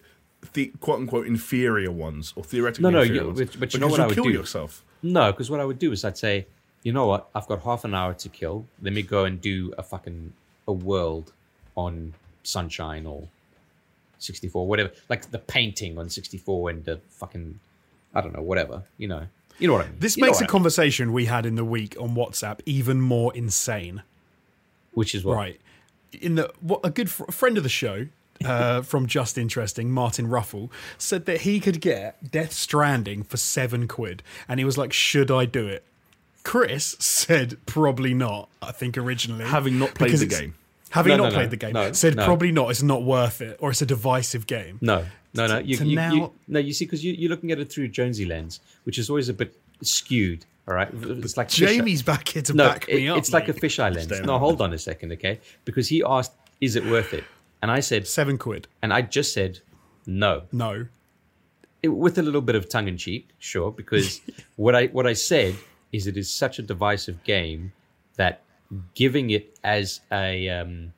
[0.53, 3.39] the quote unquote inferior ones or theoretically No, no, inferior you- ones.
[3.41, 4.33] but- but you know what I would kill do?
[4.33, 4.85] yourself.
[5.03, 6.47] No, because what I would do is I'd say,
[6.85, 7.29] you know what?
[7.35, 8.67] I've got half an hour to kill.
[8.81, 10.33] Let me go and do a fucking
[10.69, 11.33] a world
[11.77, 12.15] on
[12.45, 13.27] Sunshine or
[14.19, 14.93] 64, whatever.
[15.09, 17.59] Like the painting on 64 and the fucking
[18.15, 18.83] I don't know, whatever.
[18.99, 19.27] You know,
[19.59, 19.99] you know what I mean.
[19.99, 20.49] This You makes a I mean.
[20.51, 24.03] conversation we had in the week on WhatsApp even more insane.
[24.93, 25.61] which is what Right.
[26.21, 28.07] In the what a good fr- friend of the show
[28.45, 33.89] uh, from Just Interesting, Martin Ruffle, said that he could get Death Stranding for seven
[33.89, 35.83] quid, and he was like, "Should I do it?"
[36.45, 40.55] Chris said, "Probably not." I think originally, Having not played the game.
[40.91, 42.25] having No, not no, no, played the game, no, said no.
[42.25, 42.71] probably not.
[42.71, 44.79] It's not worth it, or it's a divisive game.
[44.81, 45.59] No, no, no.
[45.59, 47.89] You, to you, now- you, no, you see, because you, you're looking at it through
[47.89, 50.45] Jonesy lens, which is always a bit skewed.
[50.69, 53.19] All right, it's like fish- Jamie's back here to no, back me up.
[53.19, 53.63] it's like a mate.
[53.63, 54.21] fisheye lens.
[54.21, 55.41] No, hold on a second, okay?
[55.65, 57.25] Because he asked, "Is it worth it?"
[57.63, 58.67] And I said, seven quid.
[58.83, 59.61] and I just said,
[60.07, 60.87] "No." No,
[61.83, 64.21] It- with a little bit of tongue in cheek, sure, because
[64.57, 65.55] what I what I said
[65.97, 67.73] is it is such a divisive game
[68.17, 68.35] that
[68.95, 70.93] giving it as a um,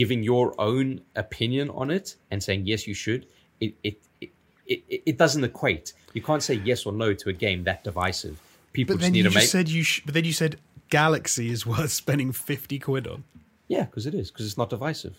[0.00, 3.26] giving your own opinion on it and saying yes you should
[3.60, 4.30] it it, it
[4.66, 5.92] it it doesn't equate.
[6.14, 8.36] You can't say yes or no to a game that divisive.
[8.72, 9.82] People but just then need you to just make said you.
[9.82, 10.52] Sh- but then you said
[10.90, 13.24] Galaxy is worth spending fifty quid on.
[13.68, 15.16] yeah, because it is because it's not divisive.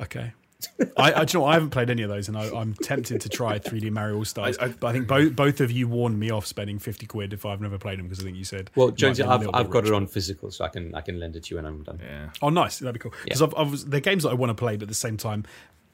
[0.00, 0.32] Okay.
[0.96, 1.50] I, I, do you know, what?
[1.50, 4.24] I haven't played any of those, and I, I'm tempted to try 3D Mario All
[4.24, 4.58] Stars.
[4.58, 7.32] I- I- but I think both both of you warned me off spending 50 quid
[7.32, 8.70] if I've never played them because I think you said.
[8.74, 9.92] Well, might Jonesy, be a I've, I've got rich.
[9.92, 12.00] it on physical, so I can I can lend it to you when I'm done.
[12.02, 12.30] Yeah.
[12.42, 12.78] Oh, nice.
[12.80, 13.12] That'd be cool.
[13.24, 13.46] Because Yeah.
[13.46, 15.44] I've, I've, they're games that I want to play, but at the same time,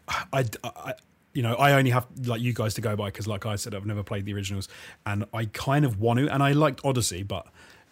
[0.09, 0.95] I, I,
[1.35, 3.75] you know, I only have like you guys to go by because, like I said,
[3.75, 4.69] I've never played the originals,
[5.05, 6.29] and I kind of want to.
[6.33, 7.47] And I liked Odyssey, but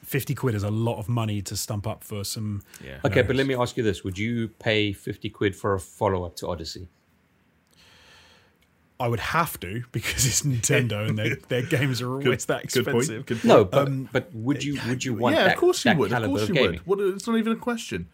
[0.04, 2.62] fifty quid is a lot of money to stump up for some.
[2.84, 2.98] Yeah.
[3.04, 6.36] Okay, but let me ask you this: Would you pay fifty quid for a follow-up
[6.36, 6.88] to Odyssey?
[9.00, 12.84] I would have to because it's Nintendo and their, their games are always that Good
[12.84, 12.96] point.
[12.98, 13.26] expensive.
[13.26, 13.44] Good point.
[13.44, 15.34] No, but um, but would you would you want?
[15.34, 16.12] yeah, that, Yeah of course you would.
[16.12, 16.80] Of caliber course you gaming?
[16.86, 16.98] would.
[17.00, 18.08] What, it's not even a question.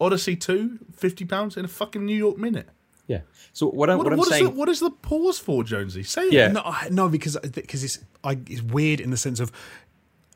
[0.00, 2.68] Odyssey 2, 50 pounds in a fucking New York minute.
[3.06, 3.20] Yeah.
[3.52, 4.44] So what, I, What, what I'm what is saying?
[4.44, 6.02] the, what is the pause for, Jonesy?
[6.02, 6.52] Say it.
[6.52, 9.52] No, I- no, because because it's I, it's weird in the sense of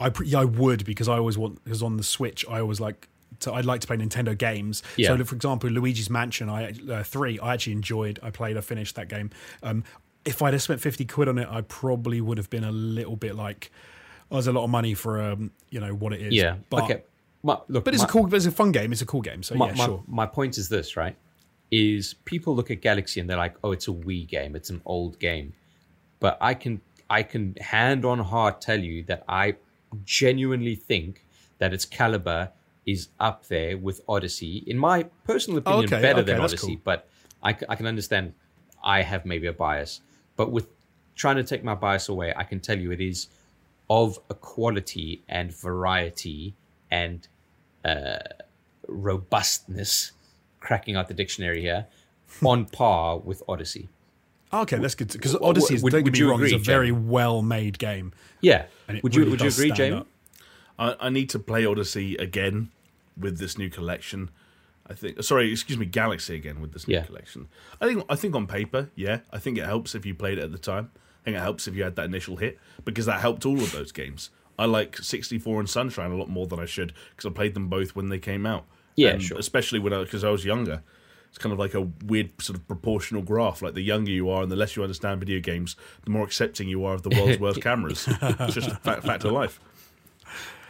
[0.01, 2.81] I pre- yeah, I would because I always want because on the Switch I always
[2.81, 3.09] like
[3.41, 4.83] to I'd like to play Nintendo games.
[4.97, 5.09] Yeah.
[5.09, 8.19] So for example, Luigi's Mansion, I uh, three I actually enjoyed.
[8.23, 9.31] I played, I finished that game.
[9.63, 9.85] Um,
[10.25, 13.17] if I'd have spent fifty quid on it, I probably would have been a little
[13.17, 13.71] bit like,
[14.31, 16.35] oh, there's a lot of money for um, you know what it is.
[16.35, 16.57] yeah.
[16.71, 17.03] but, okay.
[17.43, 18.91] My, look, But it's my, a cool, but it's a fun game.
[18.91, 19.45] It's a cool game.
[19.45, 20.03] So my, yeah, sure.
[20.09, 21.17] my point is this, right?
[21.71, 24.57] Is people look at Galaxy and they're like, "Oh, it's a Wii game.
[24.57, 25.53] It's an old game."
[26.19, 29.57] But I can I can hand on heart tell you that I
[30.05, 31.25] genuinely think
[31.59, 32.51] that its caliber
[32.87, 34.65] is up there with Odyssey.
[34.67, 36.77] In my personal opinion, Okay, better okay, than Odyssey.
[36.77, 36.81] cool.
[36.85, 37.09] But
[37.43, 38.35] I can understand
[38.83, 40.01] I have maybe a bias.
[40.37, 40.69] But with
[41.15, 43.29] trying to take my bias away, I can tell you it is
[43.91, 46.55] of a quality and variety
[46.91, 47.27] and
[47.85, 48.19] uh,
[48.87, 50.13] robustness,
[50.61, 51.87] cracking out the dictionary here,
[52.45, 53.89] on par with Odyssey.
[54.53, 56.59] Okay, that's good because Odyssey is would- don't would get me you wrong, is a
[56.59, 58.13] very well-made game.
[58.41, 58.67] Yeah.
[59.03, 60.05] Would you really Would you agree, stand Jamie?
[60.79, 62.71] I, I need to play Odyssey again
[63.19, 64.31] with this new collection.
[64.87, 65.23] I think.
[65.23, 67.05] Sorry, excuse me, Galaxy again with this new Yeah.
[67.05, 67.49] collection.
[67.81, 68.05] I think.
[68.09, 69.21] I think on paper, yeah.
[69.33, 70.91] I think it helps if you played it at the time.
[70.95, 73.73] I think it helps if you had that initial hit because that helped all of
[73.73, 74.31] those games.
[74.59, 77.69] I like 64 and Sunshine a lot more than I should because I played them
[77.69, 78.65] both when they came out.
[78.97, 79.39] Yeah, And sure.
[79.39, 80.83] Especially when I because I was younger.
[81.29, 83.63] It's kind of like a weird sort of proportional graph.
[83.63, 86.69] Like the younger you are and the less you understand video games, the more accepting
[86.69, 88.09] you are of the world's worst cameras.
[88.09, 89.61] It's just a fact, fact of life.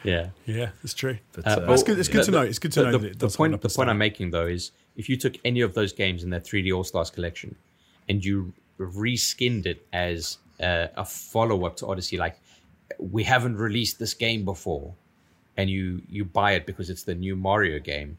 [0.04, 0.30] Yeah.
[0.46, 1.18] Yeah, it's true.
[1.32, 1.98] But, Uh, uh, That's good.
[1.98, 2.42] It's good the- to know.
[2.42, 4.46] It's good to the, know the- that it the point the point I'm making though
[4.46, 7.54] is if you took any of those games in that 3D All Stars collection
[8.08, 12.36] and you reskinned it as uh, a follow up to Odyssey, like
[12.98, 14.94] we haven't released this game before,
[15.56, 18.18] and you you buy it because it's the new Mario game,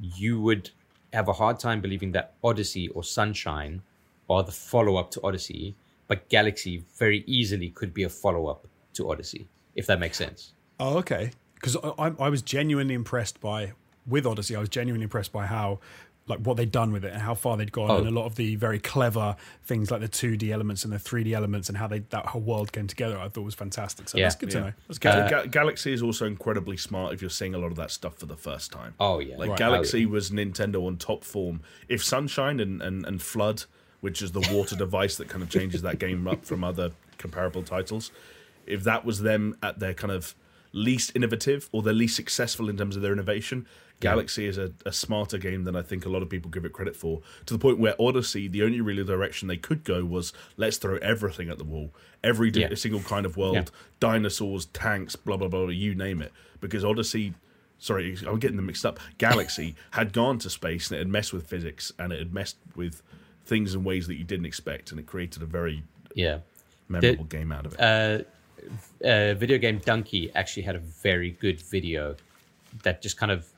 [0.00, 0.70] you would
[1.12, 3.82] have a hard time believing that Odyssey or Sunshine
[4.30, 5.76] are the follow up to Odyssey,
[6.08, 10.52] but Galaxy very easily could be a follow up to Odyssey, if that makes sense.
[10.80, 11.30] Oh, okay.
[11.54, 13.72] Because I, I, I was genuinely impressed by
[14.06, 14.56] with Odyssey.
[14.56, 15.80] I was genuinely impressed by how
[16.28, 17.96] like what they'd done with it and how far they'd gone, Oh.
[17.98, 19.34] and a lot of the very clever
[19.64, 22.26] things like the two D elements and the three D elements and how they that
[22.26, 23.18] whole world came together.
[23.18, 24.08] I thought was fantastic.
[24.08, 24.24] So Yeah.
[24.26, 24.72] that's good to know.
[24.86, 25.08] That's good.
[25.10, 28.16] Uh, Ga- Galaxy is also incredibly smart if you're seeing a lot of that stuff
[28.18, 28.94] for the first time.
[29.00, 29.58] Oh yeah, Like Right.
[29.58, 31.60] Galaxy was Nintendo on top form.
[31.88, 33.64] If Sunshine and, and, and Flood,
[34.00, 37.62] which is the water device that kind of changes that game up from other comparable
[37.64, 38.12] titles,
[38.64, 40.36] if that was them at their kind of
[40.72, 43.66] least innovative or their least successful in terms of their innovation,
[44.02, 46.72] Galaxy is a, a smarter game than I think a lot of people give it
[46.72, 47.20] credit for.
[47.46, 50.96] To the point where Odyssey, the only really direction they could go was let's throw
[50.96, 51.90] everything at the wall,
[52.22, 52.74] every di- Yeah.
[52.74, 53.64] single kind of world, Yeah.
[54.00, 56.32] dinosaurs, tanks, blah blah blah, you name it.
[56.60, 57.34] Because Odyssey
[57.78, 59.00] sorry, I'm getting them mixed up.
[59.18, 62.56] Galaxy had gone to space and it had messed with physics and it had messed
[62.76, 63.02] with
[63.44, 65.82] things in ways that you didn't expect, and it created a very
[66.14, 66.38] yeah.
[66.88, 67.80] memorable game out of it.
[67.80, 68.22] uh,
[69.04, 72.14] uh, videogamedunkey actually had a very good video
[72.84, 73.48] that just kind of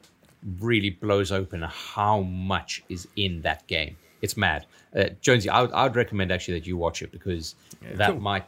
[0.59, 3.97] really blows open how much is in that game.
[4.23, 4.67] It's mad.
[4.95, 7.55] Uh, Jonesy, I would, I would recommend actually that you watch it because
[7.95, 8.21] that cool.
[8.21, 8.45] might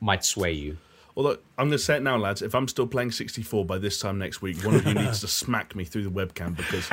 [0.00, 0.78] might sway you.
[1.16, 2.40] Although I'm going to say it now, lads.
[2.40, 5.28] If I'm still playing 64 by this time next week, one of you needs to
[5.28, 6.88] smack me through the webcam because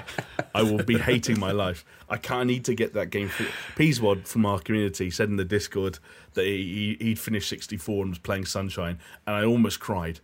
[0.53, 1.85] I will be hating my life.
[2.09, 3.29] I can't need to get that game.
[3.75, 5.99] Peaswad from our community said in the Discord
[6.33, 10.19] that he, he'd finished 64 and was playing Sunshine, and I almost cried.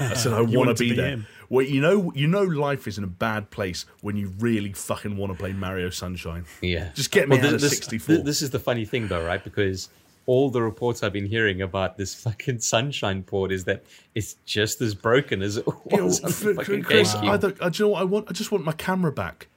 [0.00, 1.08] I said I want to to be be there.
[1.10, 1.26] him.
[1.48, 5.16] Well, you know, you know, life is in a bad place when you really fucking
[5.16, 6.44] want to play Mario Sunshine.
[6.60, 6.90] Yeah.
[6.94, 8.14] Just get me out of this, 64.
[8.16, 9.42] th- This is the funny thing, though, right?
[9.42, 9.88] Because
[10.26, 13.82] all the reports I've been hearing about this fucking Sunshine port is that
[14.14, 17.28] it's just as broken as it You know, was on the fucking Chris, GameCube.
[17.30, 18.26] I, don't, I, do you know what I want?
[18.28, 19.48] I just want my camera back.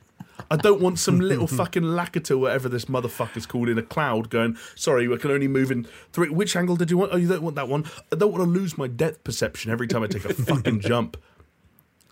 [0.49, 4.57] I don't want some little fucking Lakitu, whatever this motherfucker's called, in a cloud going,
[4.76, 6.30] sorry, I can only move in three.
[6.30, 7.11] Which angle did you want?
[7.14, 7.85] Oh, you don't want that one.
[8.11, 11.18] I don't want to lose my depth perception every time I take a fucking jump.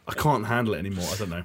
[0.08, 1.06] I can't handle it anymore.
[1.12, 1.44] I don't know.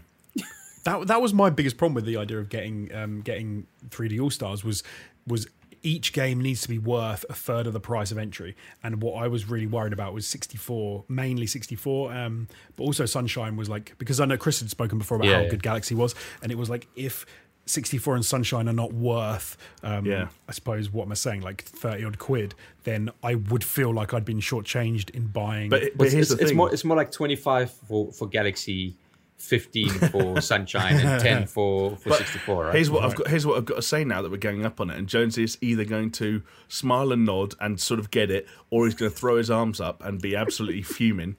[0.84, 4.30] that that was my biggest problem with the idea of getting um, getting 3D All
[4.30, 4.82] Stars was
[5.26, 5.48] was
[5.82, 8.56] each game needs to be worth a third of the price of entry.
[8.82, 13.56] And what I was really worried about was 64, mainly 64, um, but also Sunshine
[13.56, 15.48] was like because I know Chris had spoken before about Yeah, how yeah.
[15.48, 17.26] good Galaxy was, and it was like if
[17.68, 20.28] 64 and Sunshine are not worth, um, Yeah.
[20.48, 22.54] I suppose, what am I saying, like 30 odd quid,
[22.84, 25.68] then I would feel like I'd been shortchanged in buying.
[25.70, 26.56] But, But but here's it's, the it's thing.
[26.56, 28.94] more it's more like twenty five for for Galaxy,
[29.38, 32.66] fifteen for Sunshine, and ten for for But sixty four.
[32.66, 32.74] Right?
[32.74, 33.28] Here's what I've got.
[33.28, 34.98] Here's what I've got to say now that we're going up on it.
[34.98, 38.86] And Jonesy is either going to smile and nod and sort of get it, or
[38.86, 41.36] he's going to throw his arms up and be absolutely fuming.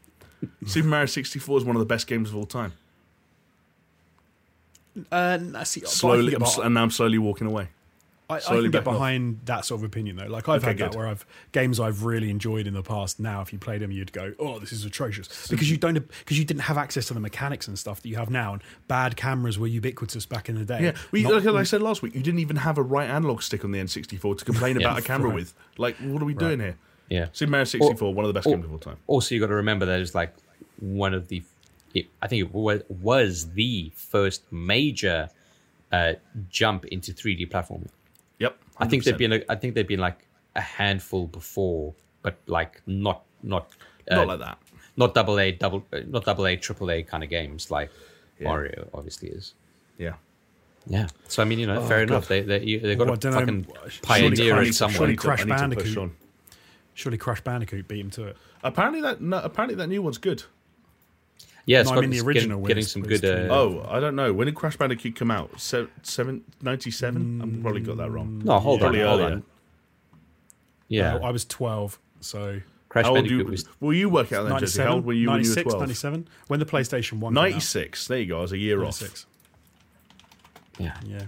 [0.65, 2.73] Super Mario 64 is one of the best games of all time.
[5.11, 7.69] uh, I see, but I can Slowly, I'm and now I'm slowly walking away.
[8.29, 8.93] I, I can get backing off.
[8.95, 10.25] behind that sort of opinion though.
[10.25, 10.97] Like I've Okay, had that good.
[10.97, 13.19] where I've games I've really enjoyed in the past.
[13.21, 16.37] Now, if you played them, you'd go, "Oh, this is atrocious," because you don't because
[16.37, 18.51] you didn't have access to the mechanics and stuff that you have now.
[18.53, 20.83] And bad cameras were ubiquitous back in the day.
[20.83, 23.09] Yeah, we, Not- like, like I said last week, you didn't even have a right
[23.09, 24.87] analog stick on the N64 to complain Yeah.
[24.87, 25.35] about a camera Right.
[25.35, 25.53] with.
[25.77, 26.75] Like, what are we doing here?
[27.09, 27.27] yeah.
[27.31, 28.97] Super Mario 64, one of the best or- games of all time.
[29.07, 30.33] Also, you got to remember that it's like
[30.81, 31.43] one of the.
[31.93, 35.29] It, I think it was, was the first major
[35.93, 36.13] uh,
[36.49, 37.87] jump into three D platforming.
[38.39, 38.57] Yep.
[38.77, 40.19] I think they've been a, I think there'd been like
[40.55, 43.69] a handful before, but like not not
[44.11, 44.57] uh, not like that.
[44.95, 47.91] not double A double not double A triple A kind of games like
[48.39, 49.53] Mario obviously is.
[49.97, 50.13] Yeah.
[50.85, 51.07] Yeah.
[51.27, 52.27] So I mean, you know, fair enough.
[52.27, 53.99] They they you- they got Oh, I to dunno, fucking surely
[54.37, 54.97] pioneer Crash- somewhere.
[54.97, 56.11] surely to- Crash I to Bandicoot.
[56.93, 58.37] surely Crash Bandicoot beat him to it.
[58.63, 60.43] Apparently that no, apparently that new one's good.
[61.67, 63.23] Yeah, it's No, I got mean the original getting, getting some good.
[63.23, 64.31] Uh, Oh, I don't know.
[64.33, 65.59] When did Crash Bandicoot come out?
[65.59, 67.41] Se- seven, 97?
[67.41, 68.41] I've probably got that wrong.
[68.43, 69.25] no, hold on, hold earlier.
[69.35, 69.43] on.
[70.87, 74.43] Yeah, Uh, I was 12, so Crash How Bandicoot you, was will you work out
[74.47, 74.79] then, Jesse?
[74.81, 75.79] How 97, old were you when you were 96, 12?
[75.81, 77.41] 97, when the PlayStation 1 came out.
[77.49, 78.07] 96.
[78.07, 78.37] There you go.
[78.39, 79.01] I was a year off.
[79.01, 79.25] 96.
[80.79, 80.93] yeah.
[81.05, 81.19] Yeah.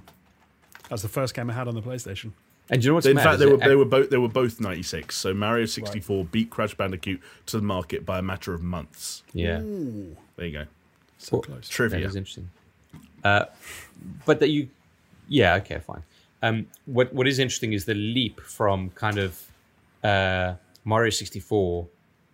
[0.84, 2.32] That was the first game I had on the PlayStation.
[2.72, 3.24] And do you know what's In mad?
[3.24, 5.16] fact, they were they were both they were both 96.
[5.16, 9.24] So Mario 64 beat Crash Bandicoot to the market by a matter of months.
[9.34, 9.62] yeah.
[10.40, 10.66] There you go.
[11.18, 11.68] So Well, close.
[11.68, 12.08] That Trivia.
[12.08, 12.50] is interesting.
[13.26, 13.46] Uh,
[14.26, 14.70] but that you,
[15.28, 16.02] yeah, okay, fine.
[16.42, 19.46] Um, what what is interesting is the leap from kind of
[20.02, 20.54] uh,
[20.86, 21.88] Mario sixty four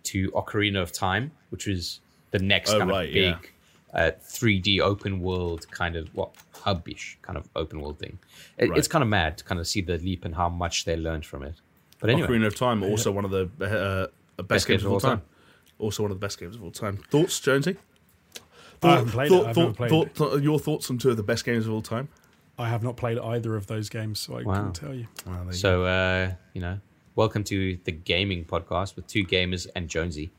[0.04, 1.98] to Ocarina of Time, which was
[2.30, 3.34] the next Oh, kind right, of yeah.
[3.40, 3.52] big
[3.92, 8.18] uh, three D open world kind of what hubbish kind of open world thing.
[8.56, 8.78] It, Right.
[8.78, 11.26] It's kind of mad to kind of see the leap and how much they learned
[11.26, 11.56] from it.
[11.98, 13.50] But anyway, Ocarina of Time, also one of the
[14.38, 15.22] uh, best, games of all time.
[15.80, 16.98] Also one of the best games of all time.
[17.10, 17.76] Thoughts, Jonesy?
[18.82, 19.46] I haven't played it.
[19.46, 20.14] I've never played thought- it.
[20.14, 22.08] thought- your thoughts on two of the best games of all time?
[22.58, 24.54] I have not played either of those games, so I Wow.
[24.54, 25.06] couldn't tell you.
[25.52, 26.80] so uh, you know,
[27.14, 30.30] welcome to the gaming podcast with two gamers and Jonesy.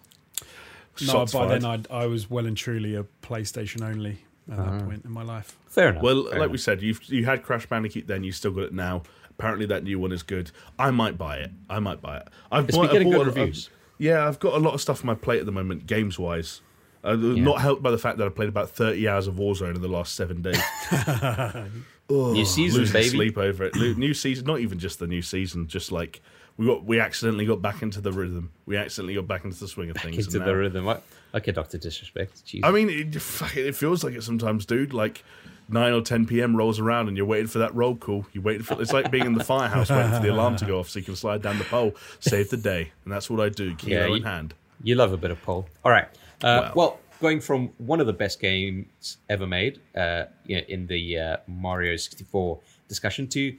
[1.05, 1.49] No, by fired.
[1.61, 4.18] then I'd, I was well and truly a PlayStation only
[4.51, 4.72] at Uh-huh.
[4.77, 5.57] that point in my life.
[5.68, 6.01] Fair enough.
[6.01, 6.51] Well, fair like enough.
[6.51, 9.03] we said, you've you had Crash Bandicoot then, you still got it now.
[9.30, 10.49] Apparently, that new one is good.
[10.80, 11.51] I might buy it.
[11.69, 12.27] I might buy it.
[12.51, 13.69] I've It's bought- been getting I bought good a- reviews.
[13.99, 16.61] yeah, I've got a lot of stuff on my plate at the moment, games wise.
[17.03, 19.82] Uh, Not helped by the fact that I played about thirty hours of Warzone in
[19.82, 20.60] the last seven days.
[22.10, 23.10] New season, losing baby.
[23.10, 23.76] sleep over it.
[23.76, 26.22] New season, not even just the new season, just like
[26.56, 28.52] we got, we accidentally got back into the rhythm.
[28.65, 30.26] We accidentally got back into the swing of things.
[30.26, 30.86] into and the rhythm.
[30.86, 31.03] What?
[31.36, 32.45] Okay, Doctor Disrespect.
[32.45, 32.61] Jeez.
[32.64, 34.94] I mean, it, it, it feels like it sometimes, dude.
[34.94, 35.26] Like
[35.68, 36.56] nine or ten p.m.
[36.56, 38.26] rolls around, and you're waiting for that roll call.
[38.32, 40.80] You waiting for it's like being in the firehouse waiting for the alarm to go
[40.80, 43.49] off so you can slide down the pole, save the day, and that's what I
[43.49, 44.53] do, kilo Yeah, in hand.
[44.82, 45.68] you love a bit of pole.
[45.84, 46.07] All right.
[46.43, 46.72] Uh, Wow.
[46.76, 51.95] Well, going from one of the best games ever made uh, in the uh, Mario
[51.95, 53.55] 64 discussion to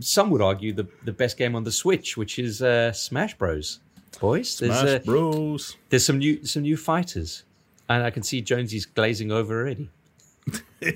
[0.00, 3.80] some would argue the, the best game on the Switch, which is uh, Smash Bros.
[4.20, 5.76] Boys, there's Smash uh, Bros.
[5.90, 7.44] there's some new some new fighters,
[7.88, 9.90] and I can see Jonesy's glazing over already.
[10.80, 10.88] Do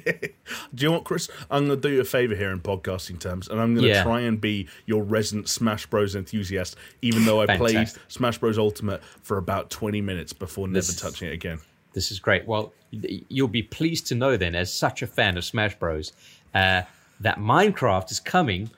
[0.77, 1.29] you know what, Chris?
[1.51, 3.89] I'm going to do you a favor here in podcasting terms, and I'm going to
[3.89, 4.03] Yeah.
[4.05, 9.03] try and be your resident Smash Bros enthusiast, even though I played Smash Bros Ultimate
[9.23, 11.59] for about 20 minutes before never touching it again.
[11.93, 12.47] This is great.
[12.47, 16.13] Well, you'll be pleased to know then, as such a fan of Smash Bros,
[16.55, 16.83] uh,
[17.21, 18.71] that Minecraft is coming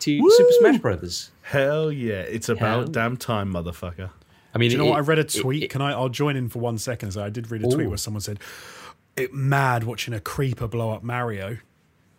[0.00, 0.30] to Woo!
[0.30, 1.30] Super Smash Brothers.
[1.42, 2.20] Hell yeah!
[2.20, 2.84] It's about Hell.
[2.88, 4.10] damn time, motherfucker.
[4.54, 4.96] I mean, Do you know it- what?
[4.98, 5.64] I read a it- tweet.
[5.64, 5.90] it- Can I?
[5.92, 7.10] I'll join in for one second.
[7.10, 7.88] So I did read a tweet Ooh.
[7.88, 8.38] where someone said,
[9.16, 11.58] "It mad watching a creeper blow up Mario,"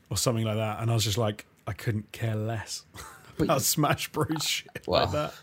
[0.09, 2.83] or something like that, and I was just like, I couldn't care less
[3.39, 4.43] about Smash Bros.
[4.47, 5.33] shit Well, like that.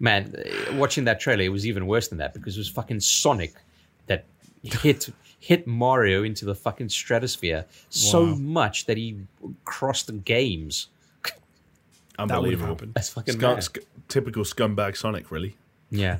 [0.00, 3.00] man, uh, watching that trailer, it was even worse than that because it was fucking
[3.00, 3.54] Sonic
[4.06, 4.24] that
[4.62, 5.08] hit
[5.40, 8.34] hit Mario into the fucking stratosphere so Wow.
[8.36, 9.18] much that he
[9.64, 10.88] crossed the games.
[12.16, 12.68] That would have Unbelievable.
[12.68, 12.94] happened.
[12.94, 13.78] That's fucking Scum- sc-
[14.08, 15.56] typical scumbag Sonic, really.
[15.90, 16.18] Yeah,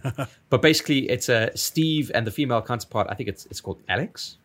[0.50, 3.06] but basically, it's uh, Steve and the female counterpart.
[3.10, 4.36] I think it's it's called Alex.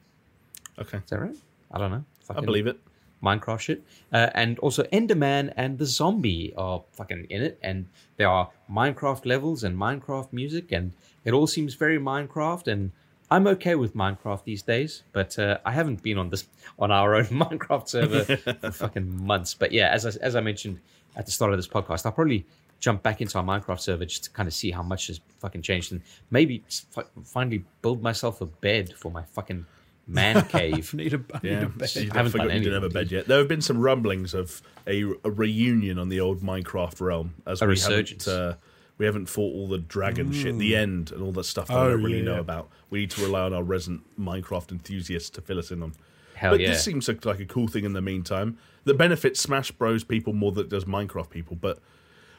[0.80, 1.36] Okay, Is that right?
[1.72, 2.04] I don't know.
[2.22, 2.80] I Fucking believe it.
[3.24, 3.84] Minecraft shit.
[4.14, 7.60] Uh, and also Enderman and the zombie are fucking in it.
[7.62, 7.88] And
[8.18, 10.72] there are Minecraft levels and Minecraft music.
[10.72, 10.94] And
[11.26, 12.68] it all seems very Minecraft.
[12.68, 12.92] And
[13.30, 16.48] I'm okay with Minecraft these days, but uh, I haven't been on this
[16.80, 19.54] on our own Minecraft server for fucking months.
[19.54, 20.80] But yeah, as I, as I mentioned
[21.16, 22.46] at the start of this podcast, I'll probably
[22.80, 25.62] jump back into our Minecraft server just to kind of see how much has fucking
[25.62, 26.02] changed and
[26.32, 29.66] maybe fi- finally build myself a bed for my fucking
[30.10, 30.90] man cave.
[30.94, 31.96] I need a, I need a bed.
[31.96, 33.28] you I haven't forgot done you didn't have a bed yet.
[33.28, 37.62] There have been some rumblings of a, a reunion on the old Minecraft realm as
[37.62, 38.26] A we resurgence.
[38.26, 38.56] haven't uh,
[38.98, 41.86] we haven't fought all the dragon shit, the end, and all that stuff that I
[41.86, 42.70] Oh, don't really yeah, know about.
[42.90, 45.94] We need to rely on our resident Minecraft enthusiasts to fill us in on.
[46.36, 46.70] Hell but yeah.
[46.70, 50.04] this seems like, like a cool thing in the meantime that benefits Smash Bros.
[50.04, 51.56] people more than it does Minecraft people.
[51.56, 51.80] But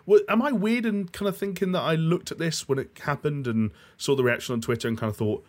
[0.07, 2.99] well, am I weird in kind of thinking that I looked at this when it
[3.05, 5.45] happened and saw the reaction on Twitter and kind of thought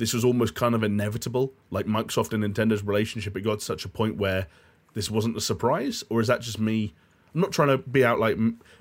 [0.00, 1.52] this was almost kind of inevitable?
[1.70, 4.48] Like Microsoft and Nintendo's relationship, it got to such a point where
[4.94, 6.94] this wasn't a surprise, or is that just me?
[7.34, 8.36] I'm not trying to be out like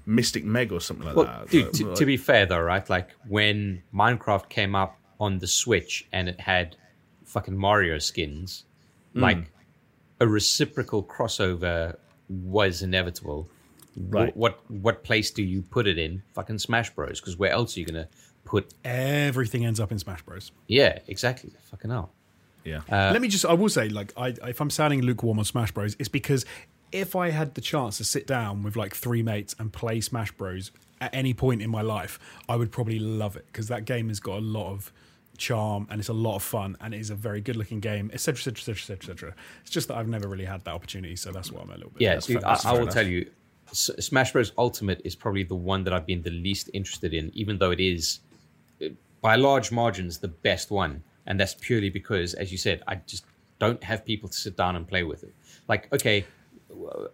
[0.07, 1.49] Mystic Meg or something like Well, that.
[1.49, 2.89] dude, to, like- to be fair though, right?
[2.89, 6.75] Like when Minecraft came up on the Switch and it had
[7.25, 8.63] fucking Mario skins,
[9.13, 9.19] Hmm.
[9.21, 9.51] like
[10.19, 11.95] a reciprocal crossover
[12.27, 13.49] was inevitable.
[13.97, 14.35] Right.
[14.37, 16.23] What what place do you put it in?
[16.33, 17.19] Fucking Smash Bros.
[17.19, 18.07] Because where else are you gonna
[18.45, 18.73] put?
[18.83, 20.51] Everything ends up in Smash Bros.
[20.67, 21.51] Yeah, exactly.
[21.71, 22.11] Fucking hell.
[22.63, 22.81] yeah.
[22.89, 25.95] Let me just, I will say, like, I, if I'm sounding lukewarm on Smash Bros,
[25.99, 26.45] it's because
[26.91, 30.31] if I had the chance to sit down with like three mates and play Smash
[30.31, 30.71] Bros
[31.01, 34.19] at any point in my life, I would probably love it because that game has
[34.19, 34.91] got a lot of
[35.37, 38.09] charm and it's a lot of fun and it is a very good looking game,
[38.13, 39.35] etc., etc., etc., etc.
[39.61, 41.91] It's just that I've never really had that opportunity, so that's why I'm a little
[41.91, 42.01] bit.
[42.01, 42.93] Yeah, That's dude, I, I will enough.
[42.93, 43.29] tell you,
[43.71, 44.51] Smash Bros.
[44.57, 47.79] Ultimate is probably the one that I've been the least interested in, even though it
[47.79, 48.28] is, uh,
[49.21, 51.03] by large margins, the best one.
[51.25, 53.23] And that's purely because, as you said, I just
[53.59, 55.33] don't have people to sit down and play with it.
[55.67, 56.25] Like, okay,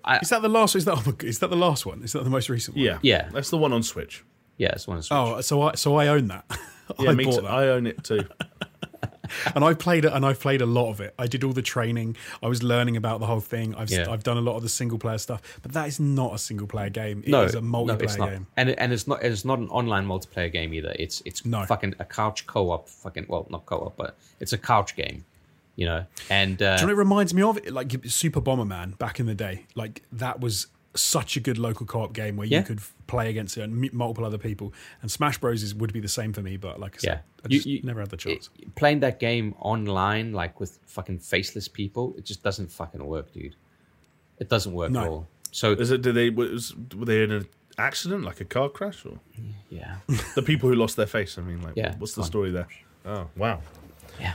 [0.04, 0.76] I, Is that the last?
[0.76, 2.04] Is that oh is that the last one?
[2.04, 2.86] Is that the most recent one?
[2.86, 3.30] yeah, Yeah.
[3.32, 4.24] That's the one on Switch.
[4.58, 6.46] yeah, it's one of Oh, so I so I own that.
[7.00, 7.42] Yeah, I me bought too.
[7.42, 7.52] that.
[7.52, 8.24] I own it too.
[9.56, 11.14] and I've played it, and I've played a lot of it.
[11.20, 12.16] I did all the training.
[12.44, 13.76] I was learning about the whole thing.
[13.76, 14.10] I've Yeah.
[14.10, 16.68] I've done a lot of the single player stuff, but that is not a single
[16.68, 17.20] player game.
[17.26, 18.30] It is no, a multiplayer no, it's not.
[18.30, 18.48] game.
[18.58, 20.96] And and it's not it's not an online multiplayer game either.
[20.98, 21.66] It's it's No.
[21.66, 22.88] fucking a couch co-op.
[22.90, 25.26] Fucking well, not co-op, but it's a couch game.
[25.78, 27.60] You know, and uh, Do you know it reminds me of?
[27.70, 29.66] Like Super Bomberman back in the day.
[29.76, 32.60] Like that was such a good local co-op game where Yeah.
[32.60, 34.74] you could play against it and meet multiple other people.
[35.02, 37.20] And Smash Bros is, would be the same for me, but like I said, Yeah.
[37.44, 38.50] I just you- never had the chance.
[38.60, 43.32] it- playing that game online, like with fucking faceless people, it just doesn't fucking work,
[43.34, 43.56] dude.
[44.40, 45.02] It doesn't work No.
[45.02, 45.28] at all.
[45.52, 46.02] So Is it?
[46.02, 46.30] Did they?
[46.30, 47.46] Was, were they in an
[47.78, 49.20] accident, like a car crash, or
[49.70, 49.98] yeah,
[50.36, 51.38] the people who lost their face?
[51.38, 52.28] I mean, like, Yeah, what's the fine.
[52.28, 52.68] story there?
[53.06, 53.62] Oh wow!
[54.20, 54.34] yeah.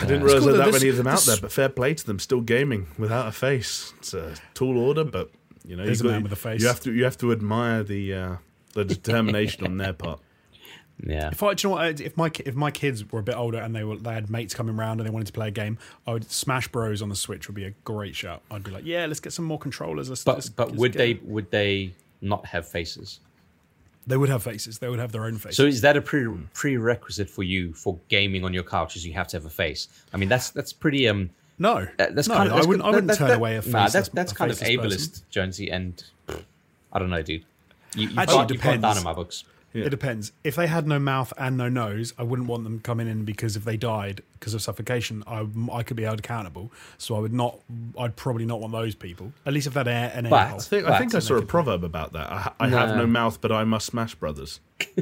[0.00, 1.52] I didn't realize cool there that were that this- many of them out there, but
[1.52, 3.92] fair play to them, still gaming without a face.
[3.98, 5.30] It's a tall order, but
[5.64, 6.60] you know, There's you a man with a face.
[6.60, 8.36] You have to, you have to admire the uh,
[8.74, 10.20] the determination on their part.
[11.04, 11.30] Yeah.
[11.32, 12.00] If I, do you know what?
[12.00, 14.54] If my if my kids were a bit older and they were they had mates
[14.54, 15.76] coming around and they wanted to play a game,
[16.06, 18.42] I would Smash Bros on the Switch would be a great shout.
[18.50, 20.08] I'd be like, yeah, let's get some more controllers.
[20.08, 23.18] Let's, But let's- but let's would get they it." would they not have faces?
[24.06, 24.78] They would have faces.
[24.78, 25.56] They would have their own faces.
[25.56, 28.96] So is that a pre- prerequisite for you for gaming on your couch?
[28.96, 29.88] Is you have to have a face?
[30.12, 31.30] I mean, that's that's pretty um.
[31.58, 32.56] No, that- That's no, kind of.
[32.56, 32.82] I wouldn't.
[32.84, 33.72] I wouldn't that- turn that- away a face.
[33.72, 35.24] Nah, that's that's a kind of ableist, person.
[35.30, 36.02] Jonesy, and
[36.92, 37.44] I don't know, dude.
[37.94, 38.98] You, you've, Actually, got, it you've down depends.
[38.98, 39.44] in my books.
[39.72, 40.30] It depends.
[40.44, 43.56] If they had no mouth and no nose, I wouldn't want them coming in because
[43.56, 46.70] if they died because of suffocation, I, I could be held accountable.
[46.96, 47.58] So I would not.
[47.98, 49.32] I'd probably not want those people.
[49.44, 50.58] At least if that air an air But- hole.
[50.58, 52.30] I think, I, think I saw a proverb about that.
[52.30, 52.98] I, ha- I have No.
[52.98, 54.60] no mouth, but I must smash brothers.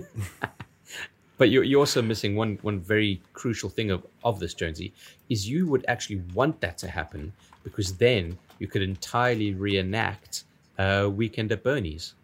[1.43, 4.93] But you're, you're also missing one one very crucial thing of, of this, Jonesy,
[5.29, 7.33] is you would actually want that to happen
[7.65, 10.45] because then you could entirely reenact
[10.79, 12.15] uh, Weekend at Bernie's.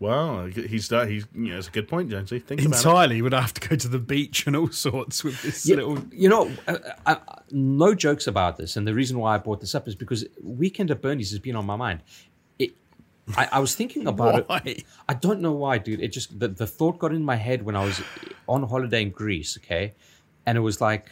[0.00, 1.08] Well, he's done.
[1.08, 2.40] He's you know, it's a good point, Jonesy.
[2.40, 2.76] Think about it.
[2.78, 5.98] Entirely would have to go to the beach and all sorts with this Yeah, little.
[6.10, 9.60] you know, uh, uh, uh, no jokes about this, and the reason why I brought
[9.60, 12.00] this up is because Weekend at Bernie's has been on my mind.
[13.28, 14.62] It, I, I was thinking about Why?
[14.64, 14.84] it.
[15.08, 16.00] I don't know why, dude.
[16.00, 18.00] It just the, the thought got in my head when I was
[18.48, 19.94] on holiday in Greece, okay,
[20.46, 21.10] and it was like,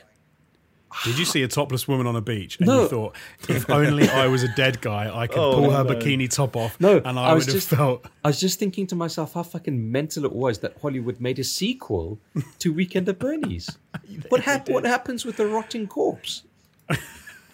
[1.05, 2.83] Did you see a topless woman on a beach and No.
[2.83, 3.17] you thought,
[3.49, 5.91] if only I was a dead guy, I could Oh, pull her no.
[5.95, 8.07] bikini top off, No, and I I, was would have just- felt.
[8.25, 11.45] I was just thinking to myself how fucking mental it was that Hollywood made a
[11.45, 12.19] sequel
[12.61, 13.77] to Weekend at Bernie's.
[14.31, 16.45] what hap- What happens with the rotting corpse?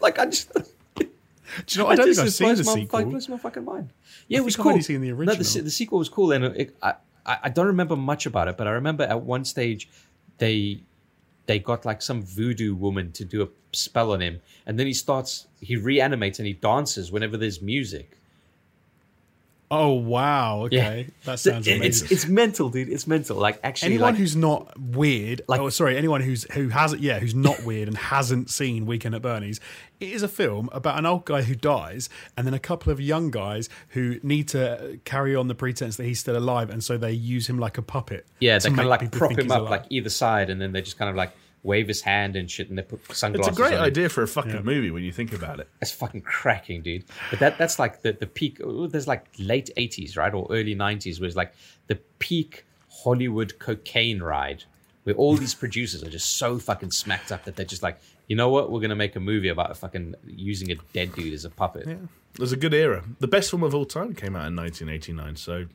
[0.00, 0.52] like I just.
[1.66, 1.90] Do you know?
[1.90, 3.00] I don't think I've it seen the my, sequel.
[3.00, 3.90] It blows my fucking mind.
[4.28, 4.70] Yeah, it think was I've cool.
[4.72, 5.64] only seen the No, the, original.
[5.64, 6.94] the sequel was cool, and it, I,
[7.26, 9.88] I I don't remember much about it, but I remember at one stage
[10.38, 10.82] they
[11.46, 14.94] they got like some voodoo woman to do a spell on him, and then he
[14.94, 18.18] starts he reanimates and he dances whenever there's music.
[19.74, 20.64] Oh wow!
[20.66, 21.82] Okay, that sounds amazing.
[21.82, 22.90] It's it's mental, dude.
[22.90, 23.38] It's mental.
[23.38, 27.18] Like actually, anyone like, who's not weird, Like- oh sorry, anyone who's who hasn't, yeah,
[27.18, 29.60] who's not weird and hasn't seen Weekend at Bernie's,
[29.98, 33.00] it is a film about an old guy who dies, and then a couple of
[33.00, 36.98] young guys who need to carry on the pretense that he's still alive, and so
[36.98, 38.26] they use him like a puppet.
[38.40, 39.70] yeah, they kind of like prop him up alive.
[39.70, 41.32] like either side, and then they just kind of like
[41.64, 43.48] wave his hand and shit, and they put sunglasses.
[43.50, 43.84] It's a great on him.
[43.84, 45.68] idea for a fucking movie when you think about it.
[45.80, 47.04] It's fucking cracking, dude.
[47.30, 48.60] But that that's like the the peak.
[48.64, 51.54] There's like late '80s, right, or early '90s, was like
[51.86, 54.64] the peak Hollywood cocaine ride,
[55.04, 57.98] where all these producers are just so fucking smacked up that they're just like,
[58.28, 61.32] you know what, we're gonna make a movie about a fucking using a dead dude
[61.32, 61.86] as a puppet.
[61.86, 61.94] Yeah.
[62.34, 63.04] It was a good era.
[63.20, 65.36] The best film of all time came out in 1989.
[65.36, 65.66] So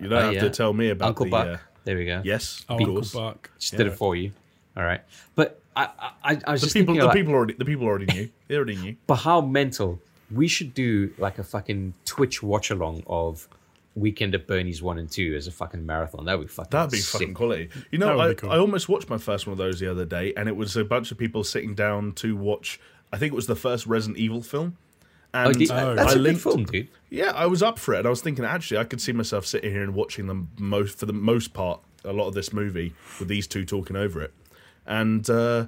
[0.00, 0.40] you don't Oh, have yeah.
[0.40, 1.30] to tell me about Uncle the.
[1.30, 1.46] Buck.
[1.46, 2.22] Uh, there we go.
[2.24, 3.12] yes, Oh, of Uncle course.
[3.12, 3.50] Buck.
[3.58, 4.32] just did it for you.
[4.76, 5.00] All right,
[5.34, 7.64] but I I, I, I was The just people, thinking the like, people already, the
[7.64, 8.28] people already knew.
[8.48, 8.96] They already knew.
[9.06, 10.00] But how mental?
[10.30, 13.48] We should do like a fucking Twitch watch along of
[13.94, 16.24] Weekend at Bernie's one and two as a fucking marathon.
[16.26, 16.70] That would be fucking.
[16.70, 17.20] That'd be sick.
[17.20, 17.70] fucking quality.
[17.90, 18.50] You know, I, cool.
[18.50, 20.84] I almost watched my first one of those the other day, and it was a
[20.84, 22.80] bunch of people sitting down to watch.
[23.12, 24.76] I think it was the first Resident Evil film.
[25.32, 26.88] Oh, and Oh, dude, Oh, that's I a good film, dude.
[27.08, 29.46] Yeah, I was up for it, and I was thinking actually I could see myself
[29.46, 32.94] sitting here and watching them most for the most part a lot of this movie
[33.18, 34.32] with these two talking over it,
[34.86, 35.66] and uh,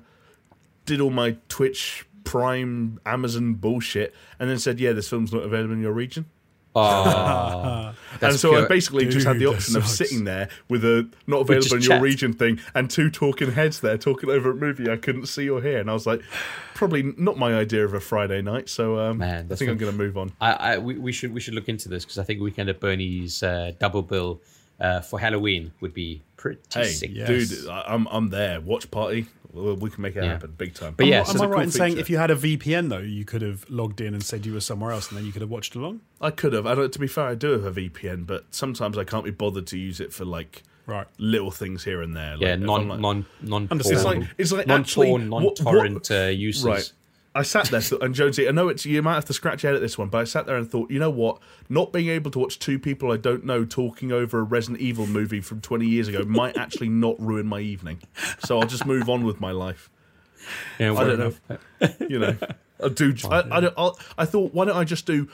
[0.86, 5.74] did all my Twitch Prime Amazon bullshit, and then said, "Yeah, this film's not available
[5.74, 6.26] in your region."
[6.74, 11.08] Oh, and so I pure- basically just had the option of sitting there with a
[11.26, 12.02] not available just in your chat.
[12.02, 15.60] region thing and two talking heads there talking over a movie I couldn't see or
[15.62, 15.78] hear.
[15.78, 16.20] And I was like,
[16.74, 18.68] probably not my idea of a Friday night.
[18.68, 20.32] So um, Man, I that's think I'm going to move on.
[20.40, 22.78] I, I we, we should we should look into this because I think Weekend at
[22.80, 24.40] Bernie's uh, double bill
[24.80, 27.10] uh, for Halloween would be pretty Hey, sick.
[27.12, 27.26] yeah.
[27.26, 28.60] dude, I- I'm I'm there.
[28.60, 29.26] Watch party.
[29.52, 30.30] We can make it Yeah.
[30.32, 30.92] happen big time.
[30.96, 32.30] But yeah, Am, so am it's I a right cool in saying if you had
[32.30, 35.16] a VPN though, you could have logged in and said you were somewhere else, and
[35.18, 36.00] then you could have watched along?
[36.20, 36.66] I could have.
[36.66, 36.92] I don't.
[36.92, 39.78] To be fair, I do have a VPN, but sometimes I can't be bothered to
[39.78, 41.06] use it for like Right.
[41.18, 42.32] little things here and there.
[42.36, 43.68] Like, yeah, non like, non non.
[43.68, 43.80] Porn.
[43.80, 46.64] It's like it's like non actually porn, non what- torrent what- uh, uses.
[46.64, 46.92] Right.
[47.38, 49.76] I sat there and Jonesy, I know it's you might have to scratch your head
[49.76, 51.38] at this one, but I sat there and thought, you know what?
[51.68, 55.06] Not being able to watch two people I don't know talking over a Resident Evil
[55.06, 58.00] movie from 20 years ago might actually not ruin my evening.
[58.40, 59.88] So I'll just move on with my life.
[60.80, 61.96] Yeah, I don't know.
[62.08, 62.36] You know,
[62.82, 63.14] I do.
[63.30, 65.28] I, I, don't, I'll, I thought, why don't I just do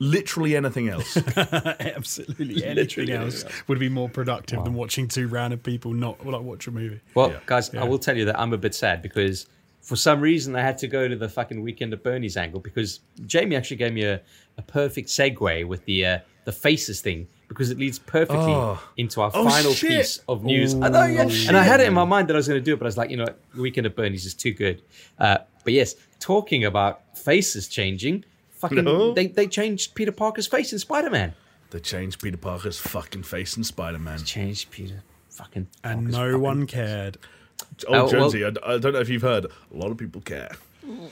[0.00, 1.16] literally anything else?
[1.36, 2.64] Absolutely.
[2.64, 6.42] Anything Literally else anything would be more productive than watching two random people not like
[6.42, 7.00] watch a movie.
[7.14, 7.38] Well, Yeah.
[7.46, 9.46] guys, I will tell you that I'm a bit sad because
[9.84, 13.00] for some reason I had to go to the fucking weekend at Bernie's angle because
[13.26, 14.20] Jamie actually gave me a,
[14.58, 18.82] a perfect segue with the uh, the faces thing because it leads perfectly Oh.
[18.96, 19.90] into our Oh, final shit.
[19.90, 20.74] piece of news.
[20.74, 21.28] I know, yeah.
[21.28, 21.48] shit.
[21.48, 22.86] and I had it in my mind that I was going to do it, but
[22.86, 24.82] I was like, you know, what, weekend at Bernie's is too good.
[25.18, 29.12] Uh, but yes, talking about faces changing, fucking, No.
[29.12, 31.34] they they changed Peter Parker's face in Spider Man.
[31.70, 34.18] they changed Peter Parker's fucking face in Spider Man.
[34.24, 35.66] Changed Peter fucking.
[35.84, 37.18] And Parker's no fucking- one cared.
[37.88, 40.50] Oh, well- Jonesy, I, I don't know if you've heard, a lot of people care.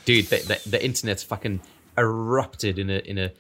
[0.05, 1.61] dude the, the, the internet's fucking
[1.97, 3.31] erupted in a in a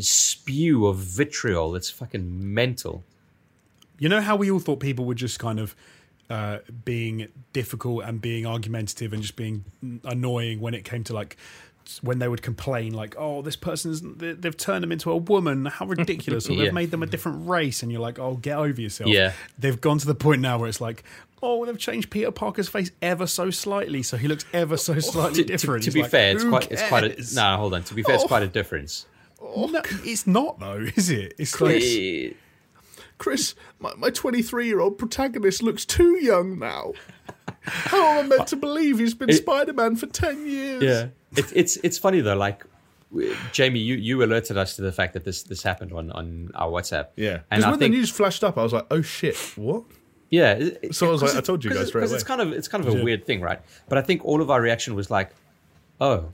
[0.00, 3.04] spew of vitriol it's fucking mental
[3.98, 5.76] You know how we all thought people were just kind of
[6.30, 9.64] uh, being difficult and being argumentative and just being
[10.04, 11.36] annoying when it came to like
[12.02, 15.66] when they would complain like oh this person's they- they've turned them into a woman.
[15.66, 16.48] How ridiculous.
[16.48, 16.64] Or Yeah.
[16.64, 19.10] they've made them a different race and you're like oh get over yourself.
[19.10, 19.32] Yeah.
[19.58, 21.04] they've gone to the point now where it's like
[21.42, 25.00] oh they've changed Peter Parker's face ever so slightly so he looks ever so oh,
[25.00, 25.82] slightly to, to- different.
[25.84, 27.82] to It's be like, fair it's who quite it's quite a no hold on.
[27.84, 28.48] To be fair it's quite a oh.
[28.48, 29.06] difference.
[29.44, 31.34] Oh, no, it's not though is it?
[31.38, 31.82] It's like
[33.22, 36.92] Chris, my, my 23 year old protagonist looks too young now.
[37.60, 40.82] How am I meant to believe he's been Spider Man for 10 years?
[40.82, 42.64] yeah it's it's it's funny though like
[43.52, 46.70] Jamie, you, you alerted us to the fact that this this happened on, on our
[46.70, 47.08] WhatsApp.
[47.14, 47.40] Yeah.
[47.50, 49.84] and Because when think the news flashed up, I was like, oh shit, what?
[50.30, 50.54] Yeah.
[50.54, 52.24] it- it- So I was like, I told you guys." guys 'cause straight Because it's
[52.24, 53.60] kind of it's kind of a weird thing, right?
[53.88, 55.30] But I think all of our reaction was like,
[56.00, 56.32] "Oh,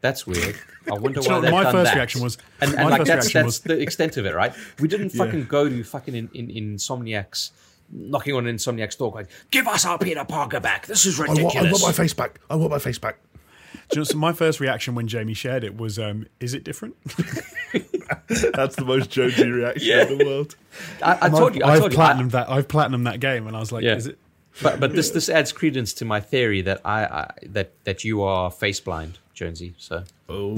[0.00, 0.56] that's weird.
[0.90, 2.98] I wonder why know, they've my done first that." reaction was- and, my and like
[3.00, 4.52] first that's reaction that's was- the extent of it, right?
[4.80, 5.24] We didn't Yeah.
[5.24, 7.52] fucking go to fucking in, in, Insomniac's
[7.90, 10.86] knocking on Insomniac's door like, "Give us our Peter Parker back.
[10.86, 12.40] This is I want, ridiculous." I want my face back.
[12.50, 13.18] I want my face back.
[13.90, 16.64] Do you know, so my first reaction when Jamie shared it was, um, "Is it
[16.64, 16.96] different?"
[18.54, 20.06] That's the most Jonesy reaction Yeah.
[20.06, 20.56] in the world.
[21.02, 21.62] I, I told I've, you.
[21.64, 21.98] I I've told you.
[21.98, 22.50] I- platinumed that.
[22.50, 23.96] I've platinumed that game, and I was like, Yeah.
[23.96, 24.18] "Is it?"
[24.62, 28.22] but but this this adds credence to my theory that I, I that that you
[28.22, 29.74] are face blind, Jonesy.
[29.78, 30.54] So Oh.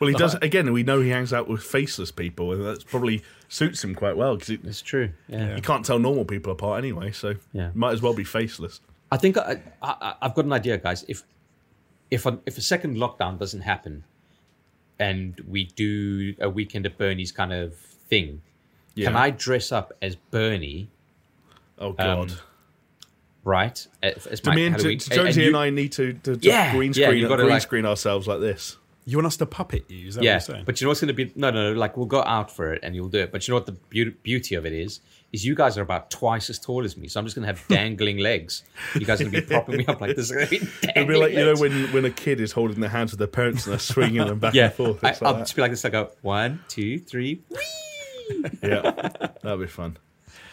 [0.00, 0.34] Well, he does.
[0.34, 4.16] Again, we know he hangs out with faceless people, and that probably suits him quite
[4.16, 5.10] well because it's true.
[5.28, 5.54] Yeah.
[5.54, 7.12] you can't tell normal people apart anyway.
[7.12, 7.70] So Yeah.
[7.74, 8.80] might as well be faceless.
[9.12, 11.04] I think I, I, I've got an idea, guys.
[11.08, 11.22] If
[12.10, 14.02] if a, if a second lockdown doesn't happen,
[14.98, 17.74] and we do a weekend at Bernie's kind of
[18.08, 18.42] thing,
[18.96, 19.06] Yeah.
[19.08, 20.88] Can I dress up as Bernie?
[21.78, 22.32] Oh God.
[22.32, 22.36] Um,
[23.44, 26.36] Right, as, as Do me and, Halloween- J- Jonesy you- and I need to, to,
[26.36, 28.76] to Yeah, green yeah, screen you gotta, green like- screen ourselves like this.
[29.06, 30.08] You want us to puppet you?
[30.08, 30.62] Is that what yeah, you're saying?
[30.64, 31.30] but you know what's going to be?
[31.36, 31.78] No, no, no.
[31.78, 33.32] Like we'll go out for it and you'll do it.
[33.32, 35.00] But you know what the beauty, beauty of it is?
[35.30, 37.52] Is you guys are about twice as tall as me, so I'm just going to
[37.52, 38.62] have dangling legs.
[38.94, 40.30] You guys are going to be propping me up like this.
[40.32, 40.56] It'll be
[40.96, 43.28] It'd be like you know when when a kid is holding their hands with their
[43.28, 45.04] parents and they're swinging them back yeah, and forth.
[45.04, 45.84] I, It's I'll like just be like this.
[45.84, 47.42] I go one, two, three.
[47.50, 48.52] that.
[48.62, 49.98] yeah, that'll be fun.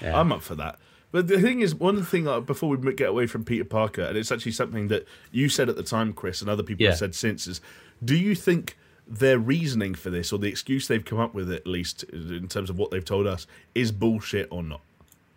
[0.02, 0.20] Yeah.
[0.20, 0.78] I'm up for that.
[1.12, 4.18] But the thing is, one thing uh, before we get away from Peter Parker, and
[4.18, 6.92] it's actually something that you said at the time, Chris, and other people Yeah.
[6.92, 7.60] have said since, is
[8.04, 8.78] do you think
[9.08, 12.70] their reasoning for this, or the excuse they've come up with, at least in terms
[12.70, 14.82] of what they've told us, is bullshit or not?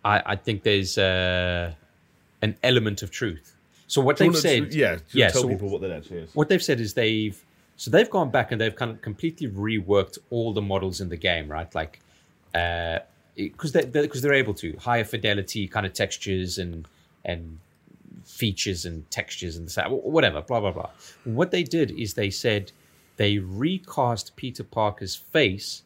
[0.05, 1.73] I, I think there's uh,
[2.41, 3.55] an element of truth.
[3.87, 5.29] So what they've said, yeah, just yeah.
[5.29, 6.33] tell so people what that actually is.
[6.33, 7.39] what they've said is they've
[7.77, 11.17] so they've gone back and they've kind of completely reworked all the models in the
[11.17, 11.73] game, right?
[11.75, 11.99] Like,
[13.35, 16.87] because they because they're able to higher fidelity kind of textures and
[17.23, 17.59] and
[18.23, 20.89] features and textures and whatever, blah blah blah.
[21.23, 22.71] What they did is they said
[23.17, 25.83] they recast Peter Parker's face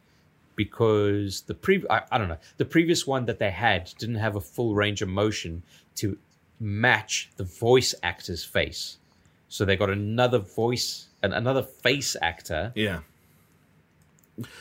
[0.56, 4.36] because the pre I, I don't know the previous one that they had didn't have
[4.36, 5.64] a full range of motion
[5.96, 6.18] to
[6.60, 8.98] match the voice actor's face.
[9.48, 12.72] So they got another voice and another face actor.
[12.76, 13.00] Yeah.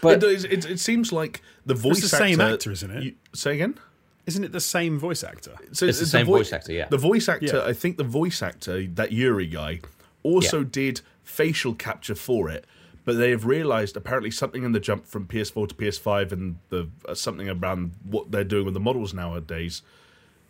[0.00, 3.02] But it, it, it seems like the voice the same actor- actor, isn't it?
[3.02, 3.78] You, say again.
[4.26, 5.54] Isn't it the same voice actor?
[5.72, 6.88] So It's the same voice actor, yeah.
[6.88, 7.64] The voice actor, Yeah.
[7.64, 9.80] I think the voice actor, that Yuri guy,
[10.22, 10.68] also Yeah.
[10.70, 12.66] did facial capture for it.
[13.06, 16.90] But they have realised apparently something in the jump from PS4 to PS5 and the
[17.08, 19.80] uh, something around what they're doing with the models nowadays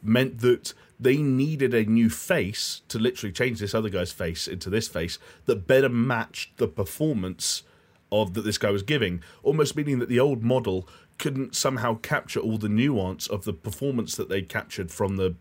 [0.03, 4.71] meant that they needed a new face to literally change this other guy's face into
[4.71, 7.63] this face that better matched the performance
[8.13, 12.41] of that this guy was giving almost meaning that the old model couldn't somehow capture
[12.41, 15.35] all the nuance of the performance that they captured from the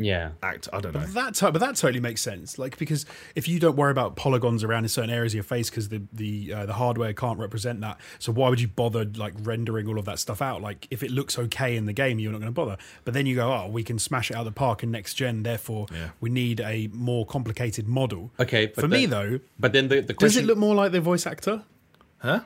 [0.00, 2.56] yeah, act i don't know That to- but that totally makes sense.
[2.56, 3.04] Like because
[3.34, 6.00] if you don't worry about polygons around in certain areas of your face because the
[6.12, 9.98] the uh, the hardware can't represent that, so why would you bother like rendering all
[9.98, 10.62] of that stuff out?
[10.62, 12.76] Like if it looks okay in the game, you're not going to bother.
[13.04, 15.14] But then you go, oh, we can smash it out of the park in next
[15.14, 15.42] gen.
[15.42, 16.10] Therefore, Yeah.
[16.20, 18.30] we need a more complicated model.
[18.38, 18.66] okay.
[18.66, 21.26] But For me though, but then the, the does it look more like the voice
[21.26, 21.64] actor?
[22.18, 22.40] Huh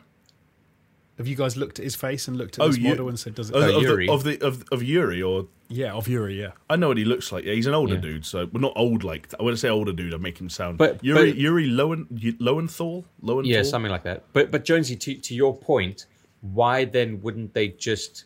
[1.18, 3.18] Have you guys looked at his face and looked at Oh, this you- model and
[3.18, 3.56] said, does it?
[3.56, 4.06] of, Oh, of Yuri.
[4.06, 6.38] the, of the of of Yuri or yeah, of Yuri.
[6.38, 6.50] Yeah.
[6.68, 7.44] I know what he looks like.
[7.46, 8.00] Yeah, he's an older Yeah.
[8.00, 10.12] dude, so well, not old like I want to say older dude.
[10.12, 10.76] I make him sound.
[10.78, 12.06] But- Yuri but- Yuri Lowen
[12.40, 13.50] Lowenthal Lowenthal.
[13.50, 14.24] yeah, something like that.
[14.32, 16.06] But but Jonesy, to to your point,
[16.40, 18.24] why then wouldn't they just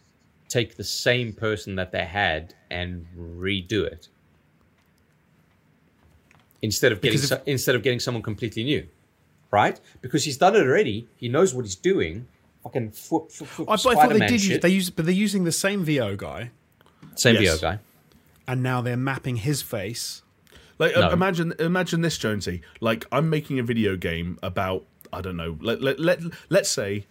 [0.49, 4.09] take the same person that they had and redo it
[6.63, 8.87] instead of getting if- so, instead of getting someone completely new,
[9.63, 9.77] right?
[10.05, 10.99] Because he's done it already.
[11.23, 12.15] He knows what he's doing.
[12.63, 12.93] Fucking
[13.69, 16.51] I, I thought they did use they use, but they're using the same VO guy,
[17.15, 17.61] Same Yes.
[17.61, 17.79] VO guy.
[18.51, 20.23] and now they're mapping his face.
[20.79, 21.11] Like No.
[21.11, 22.57] imagine imagine this Jonesy.
[22.81, 25.53] Like I'm making a video game about I don't know.
[25.61, 26.19] Let let let
[26.57, 27.07] let's say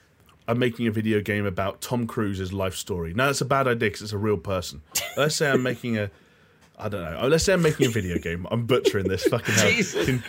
[0.48, 3.14] I'm making a video game about Tom Cruise's life story.
[3.14, 4.82] Now that's a bad idea because it's a real person.
[5.18, 6.12] Let's say I'm making a
[6.78, 7.20] I don't know.
[7.22, 8.46] Oh, Let's say I'm making a video game.
[8.52, 9.70] I'm butchering this fucking hell.
[9.72, 10.24] Jesus Can-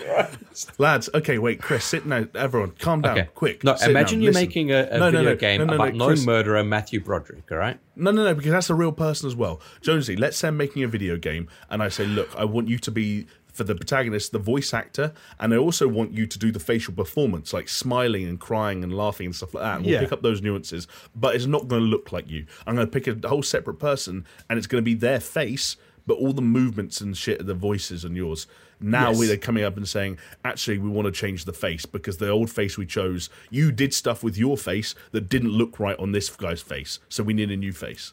[0.79, 2.25] Lads, okay, wait, Chris, sit now.
[2.35, 3.65] Everyone, calm down, Okay, quick.
[3.65, 4.49] No, imagine down, you're listen.
[4.49, 7.01] making a, a No, no, video no, game no, no, about no, known murderer Matthew
[7.01, 7.51] Broderick.
[7.51, 7.79] All right.
[7.97, 9.61] No, no, no, because that's a real person as well.
[9.81, 12.79] Jonesy, let's say I'm making a video game and I say, look, I want you
[12.79, 16.53] to be, for the protagonist, the voice actor, and I also want you to do
[16.53, 19.77] the facial performance, like smiling and crying and laughing and stuff like that.
[19.77, 20.01] And we'll Yeah.
[20.01, 22.47] pick up those nuances, but it's not going to look like you.
[22.67, 25.77] I'm going to pick a whole separate person and it's going to be their face,
[26.07, 28.47] but all the movements and shit are the voices and yours.
[28.81, 29.19] Now Yes.
[29.19, 32.51] we're coming up and saying, actually, we want to change the face because the old
[32.51, 36.29] face we chose, you did stuff with your face that didn't look right on this
[36.29, 36.99] guy's face.
[37.09, 38.13] So we need a new face.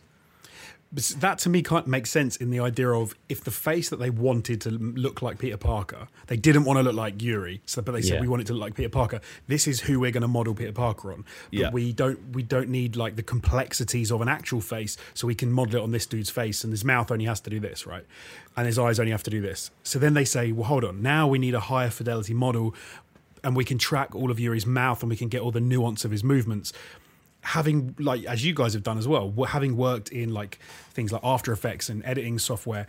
[1.17, 4.11] That to me can't make sense in the idea of if the face that they
[4.11, 7.93] wanted to look like Peter Parker, they didn't want to look like Yuri, so but
[7.93, 8.21] they said Yeah.
[8.21, 9.19] we want it to look like Peter Parker.
[9.47, 11.25] This is who we're going to model Peter Parker on.
[11.51, 11.71] But Yeah.
[11.71, 15.51] we don't we don't need like the complexities of an actual face, so we can
[15.51, 18.05] model it on this dude's face, and his mouth only has to do this, right?
[18.55, 19.71] And his eyes only have to do this.
[19.81, 22.75] So then they say, well, hold on, now we need a higher fidelity model,
[23.43, 26.05] and we can track all of Yuri's mouth, and we can get all the nuance
[26.05, 26.71] of his movements
[27.43, 30.59] having like as you guys have done as well having worked in like
[30.91, 32.87] things like after effects and editing software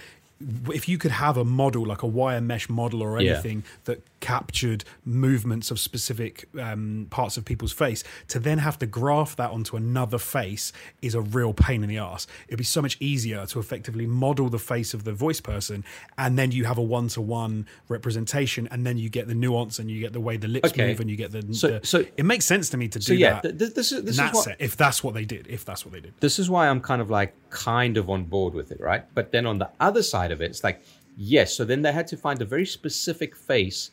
[0.72, 3.32] if you could have a model like a wire mesh model or Yeah.
[3.32, 8.86] anything that captured movements of specific um, parts of people's face, to then have to
[8.86, 10.72] graph that onto another face
[11.02, 12.26] is a real pain in the ass.
[12.48, 15.84] It'd be so much easier to effectively model the face of the voice person,
[16.16, 20.00] and then you have a one-to-one representation, and then you get the nuance and you
[20.00, 20.86] get the way the lips Okay.
[20.86, 21.42] move and you get the.
[21.54, 23.42] So- the- so- it makes sense to me to do So yeah, that.
[23.42, 25.84] th- th- this is this is what set, if that's what they did, if that's
[25.84, 26.14] what they did.
[26.20, 29.04] this is why I'm kind of like kind of on board with it, right?
[29.14, 30.80] But then on the other side of it, it's like
[31.16, 31.54] yes.
[31.54, 33.90] So then they had to find a very specific face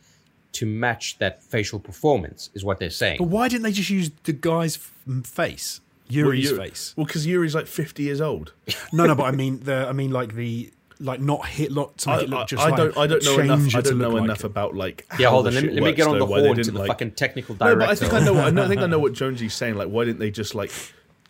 [0.54, 3.18] to match that facial performance, is what they're saying.
[3.20, 4.78] But why didn't they just use the guy's
[5.24, 6.94] face, Yuri's Yuri- face?
[6.98, 8.54] Well, because Yuri's like 50 years old.
[8.94, 12.10] No, no, but I mean the, I mean like the, like not hit lot to
[12.10, 12.98] make I, it look just I like don't.
[12.98, 13.76] I don't know enough.
[13.76, 14.46] I don't know like enough it.
[14.46, 15.08] about like.
[15.18, 15.56] yeah, how hold on.
[15.56, 16.88] Let me, let me get on though, the why they horn to didn't, the like-
[16.90, 17.80] fucking technical No, director.
[17.80, 18.40] but I think I know.
[18.40, 19.76] I, know, I think I know what Jonesy's saying.
[19.76, 20.72] Like, why didn't they just like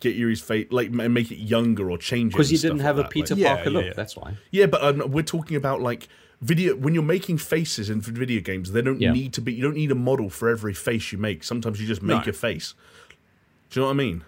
[0.00, 2.36] get Yuri's face, like, and make it younger or change it?
[2.36, 3.84] because and you didn't like have a that, Peter like- Yeah, Parker yeah, look.
[3.86, 3.92] yeah.
[3.96, 4.34] That's why.
[4.50, 6.08] Yeah, but um, we're talking about like
[6.42, 8.72] video when you're making faces in video games.
[8.72, 9.12] They don't Yeah.
[9.12, 9.54] need to be.
[9.54, 11.44] You don't need a model for every face you make.
[11.44, 12.30] Sometimes you just make No.
[12.30, 12.74] a face.
[13.70, 14.24] Do you know what I mean?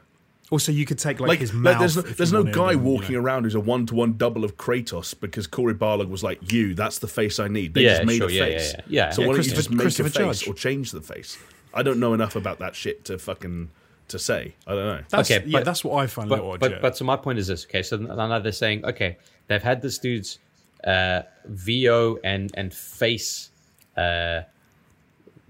[0.51, 1.79] Also, you could take like, Like, his like, mouth.
[1.81, 3.21] there's no, there's no wanted, guy and, you walking know.
[3.23, 6.75] around who's a one to one double of Kratos because Cory Barlog was like, "You,
[6.75, 8.73] that's the face I need." They Yeah, just made sure, a yeah, yeah, face.
[8.77, 8.83] yeah.
[8.89, 9.11] Yeah.
[9.11, 10.49] So Yeah, why don't you Christopher- just make Christopher a face Judge.
[10.49, 11.39] or change the face?
[11.73, 13.71] I don't know enough about that shit to fucking
[14.09, 14.55] to say.
[14.67, 15.01] I don't know.
[15.09, 16.61] That's, Okay, yeah, but- that's what I find a But little odd.
[16.61, 16.79] but, yeah.
[16.81, 17.65] but so my point is this.
[17.65, 19.17] Okay, so now they're saying okay,
[19.49, 20.39] they've had this dude's
[20.87, 23.51] uh, VO and and face
[23.97, 24.43] uh,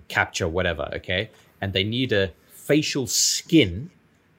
[0.08, 0.90] capture whatever.
[0.96, 1.30] Okay,
[1.60, 3.90] and they need a facial skin,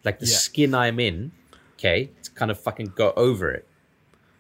[0.04, 0.36] like the Yeah.
[0.38, 1.32] skin I'm in.
[1.78, 3.68] Okay, to kind of fucking go over it.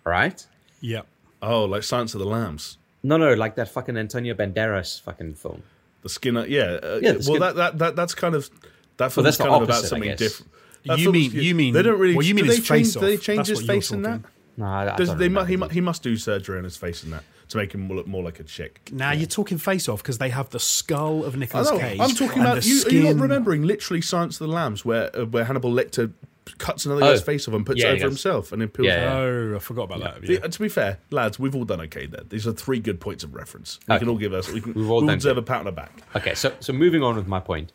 [0.03, 0.45] Right?
[0.82, 1.02] yeah,
[1.41, 2.77] Oh, like Science of the Lambs.
[3.02, 5.64] No, no, like that fucking Antonio Banderas fucking film.
[6.03, 8.49] The Skinner, yeah, uh, Yeah, the well, skin- that, that that that's kind of
[8.98, 10.52] that Well, that's film's the kind of about opposite, something different.
[10.86, 12.15] That You mean- you mean- they don't really?
[12.15, 12.86] well, you mean do they his change?
[12.88, 14.22] face Do they change That's his face in that?
[14.57, 14.64] Talking.
[14.64, 16.77] No, I, I Does, don't they mu- he, mu- he must do surgery on his
[16.77, 18.90] face and that to make him look more like a chick.
[18.91, 21.77] now you're talking face off because they have the skull of I Nicolas know.
[21.80, 21.99] Cage.
[21.99, 22.73] I'm talking and about the you.
[22.73, 26.11] Are you skin- not remembering literally Silence of the Lambs, where uh, where Hannibal Lecter
[26.60, 27.10] cuts another Oh.
[27.11, 28.14] guy's face off and puts Yeah, it he over does.
[28.23, 29.14] himself and then peels Yeah, it yeah.
[29.14, 29.19] out.
[29.23, 30.22] Oh, I forgot about that.
[30.22, 30.40] The- Yeah.
[30.44, 32.22] uh, to be fair, lads, we've all done okay there.
[32.30, 33.80] These are three good points of reference.
[33.88, 34.11] We can Okay.
[34.11, 34.52] all give us.
[34.52, 34.73] We can.
[34.73, 35.44] We've all we done deserve good.
[35.44, 35.91] a pat on the back.
[36.15, 37.72] Okay, so so moving on with my point.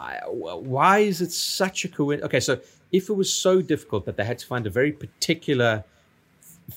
[0.00, 2.26] I, wh- why is it such a coincidence?
[2.26, 2.60] Okay, so
[2.92, 5.84] if it was so difficult that they had to find a very particular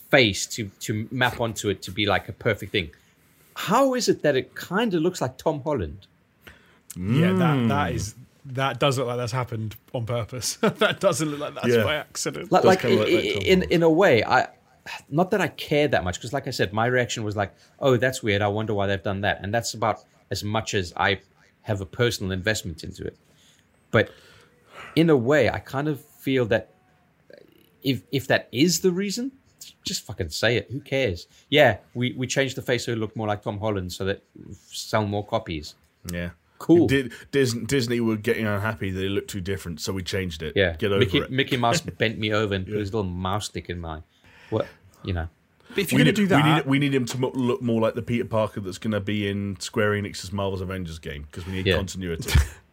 [0.10, 2.90] face to to map onto it to be like a perfect thing,
[3.56, 6.08] how is it that it kind of looks like Tom Holland?
[6.98, 7.68] Yeah, that Hmm.
[7.68, 8.16] that is
[8.48, 10.56] that does look like that's happened on purpose.
[10.62, 11.84] that doesn't look like that's Yeah.
[11.84, 12.52] by accident.
[12.52, 14.48] Like, like, kinda look i- like in in a way, I
[15.10, 17.98] not that I care that much because, like I said, my reaction was like, "Oh,
[17.98, 18.44] that's weird.
[18.44, 19.98] I wonder why they've done that," and that's about
[20.30, 21.20] as much as I
[21.64, 23.18] have a personal investment into it.
[23.90, 24.12] But
[24.96, 26.74] in a way, I kind of feel that
[27.84, 29.32] if if that is the reason,
[29.84, 30.72] just fucking say it.
[30.72, 31.28] Who cares?
[31.50, 34.24] Yeah, we we changed the face so it looked more like Tom Holland so that
[34.72, 35.76] sell more copies.
[36.12, 36.32] Yeah.
[36.58, 36.88] Cool.
[36.88, 40.54] Did, Disney, Disney were getting unhappy that it looked too different, so we changed it.
[40.56, 41.30] Yeah, Get over Mickey, it.
[41.30, 44.02] Mickey Mouse bent me over and put his little mouse stick in my
[44.50, 44.66] what
[45.04, 45.28] you know.
[45.70, 47.62] But if you're going to do that, we need, we need him to mo- look
[47.62, 51.24] more like the Peter Parker that's going to be in Square Enix's Marvel's Avengers game
[51.24, 51.76] because we need Yeah.
[51.76, 52.32] continuity.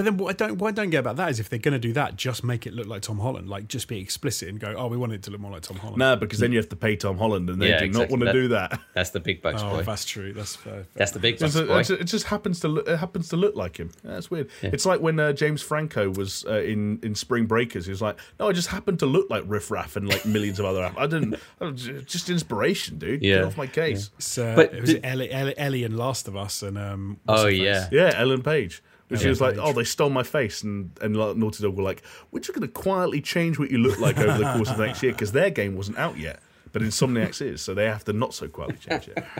[0.00, 1.74] But then what I don't what I don't get about that is if they're going
[1.74, 3.50] to do that, just make it look like Tom Holland.
[3.50, 5.76] Like just be explicit and go, oh, we want it to look more like Tom
[5.76, 5.98] Holland.
[5.98, 8.04] nah, because then you have to pay Tom Holland, and they Yeah, do exactly.
[8.06, 8.80] not want to That- do that.
[8.94, 9.82] That's the big bucks oh, boy.
[9.82, 10.32] that's true.
[10.32, 10.86] That's fair.
[10.94, 11.64] That's the big It's bucks a-
[11.94, 12.00] boy.
[12.00, 13.90] it just happens to look, it happens to look like him.
[14.02, 14.48] That's weird.
[14.62, 17.84] It's like when uh, James Franco was uh, in in Spring Breakers.
[17.84, 20.58] He was like, "No, I just happened to look like Riff Raff and like millions
[20.58, 20.90] of other.
[20.96, 21.36] I didn't.
[21.60, 23.22] I was just inspiration, dude.
[23.22, 23.36] Yeah.
[23.36, 26.26] Get off my case." It's, uh, But it was did- Ellie, Ellie, Ellie and Last
[26.26, 27.18] of Us and um.
[27.28, 27.84] Oh, yeah.
[27.84, 27.92] face?
[27.92, 28.82] Yeah, Ellen Page.
[29.10, 32.40] Ellen was like, "Oh, they stole my face," and and Naughty Dog were like, "We're
[32.40, 35.02] just going to quietly change what you look like over the course of the next
[35.02, 36.40] year because their game wasn't out yet,
[36.72, 39.24] but Insomniac's is, so they have to not so quietly change it."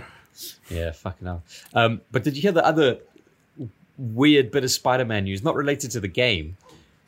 [0.70, 1.42] Yeah, fucking hell.
[1.74, 3.00] Um, but did you hear the other
[3.98, 5.42] weird bit of Spider-Man news?
[5.42, 6.56] Not related to the game,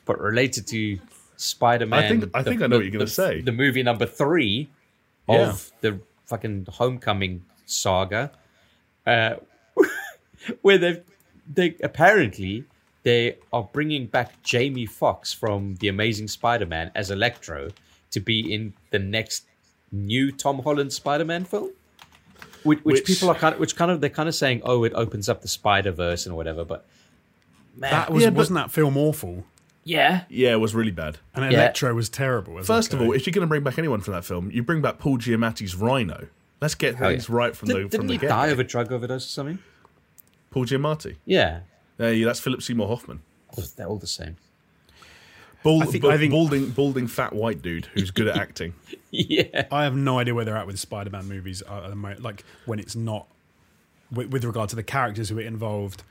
[0.04, 0.98] but related to
[1.36, 2.04] Spider-Man.
[2.04, 3.40] I think- I think I know what you're gonna say.
[3.40, 4.68] The movie number three
[5.28, 5.50] Yeah.
[5.50, 8.32] of the fucking Homecoming saga,
[9.06, 9.36] uh,
[10.62, 11.02] where they
[11.54, 12.64] they apparently
[13.02, 17.70] they are bringing back Jamie Foxx from the Amazing Spider-Man as Electro
[18.12, 19.44] to be in the next
[19.90, 21.70] new Tom Holland Spider-Man film
[22.62, 24.84] which, which, Which- people are kind of, which kind of they're kind of saying, oh,
[24.84, 26.64] it opens up the Spider Verse and whatever.
[26.64, 26.86] But
[27.76, 29.44] man, That was yeah, wasn't that film awful?
[29.82, 31.18] yeah, Yeah, it was really bad.
[31.34, 31.58] And Yeah.
[31.58, 32.62] Electro was terrible.
[32.62, 34.62] First like of all, if you're going to bring back anyone from that film, you
[34.62, 36.28] bring back Paul Giamatti's Rhino.
[36.60, 37.34] Let's get Oh, things yeah.
[37.34, 38.28] right from Did, the didn't from the he get.
[38.28, 39.58] die of a drug overdose or something?
[40.52, 41.16] Paul Giamatti.
[41.26, 41.60] Yeah,
[41.98, 43.20] Uh, yeah, that's Philip Seymour Hoffman.
[43.76, 44.36] they're all the same.
[45.62, 48.74] Bald, I think- bu- I think- balding, balding, fat white dude who's good at acting.
[49.10, 49.66] yeah.
[49.70, 52.22] I have no idea where they're at with Spider-Man movies uh, at the moment.
[52.22, 53.28] Like when it's not
[54.10, 56.02] with, with regard to the characters who are involved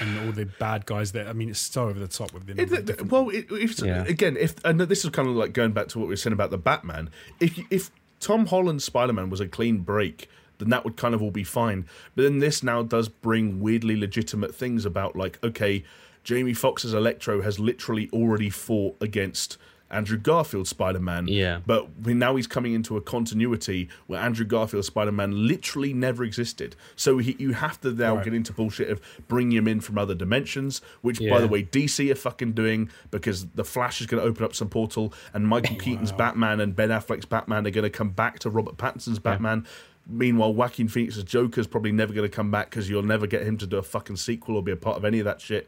[0.00, 1.12] and all the bad guys.
[1.12, 3.46] That I mean, it's so over the top with the It- number different- well, it,
[3.50, 4.04] if, Yeah.
[4.04, 6.32] again, if and this is kind of like going back to what we were saying
[6.32, 7.10] about the Batman.
[7.40, 7.90] If if
[8.20, 11.44] Tom Holland's Spider Man was a clean break, then that would kind of all be
[11.44, 11.86] fine.
[12.14, 15.84] But then this now does bring weirdly legitimate things about like, okay,
[16.22, 19.58] Jamie Foxx's Electro has literally already fought against.
[19.90, 21.28] Andrew Garfield's Spider Man.
[21.28, 21.60] Yeah.
[21.64, 26.24] But we, now he's coming into a continuity where Andrew Garfield's Spider Man literally never
[26.24, 26.74] existed.
[26.96, 28.24] So he, you have to now Right.
[28.24, 32.10] get into bullshit of bringing him in from other dimensions, which, by the way, DC
[32.10, 35.76] are fucking doing because the Flash is going to open up some portal, and Michael
[35.78, 39.64] Keaton's Batman and Ben Affleck's Batman are going to come back to Robert Pattinson's Batman.
[40.06, 43.56] Meanwhile, Joaquin Phoenix's Joker's probably never going to come back because you'll never get him
[43.58, 45.66] to do a fucking sequel or be a part of any of that shit.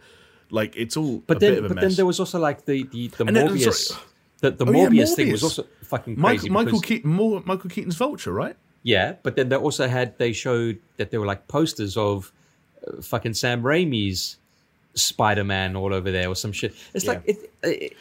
[0.50, 1.82] Like it's all But a then, bit of a but mess.
[1.84, 3.98] then there was also like the the, the And Morbius.
[4.40, 6.48] the the Oh, yeah, Morbius, thing was also fucking crazy.
[6.50, 8.56] Michael because- Keaton, more, Michael Keaton's Vulture, right?
[8.82, 12.30] Yeah, but then they also had they showed that there were like posters of
[12.86, 14.36] uh, fucking Sam Raimi's
[14.94, 16.74] Spider Man all over there or some shit.
[16.94, 17.10] It's Yeah.
[17.12, 17.96] like it, it,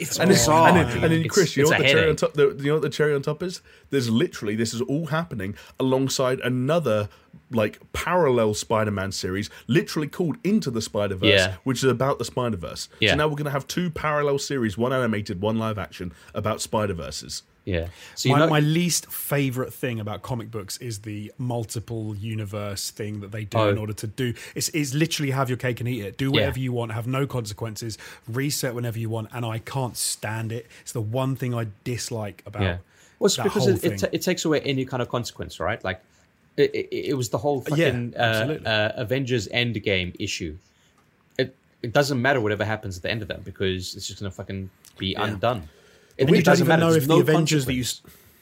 [0.00, 2.16] it's And, then, and, then, and then, It's- Chris, you know what the cherry on
[2.16, 2.34] top?
[2.34, 3.60] The, you know what the cherry on top is?
[3.90, 7.08] There's literally this is all happening alongside another
[7.50, 11.56] like parallel Spider-Man series, literally called Into the Spider-Verse, Yeah.
[11.64, 12.88] which is about the Spider-Verse.
[13.00, 13.10] Yeah.
[13.12, 16.60] So now we're going to have two parallel series, one animated, one live action, about
[16.60, 17.42] Spider-Verses.
[17.68, 17.88] Yeah.
[18.14, 23.20] So my, know, my least favorite thing about comic books is the multiple universe thing
[23.20, 23.68] that they do Oh.
[23.68, 26.58] in order to do it's, it's literally have your cake and eat it do whatever
[26.58, 26.64] Yeah.
[26.64, 30.92] you want have no consequences reset whenever you want and i can't stand it it's
[30.92, 32.76] the one thing i dislike about yeah.
[33.18, 35.82] Well, it's because it, it, ta- it takes away any kind of consequence, right?
[35.82, 36.00] Like
[36.56, 40.56] it, it, it was the whole Yeah, fucking uh, uh, Avengers Endgame issue.
[41.36, 44.30] It it doesn't matter whatever happens at the end of that because it's just gonna
[44.30, 45.68] fucking be undone.
[46.18, 46.80] It, And you it don't doesn't even matter.
[46.80, 47.84] know There's if no the Avengers that you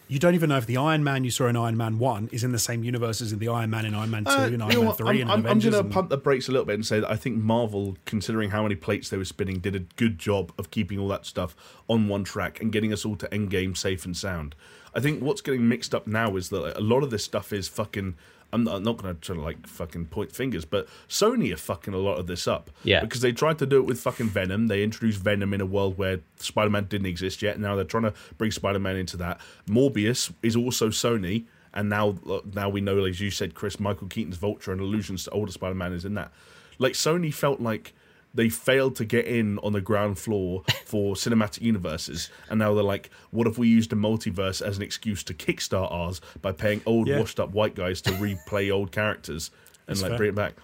[0.08, 2.44] you don't even know if the Iron Man you saw in Iron Man one is
[2.44, 4.62] in the same universe as in the Iron Man in Iron Man two Uh, and
[4.62, 4.96] Iron Man what?
[4.98, 7.00] three I'm, and I'm, I'm going to pump the brakes a little bit and say
[7.00, 10.52] that I think Marvel, considering how many plates they were spinning, did a good job
[10.58, 11.56] of keeping all that stuff
[11.88, 14.54] on one track and getting us all to Endgame safe and sound.
[14.94, 17.66] I think what's getting mixed up now is that a lot of this stuff is
[17.68, 18.14] fucking.
[18.52, 21.56] I'm not, I'm not going to try to like fucking point fingers, but Sony are
[21.56, 22.70] fucking a lot of this up.
[22.84, 23.00] Yeah.
[23.00, 24.68] Because they tried to do it with fucking Venom.
[24.68, 27.58] They introduced Venom in a world where Spider Man didn't exist yet.
[27.58, 29.40] Now they're trying to bring Spider Man into that.
[29.68, 31.44] Morbius is also Sony,
[31.74, 32.18] and now
[32.54, 35.74] now we know, as you said, Chris, Michael Keaton's Vulture and allusions to older Spider
[35.74, 36.32] Man is in that.
[36.78, 37.94] Like Sony felt like
[38.36, 42.84] they failed to get in on the ground floor for cinematic universes, and now they're
[42.84, 46.80] like, what if we used a multiverse as an excuse to kickstart ours by paying
[46.86, 47.18] old, Yeah.
[47.18, 49.50] washed up white guys to replay old characters
[49.88, 50.18] and That's like fair.
[50.18, 50.54] bring it back.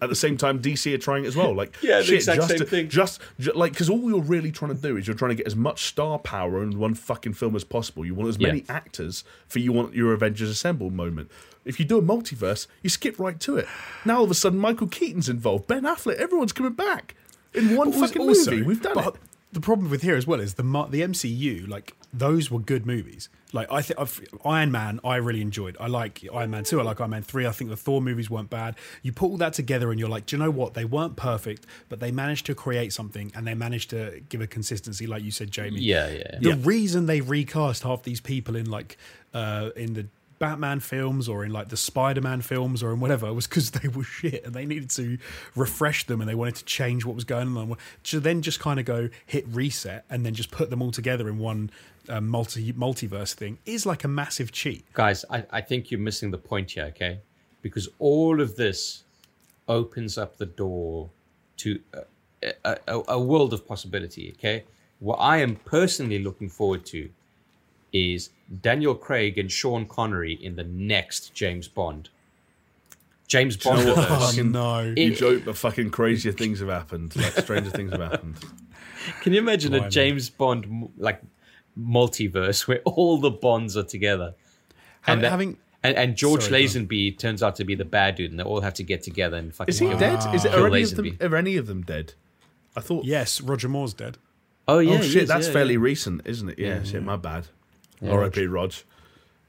[0.00, 1.54] At the same time, DC are trying it as well.
[1.54, 2.88] Like, Yeah, the shit, exact just same to- thing.
[2.88, 5.46] Just, ju- like, because all you're really trying to do is you're trying to get
[5.46, 8.02] as much star power in one fucking film as possible.
[8.04, 8.46] You want as Yeah.
[8.48, 11.30] many actors for you want your Avengers Assemble moment.
[11.64, 13.66] If you do a multiverse, you skip right to it.
[14.04, 17.14] Now all of a sudden, Michael Keaton's involved, Ben Affleck, everyone's coming back
[17.54, 18.62] in one But fucking also- movie.
[18.62, 19.20] We've done but it.
[19.52, 21.68] The problem with here as well is the the MCU.
[21.68, 23.28] Like those were good movies.
[23.52, 24.00] Like I think
[24.44, 25.76] Iron Man, I really enjoyed.
[25.78, 26.80] I like Iron Man two.
[26.80, 27.46] I like Iron Man three.
[27.46, 28.74] I think the Thor movies weren't bad.
[29.04, 30.74] You put all that together, and you're like, do you know what?
[30.74, 34.48] They weren't perfect, but they managed to create something, and they managed to give a
[34.48, 35.78] consistency, like you said, Jamie.
[35.82, 36.38] Yeah, yeah.
[36.40, 36.54] The Yeah.
[36.64, 38.98] reason they recast half these people in like
[39.32, 40.06] uh, in the
[40.44, 44.04] Batman films or in like the Spider-Man films or in whatever was because they were
[44.04, 45.16] shit and they needed to
[45.56, 47.74] refresh them and they wanted to change what was going on.
[48.04, 51.30] To then just kind of go hit reset and then just put them all together
[51.30, 51.70] in one
[52.10, 54.84] uh, multi multiverse thing is like a massive cheat.
[54.92, 57.20] guys I, I think you're missing the point here okay
[57.62, 59.04] because all of this
[59.66, 61.08] opens up the door
[61.56, 61.80] to
[62.42, 64.64] a, a, a world of possibility okay
[64.98, 67.08] what i am personally looking forward to
[67.94, 68.28] is
[68.60, 72.10] daniel craig and sean connery in the next james bond
[73.26, 74.08] james you know bond what?
[74.08, 74.80] Fucking- no.
[74.96, 77.16] You joke, but fucking crazier things have happened.
[77.16, 78.36] Like stranger things have happened.
[79.22, 81.22] can you imagine a james bond like
[81.80, 84.34] multiverse where all the bonds are together
[85.02, 88.14] Hav- that- having And, and George Sorry, go Lazenby turns out to be the bad
[88.16, 89.70] dude, and they all have to get together and fucking.
[89.70, 90.34] Is he kill- dead?
[90.34, 92.14] Is it, are, any of them, are any of them dead?
[92.76, 93.04] I thought.
[93.04, 94.16] yes, Roger Moore's dead.
[94.66, 95.80] Oh yeah, oh shit, is, that's yeah, fairly yeah.
[95.80, 96.58] recent, isn't it?
[96.58, 97.48] Yeah, shit, my bad.
[98.02, 98.46] R.I.P.
[98.46, 98.72] Rog.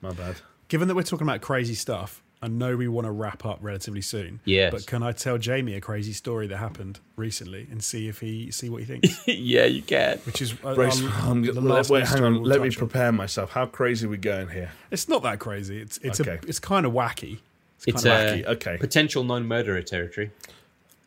[0.02, 0.38] My bad.
[0.68, 4.02] Given that we're talking about crazy stuff, I know we want to wrap up relatively
[4.02, 4.40] soon.
[4.46, 4.72] Yes.
[4.72, 8.52] But can I tell Jamie a crazy story that happened recently and see if he
[8.52, 9.28] see what he thinks?
[9.28, 10.20] yeah, you can.
[10.26, 12.34] Which is uh, Brace, um, I'm the last wait, news hang on.
[12.36, 12.88] we'll Let me touch on.
[12.90, 13.52] prepare myself.
[13.52, 14.72] How crazy are we going here?
[14.92, 15.80] It's not that crazy.
[15.80, 16.40] It's it's Okay.
[16.44, 17.40] a, it's kind of wacky.
[17.88, 18.78] It's kind of wacky, okay.
[18.78, 20.32] potential non-murderer territory.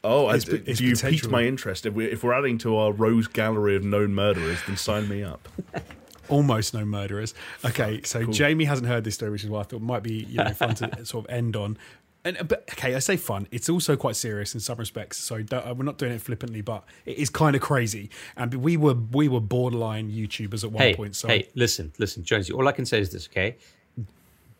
[0.04, 1.10] Oh, I, It's- it's you potential.
[1.10, 1.84] piqued my interest.
[1.86, 5.22] If we're, if we're adding to our rose gallery of known murderers, then sign me
[5.24, 5.48] up.
[6.28, 7.34] almost no murderers.
[7.64, 10.24] Okay, so Jamie hasn't heard this story, which is why I thought it might be
[10.24, 11.78] you know fun to sort of end on.
[12.24, 13.46] And but okay, I say fun.
[13.52, 15.18] It's also quite serious in some respects.
[15.18, 18.10] So uh, we're not doing it flippantly, but it is kind of crazy.
[18.36, 21.14] And we were we were borderline YouTubers at one Hey, point.
[21.16, 22.52] So hey, listen, listen, Jonesy.
[22.52, 23.56] All I can say is this, okay?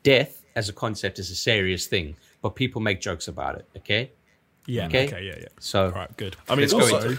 [0.03, 4.11] Death as a concept is a serious thing, but people make jokes about it, okay?
[4.66, 5.07] yeah, okay.
[5.07, 5.49] okay, yeah, yeah.
[5.61, 6.36] So- all right, good.
[6.49, 7.19] I mean, go also, into-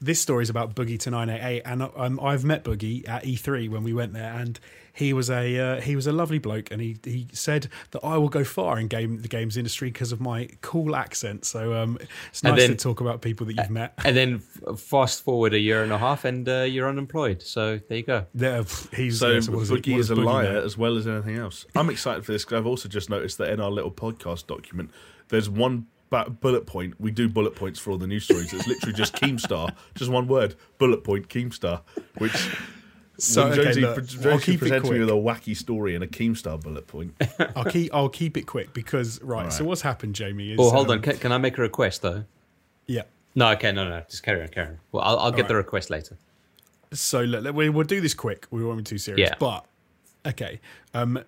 [0.00, 4.12] this story is about Boogie2988, and um, I've met Boogie at E3 when we went
[4.12, 4.58] there, and
[4.92, 8.16] he was a uh, he was a lovely bloke, and he he said that I
[8.16, 11.44] will go far in game the games industry because of my cool accent.
[11.44, 11.98] So um,
[12.30, 13.94] it's nice then- to talk about people that you've met.
[14.04, 14.38] And then
[14.76, 17.42] fast forward a year and a half, and uh, you're unemployed.
[17.42, 18.26] So there you go.
[18.34, 18.64] There,
[18.94, 20.64] he's so yeah, what is Boogie what is a Boogie liar know?
[20.64, 21.66] as well as anything else.
[21.74, 24.90] I'm excited for this because I've also just noticed that in our little podcast document,
[25.28, 26.94] there's one ba- bullet point.
[27.00, 28.52] We do bullet points for all the news stories.
[28.52, 31.82] It's literally just Keemstar, just one word, bullet point Keemstar,
[32.18, 32.50] which.
[33.20, 35.56] So, when okay, Jonesy, look, pre- I'll Jonesy keep it presents me with a wacky
[35.56, 37.16] story and a Keemstar bullet point.
[37.56, 39.52] I'll keep I'll keep it quick because right.
[39.52, 40.52] So what's happened, Jamie?
[40.52, 41.02] Is, Oh, hold um, on.
[41.02, 42.22] Can, can I make a request though?
[42.86, 43.02] Yeah.
[43.34, 44.04] No, okay, no, no.
[44.08, 44.78] Just carry on, carry on.
[44.92, 45.48] Well, I'll, I'll get right.
[45.48, 46.16] the request later.
[46.92, 48.46] So look, look, we, we'll do this quick.
[48.52, 49.30] We won't be too serious.
[49.30, 49.36] Yeah.
[49.40, 49.64] But
[50.24, 50.60] okay.
[50.94, 51.18] Um,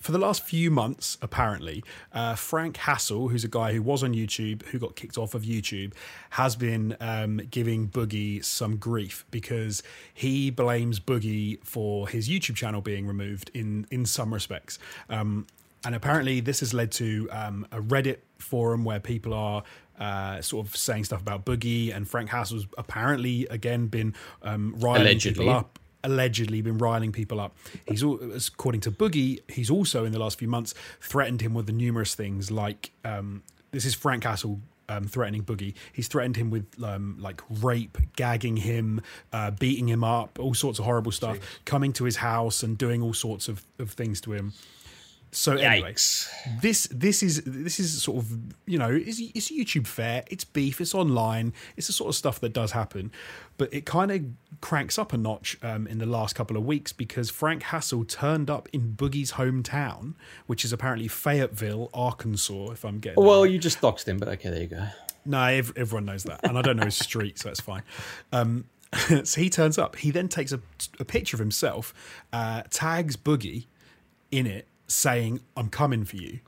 [0.00, 4.14] for the last few months, apparently, uh, Frank Hassle, who's a guy who was on
[4.14, 5.92] YouTube, who got kicked off of YouTube,
[6.30, 9.82] has been um, giving Boogie some grief because
[10.14, 14.78] he blames Boogie for his YouTube channel being removed in in some respects.
[15.10, 15.46] Um,
[15.84, 19.62] and apparently, this has led to um, a Reddit forum where people are
[19.98, 25.02] uh, sort of saying stuff about Boogie, and Frank Hassle's apparently again been um, riling
[25.02, 25.44] Allegedly.
[25.44, 27.56] people up allegedly been riling people up.
[27.86, 31.66] He's all, according to Boogie, he's also in the last few months threatened him with
[31.66, 34.60] the numerous things like um, this is Frank Castle.
[34.88, 39.00] Um, threatening Boogie, he's threatened him with um, like rape, gagging him,
[39.32, 41.38] uh, beating him up, all sorts of horrible stuff.
[41.64, 44.52] Coming to his house and doing all sorts of, of things to him.
[45.32, 46.28] So anyway, Yikes.
[46.60, 48.32] this this is this is sort of
[48.66, 50.24] you know it's, it's YouTube fair.
[50.28, 50.80] It's beef.
[50.80, 51.52] It's online.
[51.76, 53.12] It's the sort of stuff that does happen,
[53.56, 54.24] but it kind of
[54.60, 58.50] cranks up a notch um, in the last couple of weeks because Frank Hassle turned
[58.50, 60.14] up in Boogie's hometown,
[60.48, 62.72] which is apparently Fayetteville, Arkansas.
[62.72, 63.50] If I'm getting Well, right.
[63.52, 64.86] you just doxed him, but okay, there you go.
[65.24, 67.82] No, ev- everyone knows that, and I don't know his street, so that's fine.
[68.32, 68.64] Um,
[69.22, 69.94] so he turns up.
[69.96, 70.60] He then takes a,
[70.98, 71.94] a picture of himself,
[72.32, 73.66] uh, tags Boogie
[74.32, 76.40] in it, saying, "I'm coming for you,"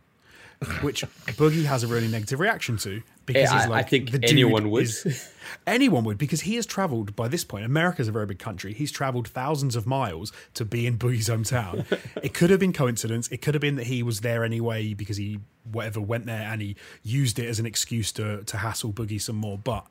[0.81, 1.03] which
[1.37, 4.31] Boogie has a really negative reaction to because Yeah, he's I- I think "The dude
[4.31, 5.29] anyone would." is-
[5.67, 7.65] anyone would because he has travelled by this point.
[7.65, 8.73] America's a very big country.
[8.73, 11.85] He's travelled thousands of miles to be in Boogie's hometown.
[12.23, 13.29] it could have been coincidence.
[13.29, 15.41] It could have been that he was there anyway because he
[15.71, 19.37] whatever went there and he used it as an excuse to to hassle Boogie some
[19.37, 19.59] more.
[19.59, 19.87] But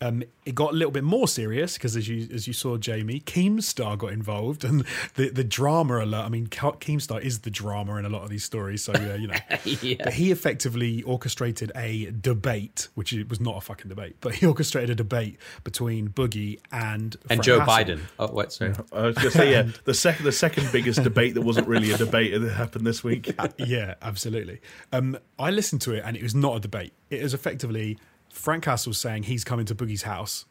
[0.00, 3.20] um, it got a little bit more serious because, as you as you saw, Jamie
[3.20, 6.24] Keemstar got involved, and the the drama alert.
[6.24, 9.28] I mean, Keemstar is the drama in a lot of these stories, so yeah, you
[9.28, 9.36] know.
[9.82, 9.96] Yeah.
[10.04, 14.46] But he effectively orchestrated a debate, which it was not a fucking debate, but he
[14.46, 17.74] orchestrated a debate between Boogie and And Frank Joe Hassle.
[17.84, 18.00] Biden.
[18.18, 18.52] Oh, what?
[18.52, 18.72] Sorry.
[18.92, 21.90] I was going to say, yeah, the second the second biggest debate that wasn't really
[21.90, 23.34] a debate that happened this week.
[23.58, 24.60] yeah, absolutely.
[24.92, 26.92] Um, I listened to it and it was not a debate.
[27.10, 27.98] It was effectively
[28.36, 30.44] Frank Castle saying he's coming to Boogie's house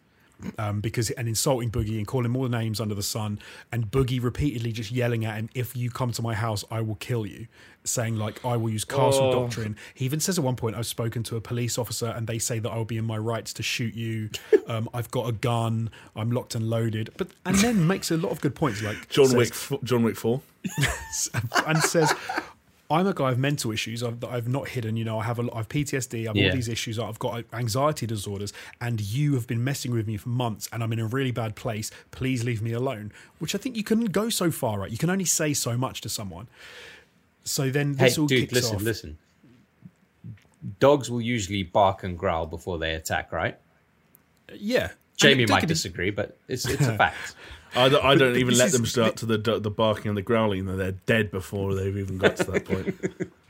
[0.60, 3.40] um, because and insulting Boogie and calling him all the names under the sun,
[3.72, 6.96] and Boogie repeatedly just yelling at him, "If you come to my house, I will
[6.96, 7.48] kill you."
[7.86, 9.32] Saying like, "I will use castle Oh.
[9.44, 12.38] doctrine." He even says at one point, "I've spoken to a police officer, and they
[12.40, 14.30] say that I'll be in my rights to shoot you.
[14.68, 15.92] Um, I've got a gun.
[16.16, 19.28] I'm locked and loaded." But and then makes a lot of good points, like John
[19.28, 20.42] says- Wick, f- John Wick Four.
[21.68, 22.12] and says,
[22.96, 24.96] "I'm a guy with mental issues I've, that I've not hidden.
[24.98, 26.24] You know, I have a lot, I have PTSD.
[26.24, 26.50] I have Yeah.
[26.50, 26.98] all these issues.
[27.00, 30.94] I've got anxiety disorders, and you have been messing with me for months, and I'm
[30.94, 31.92] in a really bad place.
[32.12, 34.92] Please leave me alone." Which I think you can go so far, right?
[34.92, 36.48] You can only say so much to someone.
[37.44, 38.82] So then Hey, this all dude, kicks listen, off.
[38.82, 39.18] listen.
[40.80, 43.58] Dogs will usually bark and growl before they attack, right?
[44.54, 47.36] Yeah, Jamie might disagree, but it's it's a fact.
[47.76, 50.22] I don't, I don't even let is- them start to the the barking and the
[50.22, 50.66] growling.
[50.78, 52.96] They're dead before they've even got to that point.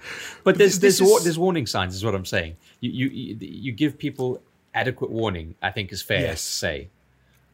[0.44, 2.58] But there's this there's wa- is- there's warning signs, is what I'm saying.
[2.80, 4.42] You you you, you give people
[4.74, 5.56] adequate warning.
[5.64, 6.46] I think is fair Yes.
[6.46, 6.88] to say.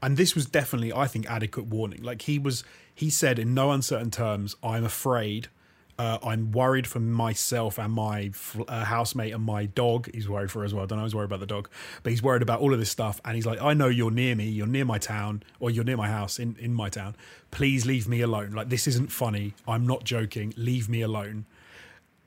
[0.04, 2.64] and this was definitely i think adequate warning like he was
[2.96, 5.48] he said in no uncertain terms i'm afraid
[5.98, 8.32] uh, i'm worried for myself and my
[8.68, 10.10] uh, housemate and my dog.
[10.14, 10.84] He's worried for as well.
[10.84, 11.70] I don't know he's worried about the dog.
[12.04, 13.20] But he's worried about all of this stuff.
[13.26, 14.50] And he's like i know you're near me.
[14.50, 17.16] You're near my town or you're near my house in, in my town.
[17.52, 18.52] Please leave me alone.
[18.52, 19.54] Like this isn't funny.
[19.68, 20.54] I'm not joking.
[20.58, 21.46] Leave me alone.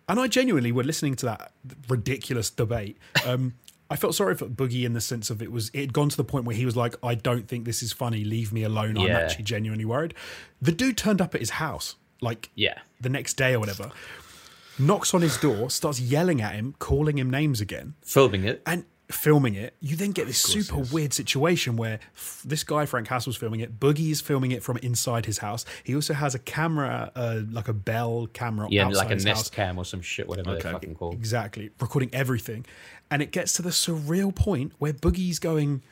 [0.09, 1.53] And I genuinely were listening to that
[1.89, 2.99] ridiculous debate.
[3.27, 3.55] Um,
[3.91, 6.17] I felt sorry for Boogie in the sense of it was it had gone to
[6.17, 8.25] the point where he was like, I don't think this is funny.
[8.25, 8.99] Leave me alone.
[8.99, 10.15] I'm actually genuinely worried.
[10.61, 12.79] The dude turned up at his house like Yeah.
[13.01, 13.93] the next day or whatever,
[14.79, 18.63] knocks on his door, starts yelling at him, calling him names again, Filming it.
[18.67, 19.75] and filming it.
[19.81, 23.79] You then get this super weird situation where f- this guy Frank Castle's filming it.
[23.79, 25.65] Boogie is filming it from inside his house.
[25.85, 29.51] He also has a camera, uh, like a Bell camera, Yeah, like a Nest house.
[29.51, 30.63] cam or some shit, whatever Okay.
[30.69, 31.13] they fucking call.
[31.13, 32.65] Exactly, recording everything.
[33.11, 35.83] And it gets to the surreal point where Boogie's going,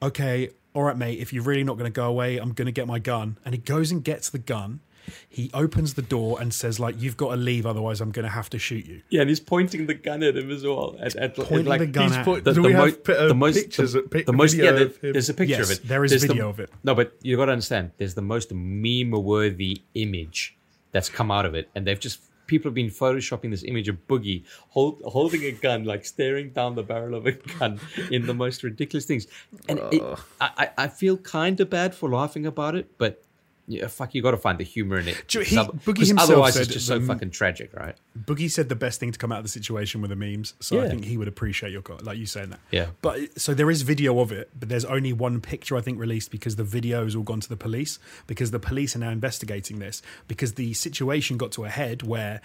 [0.00, 2.72] okay, all right, mate, if you're really not going to go away, I'm going to
[2.72, 3.36] get my gun.
[3.44, 4.80] And he goes and gets the gun.
[5.28, 8.30] He opens the door and says, like, you've got to leave, otherwise I'm going to
[8.30, 9.02] have to shoot you.
[9.10, 10.96] Yeah, and he's pointing the gun at him as well.
[11.00, 13.12] At, at, Pointing like, the gun He's at put- the, the, we mo- have pi-
[13.14, 15.70] uh, the most, pictures the, pic- the most, yeah, video there- there's a picture Yes,
[15.70, 15.88] of it.
[15.88, 16.70] there is There's the- video of it.
[16.84, 20.56] No, but you've got to understand, there's the most meme-worthy image
[20.92, 23.96] that's come out of it, and they've just people have been photoshopping this image of
[24.06, 27.80] Boogie hold, holding a gun, like staring down the barrel of a gun
[28.10, 29.26] in the most ridiculous things,
[29.68, 30.02] and it,
[30.40, 33.22] I, I I feel kind of bad for laughing about it, but.
[33.68, 35.16] Yeah, fuck, you got to find the humor in it.
[35.30, 37.96] He- Boogie himself otherwise, said it's just so the- fucking tragic, right?
[38.18, 40.80] Boogie said the best thing to come out of the situation were the memes, so
[40.80, 42.60] I think he would appreciate your like you saying that.
[42.70, 42.86] Yeah.
[43.02, 46.30] But so there is video of it, but there's only one picture I think released
[46.30, 49.78] because the video has all gone to the police because the police are now investigating
[49.78, 52.40] this because the situation got to a head where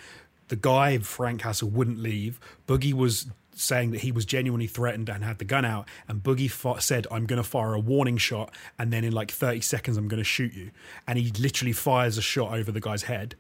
[0.50, 2.40] the guy Frank Castle wouldn't leave.
[2.68, 3.28] Boogie was
[3.58, 7.26] saying that he was genuinely threatened and had the gun out, and Boogie said, "I'm
[7.26, 10.24] going to fire a warning shot, and then in like 30 seconds, I'm going to
[10.24, 10.72] shoot you."
[11.08, 13.36] And he literally fires a shot over the guy's head.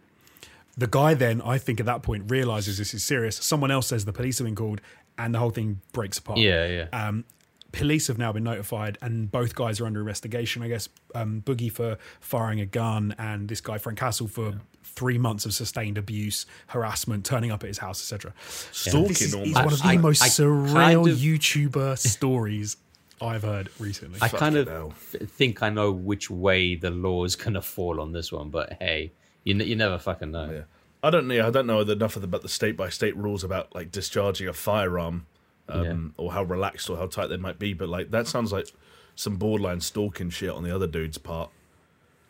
[0.78, 3.38] The guy then, I think, at that point realizes this is serious.
[3.38, 4.82] Someone else says the police have been called,
[5.18, 6.40] and the whole thing breaks apart.
[6.40, 7.08] Yeah, yeah.
[7.08, 7.26] Um,
[7.72, 10.62] police have now been notified, and both guys are under investigation.
[10.62, 14.62] I guess um, Boogie for firing a gun, and this guy Frank Castle for
[14.98, 18.34] three months of sustained abuse, harassment, turning up at his house, etc.
[18.72, 21.98] Stalking This is, is one of the I- I- most I surreal kind of- YouTuber
[22.16, 22.78] stories
[23.22, 24.20] I've heard recently.
[24.22, 24.94] I kind of hell.
[25.12, 29.12] think I know which way the law is gonna fall on this one, but hey,
[29.44, 30.52] you n- you never fucking know.
[30.52, 30.62] Yeah.
[31.04, 31.48] I don't know.
[31.48, 34.48] I don't know enough of the, about the state by state rules about like discharging
[34.48, 35.26] a firearm,
[35.70, 37.74] um, or how relaxed or how tight they might be.
[37.74, 38.68] But like that sounds like
[39.16, 41.50] some borderline stalking shit on the other dude's part.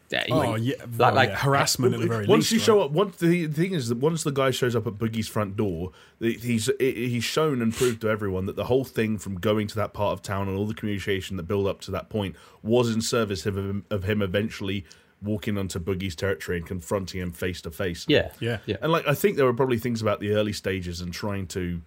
[0.10, 2.52] Yeah, oh you- yeah, like, well, like yeah, harassment at the very once least.
[2.54, 2.66] you right?
[2.66, 5.28] show up, once the, the thing is that once the guy shows up at Boogie's
[5.28, 9.68] front door, he's he's shown and proved to everyone that the whole thing from going
[9.68, 12.36] to that part of town and all the communication that built up to that point
[12.64, 14.86] was in service of him, of him eventually
[15.22, 18.06] walking onto Boogie's territory and confronting him face to face.
[18.08, 18.60] yeah, Yeah.
[18.66, 18.78] yeah.
[18.82, 21.82] And like I think there were probably things about the early stages and trying to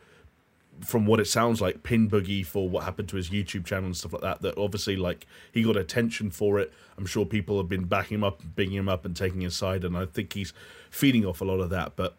[0.84, 3.96] from what it sounds like pin Boogie for what happened to his YouTube channel and
[3.96, 6.72] stuff like that that obviously like he got attention for it.
[6.96, 9.84] I'm sure people have been backing him up, bigging him up and taking his side
[9.84, 10.52] and I think he's
[10.90, 12.16] feeding off a lot of that, but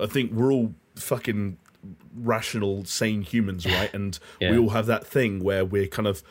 [0.00, 1.56] I think we're all fucking
[2.14, 3.92] rational sane humans, right?
[3.94, 6.22] And we all have that thing where we're kind of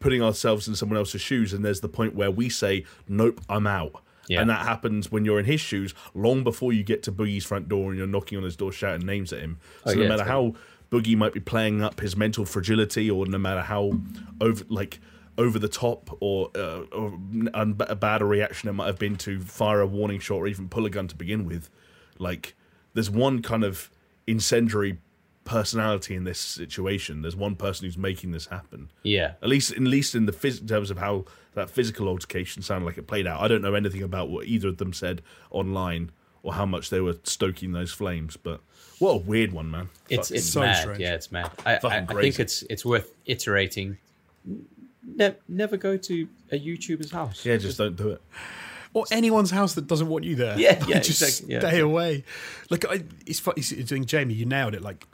[0.00, 3.66] putting ourselves in someone else's shoes and there's the point where we say nope, I'm
[3.66, 4.02] out.
[4.28, 4.40] Yeah.
[4.40, 7.68] And that happens when you're in his shoes long before you get to Boogie's front
[7.68, 9.60] door and you're knocking on his door shouting names at him.
[9.84, 10.54] Oh, so Oh, no yeah, matter how
[10.90, 13.92] Boogie might be playing up his mental fragility or no matter how
[14.40, 15.00] over like
[15.38, 17.18] over the top or, uh, or
[17.52, 20.68] a bad a reaction it might have been to fire a warning shot or even
[20.68, 21.68] pull a gun to begin with,
[22.18, 22.54] like
[22.94, 23.90] there's one kind of
[24.26, 24.98] incendiary
[25.44, 27.22] personality in this situation.
[27.22, 28.90] There's one person who's making this happen.
[29.02, 29.34] yeah.
[29.42, 32.86] At least, at least in the phys- in terms of how that physical altercation sounded
[32.86, 33.40] like it played out.
[33.40, 36.10] I don't know anything about what either of them said online
[36.46, 38.36] or how much they were stoking those flames.
[38.36, 38.60] But
[39.00, 39.88] what a weird one, man!
[40.08, 40.80] It's Fucking- it's so mad.
[40.80, 41.00] strange.
[41.00, 41.50] Yeah, it's mad.
[41.66, 43.98] I, I, I think it's it's worth iterating.
[45.04, 47.44] Ne- never go to a YouTuber's house.
[47.44, 48.20] yeah, just don't do it.
[48.92, 50.58] or anyone's house that doesn't want you there.
[50.58, 51.60] Yeah, Like, yeah, just exactly, yeah.
[51.60, 52.24] stay away.
[52.70, 53.58] Like I, it's funny.
[53.60, 54.82] I think Jamie, you nailed it.
[54.82, 55.06] Like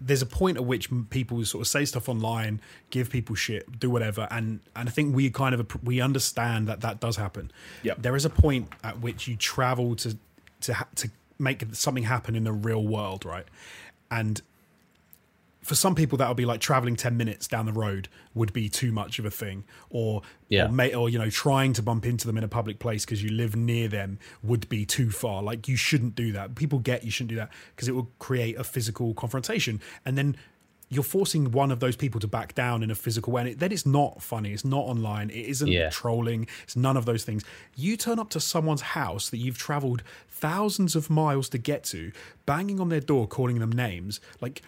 [0.00, 3.88] there's a point at which people sort of say stuff online, give people shit, do
[3.90, 7.50] whatever, and and I think we kind of we understand that that does happen.
[7.82, 10.16] Yeah, There is a point at which you travel to
[10.64, 13.46] to ha- to make something happen in the real world, right?
[14.10, 14.40] And
[15.62, 18.92] for some people that'll be like traveling 10 minutes down the road would be too
[18.92, 20.20] much of a thing or
[20.50, 20.66] Yeah.
[20.66, 23.22] or, may, or you know trying to bump into them in a public place because
[23.22, 27.02] you live near them would be too far like you shouldn't do that people get
[27.02, 30.36] you shouldn't do that because it will create a physical confrontation and then
[30.90, 33.58] you're forcing one of those people to back down in a physical way and it,
[33.58, 35.88] then it's not funny it's not online it isn't Yeah.
[35.90, 37.42] trolling it's none of those things
[37.74, 42.12] you turn up to someone's house that you've traveled thousands of miles to get to
[42.46, 44.62] banging on their door calling them names like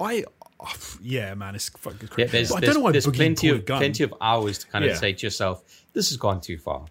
[0.00, 0.24] I,
[0.60, 0.72] oh,
[1.02, 2.32] yeah, man, it's fucking Yeah, crazy.
[2.32, 4.90] there's, But I don't know why there's plenty of plenty of hours to kind of
[4.92, 4.96] Yeah.
[4.96, 5.62] say to yourself,
[5.92, 6.86] "This has gone too far."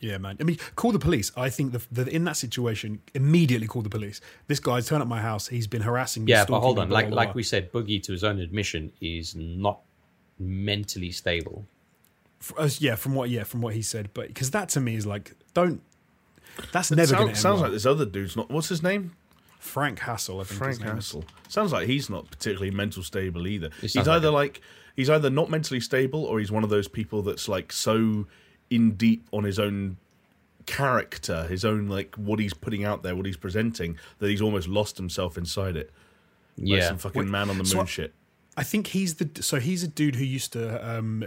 [0.00, 0.36] Yeah, man.
[0.40, 1.32] I mean, call the police.
[1.36, 4.20] I think the, the in that situation, immediately call the police.
[4.46, 5.48] This guy's turned up my house.
[5.48, 6.32] He's been harassing me.
[6.32, 6.88] Yeah, but hold on.
[6.88, 7.34] blah, Like blah, like blah.
[7.34, 9.80] we said, Boogie, to his own admission, is not
[10.38, 11.66] mentally stable.
[12.40, 14.96] F- uh, yeah, from what yeah from what he said, but because that to me
[14.96, 15.80] is like don't.
[16.72, 18.50] That's never going to sounds, sounds like this other dude's not.
[18.50, 19.12] What's his name?
[19.58, 20.40] Frank Hassle.
[20.40, 21.06] I think Frank his name is.
[21.06, 21.24] Hassle.
[21.48, 23.70] Sounds like he's not particularly mental stable either.
[23.80, 24.60] He's either like like
[24.94, 28.26] he's either not mentally stable or he's one of those people that's like so
[28.70, 29.96] in deep on his own
[30.66, 34.68] character, his own like what he's putting out there, what he's presenting, that he's almost
[34.68, 35.90] lost himself inside it.
[36.58, 36.88] Like Yeah.
[36.88, 38.14] some fucking man on the so moon I- shit.
[38.58, 41.24] I think he's the so he's a dude who used to um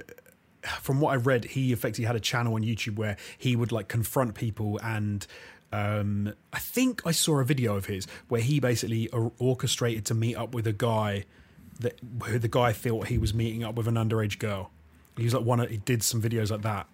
[0.81, 3.87] from what I read he effectively had a channel on YouTube where he would like
[3.87, 5.25] confront people and
[5.71, 9.07] um I think I saw a video of his where he basically
[9.37, 11.25] orchestrated to meet up with a guy
[11.79, 14.71] that who the guy thought he was meeting up with an underage girl.
[15.15, 16.87] He was like one of, he did some videos like that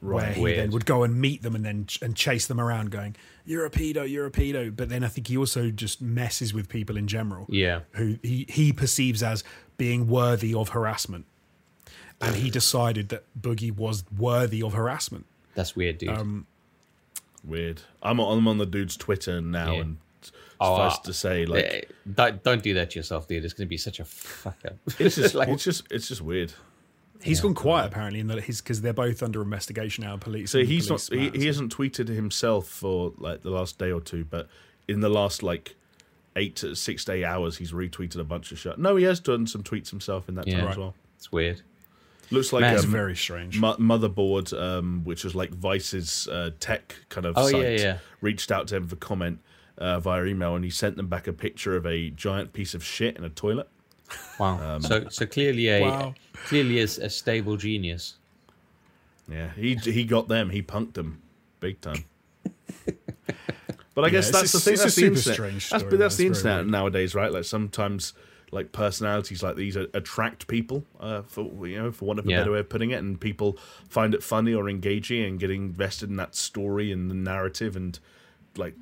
[0.00, 0.58] where he Weird.
[0.58, 3.64] then would go and meet them and then ch- and chase them around going you're
[3.64, 6.96] a pedo you're a pedo but then i think he also just messes with people
[6.96, 7.80] in general Yeah.
[7.92, 9.42] who he, he perceives as
[9.78, 11.24] being worthy of harassment
[12.20, 16.10] and he decided that boogie was worthy of harassment That's weird, dude.
[16.10, 16.46] Um,
[17.44, 17.82] Weird.
[18.02, 19.80] I'm on, I'm on the dude's Twitter now, Yeah.
[19.82, 19.96] and
[20.58, 21.80] Oh, suffice uh, to say, like Eh,
[22.12, 23.44] don't, don't do that to yourself, dude.
[23.44, 24.76] It's going to be such a fuck up.
[24.98, 26.52] it's just like, it's just it's just weird.
[27.22, 30.58] He's gone quiet apparently in that he's because they're both under investigation now police So
[30.60, 34.24] and he's not he, he hasn't tweeted himself for like the last day or two,
[34.24, 34.48] but
[34.88, 35.74] in the last like
[36.36, 38.78] eight to six day hours, he's retweeted a bunch of shit.
[38.78, 40.60] No, he has done some tweets himself in that Yeah.
[40.60, 40.94] time as well.
[41.16, 41.62] it's weird.
[42.30, 46.50] Looks like Man, it's um, very strange Mo- Motherboard, um, which was like Vice's uh,
[46.58, 47.98] tech kind of Oh, site, yeah, yeah.
[48.20, 49.38] reached out to him for comment
[49.78, 52.82] uh, via email, and he sent them back a picture of a giant piece of
[52.84, 53.68] shit in a toilet.
[54.38, 54.60] Wow.
[54.76, 56.14] Um, so so clearly a Wow.
[56.44, 58.14] clearly is a stable genius.
[59.28, 60.50] Yeah, he he got them.
[60.50, 61.22] He punked them
[61.60, 62.04] big time.
[63.94, 64.72] But I guess it's that's the thing.
[64.74, 65.34] it's a That's the super internet.
[65.34, 66.18] strange That's, story, but that's man.
[66.18, 66.70] the internet weird.
[66.70, 67.32] nowadays, right?
[67.32, 68.12] Like sometimes,
[68.50, 72.40] like personalities like these attract people, uh, for you know, for want of a Yeah.
[72.40, 73.56] better way of putting it, and people
[73.88, 77.98] find it funny or engaging and getting invested in that story and the narrative and
[78.58, 78.74] like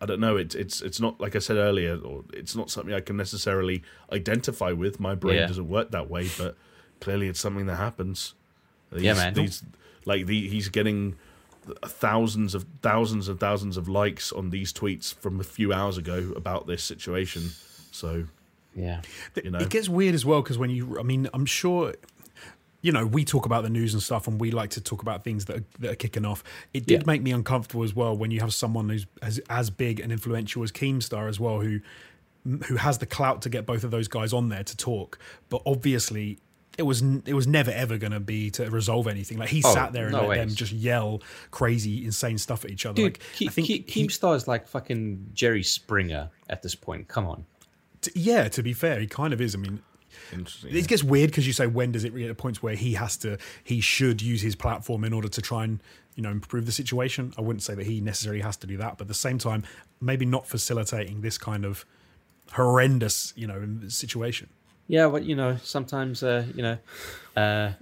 [0.00, 0.36] I don't know.
[0.36, 3.82] It's it's it's not like I said earlier, or it's not something I can necessarily
[4.12, 5.00] identify with.
[5.00, 5.46] My brain Yeah.
[5.46, 6.56] doesn't work that way, but
[7.00, 8.34] clearly it's something that happens.
[8.92, 9.34] These, Yeah, man.
[9.34, 9.62] These,
[10.04, 11.16] like the, he's getting
[11.84, 16.32] thousands of thousands and thousands of likes on these tweets from a few hours ago
[16.36, 17.50] about this situation.
[17.92, 18.24] So
[18.74, 19.02] Yeah.
[19.42, 19.58] you know.
[19.58, 21.94] It gets weird as well because when you, I mean, I'm sure,
[22.82, 25.22] you know, we talk about the news and stuff, and we like to talk about
[25.24, 26.42] things that are, that are kicking off.
[26.72, 27.06] It did Yeah.
[27.06, 30.62] make me uncomfortable as well when you have someone who's as, as big and influential
[30.62, 31.80] as Keemstar as well, who
[32.64, 35.60] who has the clout to get both of those guys on there to talk, but
[35.66, 36.38] obviously.
[36.78, 39.36] It was it was never ever going to be to resolve anything.
[39.36, 41.20] Like he Oh, sat there and no let them just yell
[41.50, 42.94] crazy, insane stuff at each other.
[42.94, 47.06] Dude, like Ke- I think Ke- Keemstar is like fucking Jerry Springer at this point.
[47.08, 47.44] Come on.
[48.00, 49.54] t- yeah, to be fair, he kind of is.
[49.54, 49.82] I mean,
[50.32, 50.74] Interesting.
[50.74, 53.16] It gets weird because you say when does it reach a point where he has
[53.18, 55.80] to, he should use his platform in order to try and
[56.16, 57.32] you know improve the situation.
[57.38, 59.64] I wouldn't say that he necessarily has to do that, but at the same time,
[60.00, 61.84] maybe not facilitating this kind of
[62.52, 64.48] horrendous you know situation.
[64.88, 66.78] Yeah, but you know, sometimes uh, you know,
[67.36, 67.72] uh,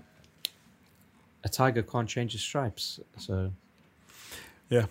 [1.44, 3.00] a tiger can't change his stripes.
[3.16, 3.50] So
[4.68, 4.86] Yeah.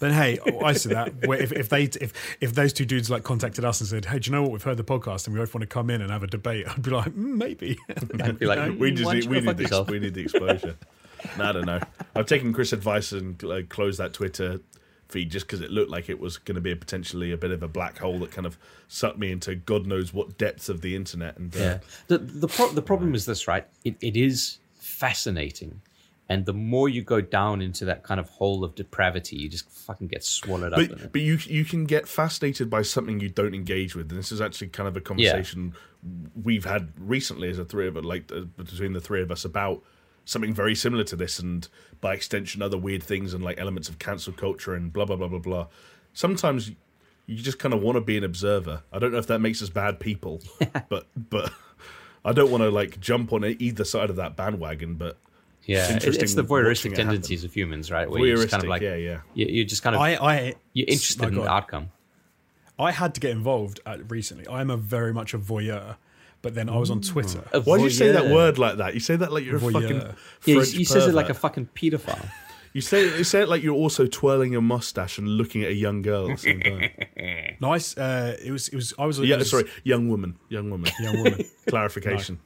[0.00, 3.64] Then hey, I see that if, if they if if those two dudes like contacted
[3.64, 4.52] us and said, "Hey, do you know what?
[4.52, 6.66] We've heard the podcast and we both want to come in and have a debate,"
[6.68, 7.78] I'd be like, mm, "Maybe."
[8.22, 10.76] I'd be like, we "Mm, just need, we need the, yourself?" we need the exposure.
[11.38, 11.80] no, I don't know.
[12.14, 14.60] I've taken Chris' advice and like, closed that Twitter
[15.08, 17.50] feed just because it looked like it was going to be a potentially a bit
[17.50, 18.56] of a black hole that kind of
[18.88, 21.36] sucked me into God knows what depths of the internet.
[21.36, 21.78] And uh, Yeah.
[22.06, 23.66] The the pro- the problem is this, right?
[23.84, 25.80] It it is fascinating,
[26.30, 29.68] and the more you go down into that kind of hole of depravity, you just
[29.68, 31.12] fucking get swallowed up in but it.
[31.12, 34.40] but you you can get fascinated by something you don't engage with, and this is
[34.40, 35.74] actually kind of a conversation
[36.40, 39.44] we've had recently as a three of us, like uh, between the three of us
[39.44, 39.82] about
[40.24, 41.66] something very similar to this, and
[42.00, 45.26] by extension, other weird things and like elements of cancel culture and blah blah blah
[45.26, 45.66] blah blah.
[46.12, 46.70] Sometimes
[47.26, 48.84] you just kind of want to be an observer.
[48.92, 50.40] I don't know if that makes us bad people,
[50.88, 51.52] but but
[52.24, 54.94] I don't want to like jump on either side of that bandwagon.
[54.94, 55.18] But
[55.70, 58.10] Yeah, it's interesting it's the voyeuristic tendencies of humans, right?
[58.10, 59.20] Where you're just kind of Voyeuristic, like, yeah, yeah.
[59.34, 61.90] You, you're just kind of I, I you're interested in the outcome.
[62.76, 64.48] I had to get involved uh, recently.
[64.48, 65.96] I'm a very much a voyeur,
[66.42, 67.44] but then I was on Twitter.
[67.52, 68.94] A Why do you say that word like that?
[68.94, 70.12] You say that like you're a fucking Yeah,
[70.44, 72.28] he, French he says it like a fucking pedophile.
[72.72, 75.74] You say you say it like you're also twirling your mustache and looking at a
[75.74, 77.56] young girl at the same time.
[77.60, 77.98] Nice.
[77.98, 78.68] Uh, it was.
[78.68, 78.94] It was.
[78.96, 79.18] I was.
[79.18, 80.88] yeah, was sorry, young woman, young woman.
[81.00, 81.44] young woman.
[81.68, 82.38] Clarification.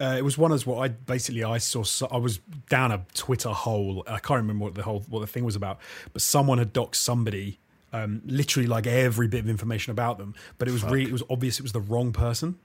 [0.00, 0.80] Uh, it was one as well.
[0.80, 2.38] I basically I saw so, I was
[2.68, 4.04] down a Twitter hole.
[4.06, 5.80] I can't remember what the whole what the thing was about,
[6.12, 7.58] but someone had doxed somebody,
[7.92, 10.34] um, literally like every bit of information about them.
[10.58, 12.58] But it was really it was obvious it was the wrong person,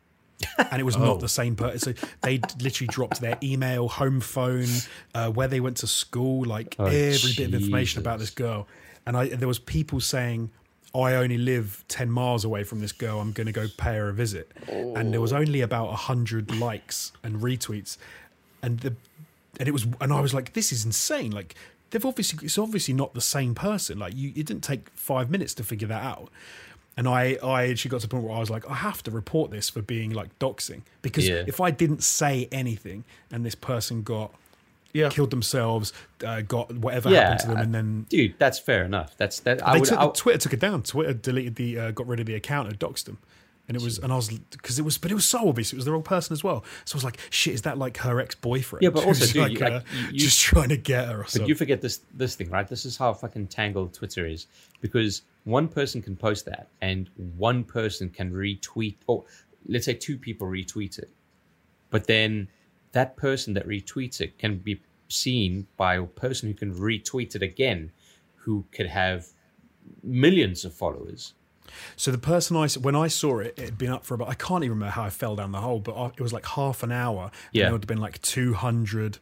[0.69, 1.05] and it was Oh.
[1.05, 1.95] not the same person.
[1.97, 4.68] So they literally dropped their email, home phone,
[5.15, 8.68] uh, where they went to school, like Oh, every bit of information about this girl.
[9.07, 10.51] And I there was people saying.
[10.94, 13.20] "Oh, I only live 10 miles away from this girl.
[13.20, 14.52] I'm going to go pay her a visit.
[14.68, 15.38] And there was oh.
[15.38, 17.98] only about 100 likes and retweets.
[18.61, 18.95] And the
[19.60, 21.32] and it was and I was like this is insane.
[21.32, 21.56] Like
[21.91, 23.99] they've obviously it's obviously not the same person.
[23.99, 26.30] Like you it didn't take 5 minutes to figure that out.
[26.95, 29.11] And I I actually got to the point where I was like I have to
[29.11, 31.44] report this for being like doxing because Yeah.
[31.48, 34.34] if I didn't say anything and this person got
[34.94, 35.10] Yeah.
[35.10, 35.91] killed themselves,
[36.26, 39.18] uh, got whatever Yeah, happened to them, and then Dude, that's fair enough.
[39.18, 39.65] That's that.
[39.68, 39.90] I they would.
[39.90, 40.84] took, I, Twitter took it down.
[40.84, 43.18] Twitter deleted the, uh, got rid of the account and doxed them.
[43.68, 45.78] And it was, and I was, because it was, but it was so obvious it
[45.78, 46.65] was the wrong person as well.
[46.84, 48.84] So I was like, shit, is that like her ex boyfriend?
[48.84, 51.30] Yeah, but also, dude, you- uh, like, you- just trying to get her or But
[51.32, 51.48] something.
[51.48, 52.68] you forget this this thing, right?
[52.68, 54.48] This is how fucking tangled Twitter is
[54.82, 59.24] because one person can post that and one person can retweet, or
[59.68, 61.10] let's say two people retweet it,
[61.90, 62.49] but then
[62.94, 67.41] that person that retweets it can be seen by a person who can retweet it
[67.44, 67.91] again,
[68.38, 69.28] who could have
[70.02, 71.34] millions of followers.
[71.95, 74.36] So the person I when I saw it, it had been up for about I
[74.36, 76.84] can't even remember how I fell down the hole, but I- it was like half
[76.84, 77.32] an hour.
[77.52, 77.64] Yeah.
[77.64, 79.20] and there would have been like two hundred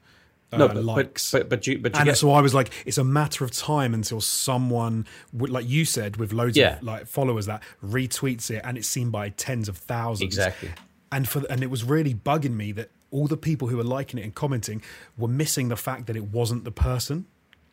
[0.52, 1.32] uh, No, but, likes.
[1.32, 3.46] but but but you but you and get, so I was like, it's a matter
[3.46, 6.78] of time until someone, like you said, with loads Yeah.
[6.78, 10.28] of like followers that retweets it, and it's seen by tens of thousands.
[10.28, 10.72] Exactly.
[11.12, 14.20] And for and it was really bugging me that all the people who were liking
[14.20, 14.82] it and commenting
[15.18, 17.26] were missing the fact that it wasn't the person.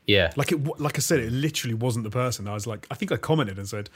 [0.06, 2.46] yeah, Like it, like I said, it literally wasn't the person.
[2.48, 3.88] I was like, I think I commented and said,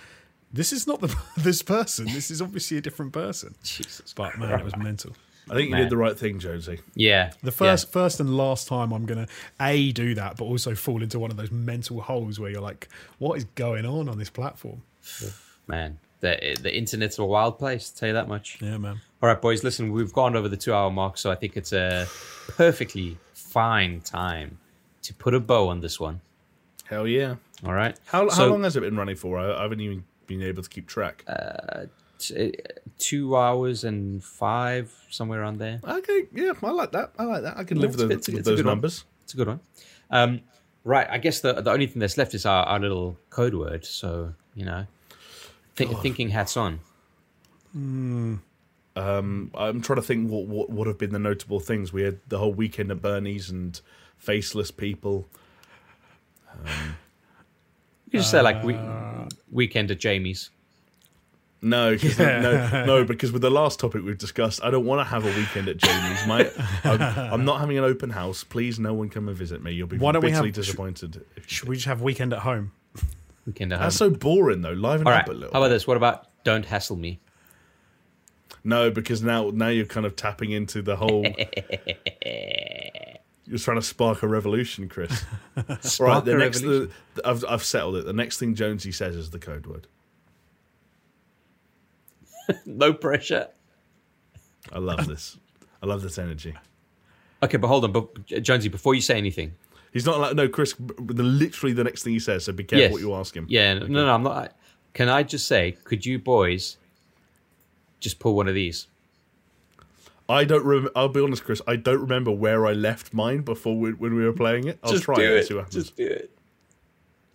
[0.52, 2.06] "This is not the this person.
[2.06, 5.12] This is obviously a different person." Jesus But man, it was mental.
[5.50, 5.80] I think you Man.
[5.82, 6.78] did the right thing, Jonesy.
[6.94, 7.32] yeah.
[7.42, 9.26] The first, first and last time I'm gonna
[9.60, 12.88] a do that, but also fall into one of those mental holes where you're like,
[13.18, 14.82] "What is going on on this platform?"
[15.20, 15.30] yeah.
[15.66, 17.90] man, the the internet's a wild place.
[17.90, 18.58] Tell you that much.
[18.62, 19.00] Yeah, man.
[19.22, 21.72] All right, boys, listen, we've gone over the two hour mark, so I think it's
[21.72, 22.06] a
[22.48, 24.58] perfectly fine time
[25.02, 26.20] to put a bow on this one.
[26.86, 27.36] Hell yeah.
[27.64, 27.96] All right.
[28.06, 29.38] How, So, how long has it been running for?
[29.38, 31.24] I, I haven't even been able to keep track.
[32.18, 32.54] t-
[32.98, 35.80] Two hours and five, somewhere around there.
[35.84, 37.12] okay, yeah, I like that.
[37.18, 37.56] I like that.
[37.58, 38.72] I can Yeah, live with, a- the, with those good one.
[38.72, 39.04] numbers.
[39.24, 39.60] It's a good one.
[40.10, 40.40] Um,
[40.84, 41.06] right.
[41.10, 43.84] I guess the, the only thing that's left is our, our little code word.
[43.84, 44.86] So, you know,
[45.76, 46.80] th- thinking hats on.
[47.72, 48.36] Hmm.
[48.94, 51.92] Um, I'm trying to think what, what would have been the notable things.
[51.92, 53.80] We had the whole weekend at Bernie's and
[54.18, 55.26] faceless people.
[56.52, 56.96] Um,
[58.10, 59.24] you just say, like, we, uh.
[59.50, 60.50] weekend at Jamie's.
[61.64, 64.98] No, 'cause the- no, no, because with the last topic we've discussed, I don't want
[65.00, 66.26] to have a weekend at Jamie's.
[66.26, 66.50] My,
[66.84, 67.00] I'm,
[67.32, 68.44] I'm not having an open house.
[68.44, 69.70] Please, no one come and visit me.
[69.72, 71.24] You'll be Why don't we bitterly have- disappointed.
[71.36, 72.72] if you Should we just have weekend at home?
[73.46, 73.86] Weekend at home.
[73.86, 74.72] That's so boring, though.
[74.72, 75.28] Liven All up right.
[75.28, 75.52] a little.
[75.52, 75.86] How about this?
[75.86, 77.20] What about don't hassle me?
[78.64, 81.24] No, because now now you're kind of tapping into the whole.
[83.46, 85.24] you're trying to spark a revolution, Chris.
[86.00, 86.90] right, the next the,
[87.24, 88.04] I've I've settled it.
[88.04, 89.86] The next thing Jonesy says is the code word.
[92.66, 93.48] No pressure.
[94.72, 95.38] I love this.
[95.80, 96.54] I love this energy.
[97.42, 97.92] Okay, but hold on.
[97.92, 99.54] But Jonesy, before you say anything,
[99.92, 100.74] He's not like no, Chris.
[100.78, 102.44] The literally the next thing he says.
[102.44, 103.46] So be careful yes, what you ask him.
[103.48, 104.56] Yeah, no, no, I'm not.
[104.94, 106.76] Can I just say, could you boys
[108.00, 108.88] just pull one of these?
[110.28, 110.64] I don't.
[110.64, 111.60] Rem- I'll be honest, Chris.
[111.66, 114.78] I don't remember where I left mine before we, when we were playing it.
[114.82, 115.46] I'll just try do it, and it.
[115.46, 115.84] see what happens.
[115.84, 116.30] Just do it.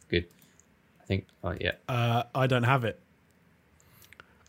[0.10, 0.26] Good.
[1.02, 1.28] I think.
[1.44, 1.74] Oh yeah.
[1.88, 3.00] Uh, I don't have it.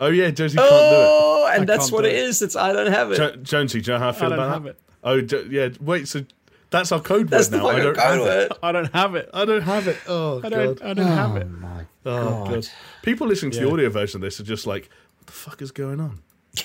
[0.01, 1.07] Oh yeah, Jonesy can't Oh, do it.
[1.09, 2.25] Oh, and I that's what do it it.
[2.25, 2.41] is.
[2.41, 3.17] It's I don't have it.
[3.17, 3.35] do it.
[3.37, 4.71] Jo- Jonesy, do you know how I feel don't about have that?
[4.71, 4.81] it.
[5.05, 5.69] Oh jo- yeah.
[5.81, 6.09] Wait.
[6.09, 6.25] So
[6.71, 7.67] that's our code that's word now.
[7.69, 8.25] I don't code have it.
[8.51, 8.59] word.
[8.63, 9.31] I don't have it.
[9.33, 9.97] I don't have it.
[10.09, 10.79] Oh I don't.
[10.79, 10.87] god.
[10.91, 11.51] I don't have it.
[11.51, 12.51] my Oh God.
[12.55, 12.69] god.
[13.03, 14.89] People listening to the audio version of this are just like,
[15.19, 16.21] what the fuck is going on?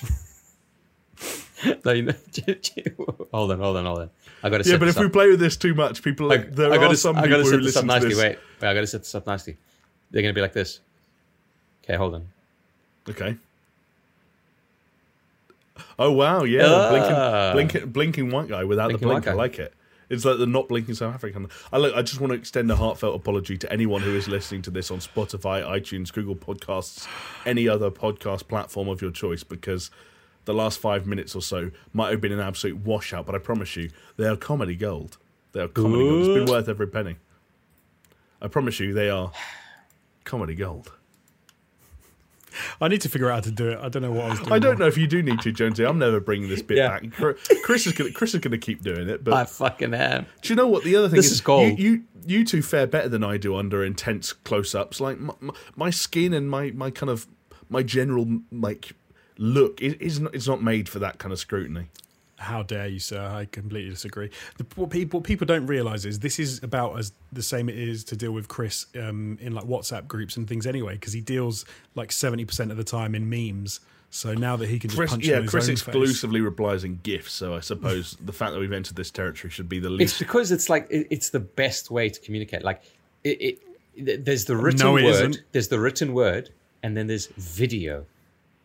[1.86, 2.14] No, you know,
[3.34, 4.10] hold on, hold on, hold on.
[4.44, 4.70] I got to.
[4.70, 5.14] Yeah, but this if we up.
[5.14, 7.44] play with this too much, people I, there I are gotta, some I people gotta
[7.44, 8.10] who set this up listen to nicely.
[8.10, 8.18] this.
[8.18, 9.56] Wait, wait, I gotta set this up nicely.
[10.12, 10.82] They're gonna be like this.
[11.86, 12.28] Okay, hold on.
[13.10, 13.38] Okay.
[15.98, 17.54] Oh wow, yeah, Ah.
[17.54, 19.28] blinking, blinking, blinking white guy without Blinking the blink.
[19.28, 19.74] I like it.
[20.14, 21.48] It's like the not blinking South African.
[21.72, 21.95] I look.
[21.95, 24.91] I just want to extend a heartfelt apology to anyone who is listening to this
[24.91, 27.07] on Spotify, iTunes, Google Podcasts,
[27.45, 29.90] any other podcast platform of your choice, because
[30.45, 33.26] the last five minutes or so might have been an absolute washout.
[33.26, 35.18] But I promise you, they are comedy gold.
[35.53, 36.19] They are comedy gold.
[36.19, 37.15] It's been worth every penny.
[38.41, 39.31] I promise you, they are
[40.26, 40.91] comedy gold.
[42.82, 43.80] I need to figure out how to do it.
[43.82, 44.52] I don't know what I was doing.
[44.54, 44.80] I don't wrong.
[44.80, 45.86] know if you do need to, Jonesy.
[45.86, 47.00] I'm never bringing this bit Yeah.
[47.00, 47.12] back.
[47.64, 49.24] Chris is gonna Chris is gonna keep doing it.
[49.24, 50.26] But I fucking am.
[50.42, 51.34] do you know what the other thing This is?
[51.34, 51.78] is gold.
[51.80, 55.02] You, you you two fare better than I do under intense close ups.
[55.02, 57.28] Like my, my, my skin and my my kind of
[57.70, 58.94] my general like
[59.38, 61.88] look is, is not it's not made for that kind of scrutiny.
[62.44, 63.22] How dare you, sir?
[63.26, 64.30] I completely disagree.
[64.57, 67.78] The, what people what people don't realize is this is about as the same it
[67.78, 71.22] is to deal with Chris um, in like WhatsApp groups and things anyway, because he
[71.22, 71.65] deals
[71.95, 73.80] like seventy percent of the time in memes.
[74.10, 76.84] So now that he can just Chris, punch yeah, on his Chris own exclusively replies
[76.84, 77.32] in gifs.
[77.32, 80.14] So I suppose the fact that we've entered this territory should be the least.
[80.14, 82.64] It's because it's like it, it's the best way to communicate.
[82.64, 82.84] Like
[83.24, 83.60] it,
[83.98, 85.44] it there's the written No, it word, isn't.
[85.52, 86.49] there's the written word,
[86.84, 88.06] and then there's video.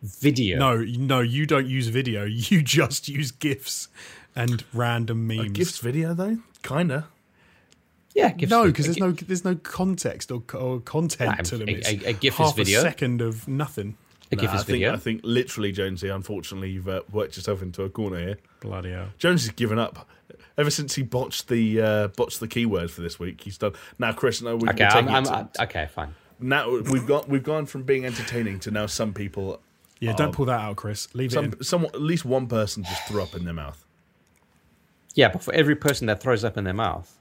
[0.01, 0.57] Video.
[0.57, 2.23] No, no, you don't use video.
[2.25, 3.89] You just use gifs
[4.35, 5.51] and random memes.
[5.51, 7.07] Gifs video though, kinda.
[8.15, 8.31] Yeah.
[8.31, 11.69] GIFs no, because there's no there's no context or, or content Nah, to them.
[11.69, 12.79] a- It's a- a GIF is half video.
[12.79, 13.97] a second of nothing.
[14.31, 14.93] a Nah, GIF I is think video.
[14.93, 16.07] I think literally, Jonesy.
[16.09, 18.37] Unfortunately, you've uh, worked yourself into a corner here.
[18.61, 19.09] Bloody hell.
[19.17, 20.07] Jones has given up.
[20.57, 23.73] Ever since he botched the uh, botched the keyword for this week, he's done.
[23.97, 26.15] Now, Chris, no, we, okay, we're I'm, taking I'm, it to- I- okay, fine.
[26.39, 29.61] now we've got we've gone from being entertaining to now some people,
[29.99, 31.13] Yeah, don't pull that out, Chris.
[31.13, 31.63] Leave it in.
[31.63, 33.85] some at least one person just threw up in their mouth.
[35.15, 37.17] Yeah, but for every person that throws up in their mouth,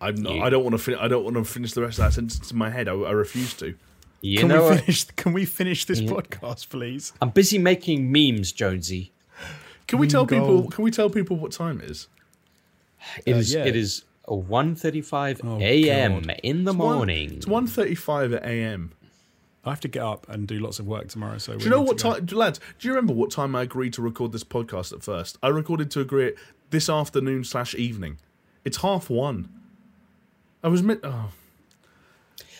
[0.00, 0.78] I'm not, You- I don't want to.
[0.78, 2.88] Fin- I don't want to finish the rest of that sentence in my head.
[2.88, 3.74] I, I refuse to.
[4.20, 4.80] you Can know, we what?
[4.80, 5.04] finish?
[5.04, 7.12] Can we finish this podcast, please?
[7.22, 9.12] I'm busy making memes, Jonesy.
[9.86, 10.68] Can we tell people?
[10.70, 12.08] Can we tell people what time it is?
[13.26, 13.54] It Uh, is.
[13.54, 13.64] yeah.
[13.64, 14.04] It is.
[14.28, 16.22] 1.35 Oh, a.m.
[16.22, 16.40] God.
[16.44, 17.32] in the One- morning.
[17.34, 18.92] It's 1.35 at a.m.
[19.64, 21.38] I have to get up and do lots of work tomorrow.
[21.38, 22.58] So Do you know what time, lads?
[22.80, 25.38] Do you remember what time I agreed to record this podcast at first?
[25.42, 26.38] I recorded to agree it
[26.70, 28.18] this afternoon slash evening.
[28.64, 29.48] It's half one.
[30.64, 31.00] I was meant.
[31.04, 31.30] Oh.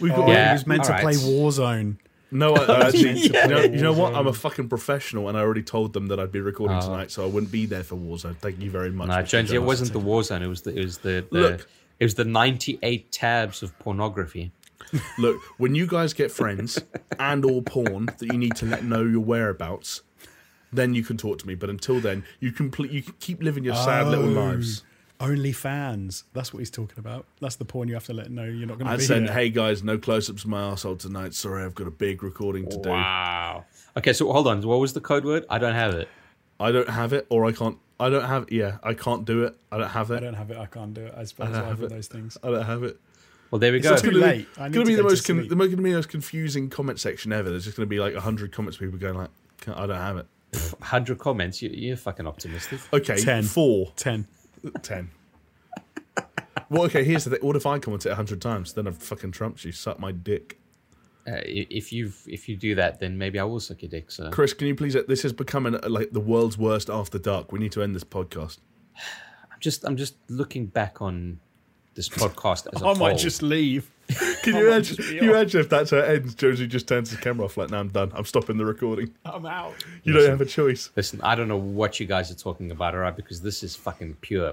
[0.01, 0.29] We've got.
[0.29, 1.15] Oh, Yeah, he was meant to all play.
[1.15, 1.97] Warzone.
[2.31, 3.19] No, I, I actually.
[3.21, 4.15] you, know, you know what?
[4.15, 6.81] I'm a fucking professional, and I already told them that I'd be recording Oh.
[6.81, 8.37] tonight, so I wouldn't be there for Warzone.
[8.37, 9.09] Thank you very much.
[9.09, 10.41] No, Jonesy, it wasn't the Warzone.
[10.43, 10.71] It was the.
[10.79, 11.27] It was the.
[11.31, 11.69] the Look.
[12.01, 14.51] It was the 98 tabs of pornography.
[15.19, 16.79] Look, when you guys get friends
[17.19, 20.03] and or porn that you need to let know your whereabouts,
[20.73, 21.55] then you can talk to me.
[21.55, 22.91] But until then, you complete.
[22.91, 24.43] You can keep living your sad little Oh.
[24.49, 24.83] lives.
[25.21, 26.25] Only fans.
[26.33, 27.27] That's what he's talking about.
[27.41, 29.21] That's the porn you have to let know you're not going to I'd be say,
[29.21, 29.33] here.
[29.33, 31.33] hey guys, no close-ups of my asshole tonight.
[31.35, 32.89] Sorry, I've got a big recording to do.
[32.89, 33.65] Wow.
[33.97, 34.63] Okay, so hold on.
[34.63, 35.45] What was the code word?
[35.49, 36.09] I don't have it.
[36.59, 37.79] I don't have it, or I can't.
[38.01, 38.51] I don't have.
[38.51, 39.57] Yeah, I can't do it.
[39.71, 40.17] I don't have it.
[40.17, 40.57] I don't have it.
[40.57, 41.15] I can't do it.
[41.17, 41.91] I suppose I don't I have have it.
[41.91, 42.37] those things.
[42.43, 42.99] I don't have it.
[43.53, 43.97] Well, there we It's go.
[43.97, 44.49] too gonna be- late.
[44.57, 46.99] I need gonna be the most con- the most gonna be the most confusing comment
[46.99, 47.51] section ever.
[47.51, 49.29] There's just gonna be like hundred comments, people going like,
[49.69, 50.27] "I don't have it."
[50.79, 51.61] 100 comments.
[51.63, 52.81] You, you're fucking optimistic.
[52.93, 53.43] Okay, Ten.
[53.45, 54.27] four, Ten.
[54.83, 55.11] ten.
[56.71, 57.05] well, okay.
[57.05, 57.41] Here's the thing.
[57.43, 58.73] What if I comment it hundred times?
[58.73, 59.73] Then I've fucking trumped you.
[59.73, 60.59] Suck my dick,
[61.27, 64.11] Uh, if you if you do that, then maybe I will suck your dick.
[64.11, 64.55] So Chris.
[64.55, 64.97] Can you please?
[65.09, 67.53] This has become an, like the world's worst after dark.
[67.53, 68.59] We need to end this podcast.
[69.53, 71.41] I'm just I'm just looking back on
[71.95, 72.97] this podcast as a I whole.
[72.97, 73.91] might just leave.
[74.43, 74.97] Can you might imagine?
[74.97, 76.35] Can you imagine if that's how it ends?
[76.35, 77.57] Jonesy just turns his camera off.
[77.57, 78.13] Like, now I'm done.
[78.15, 79.15] I'm stopping the recording.
[79.25, 79.75] I'm out.
[80.03, 80.91] You don't have a choice.
[80.97, 83.15] Listen, I don't know what you guys are talking about, all right?
[83.17, 84.53] Because this is fucking pure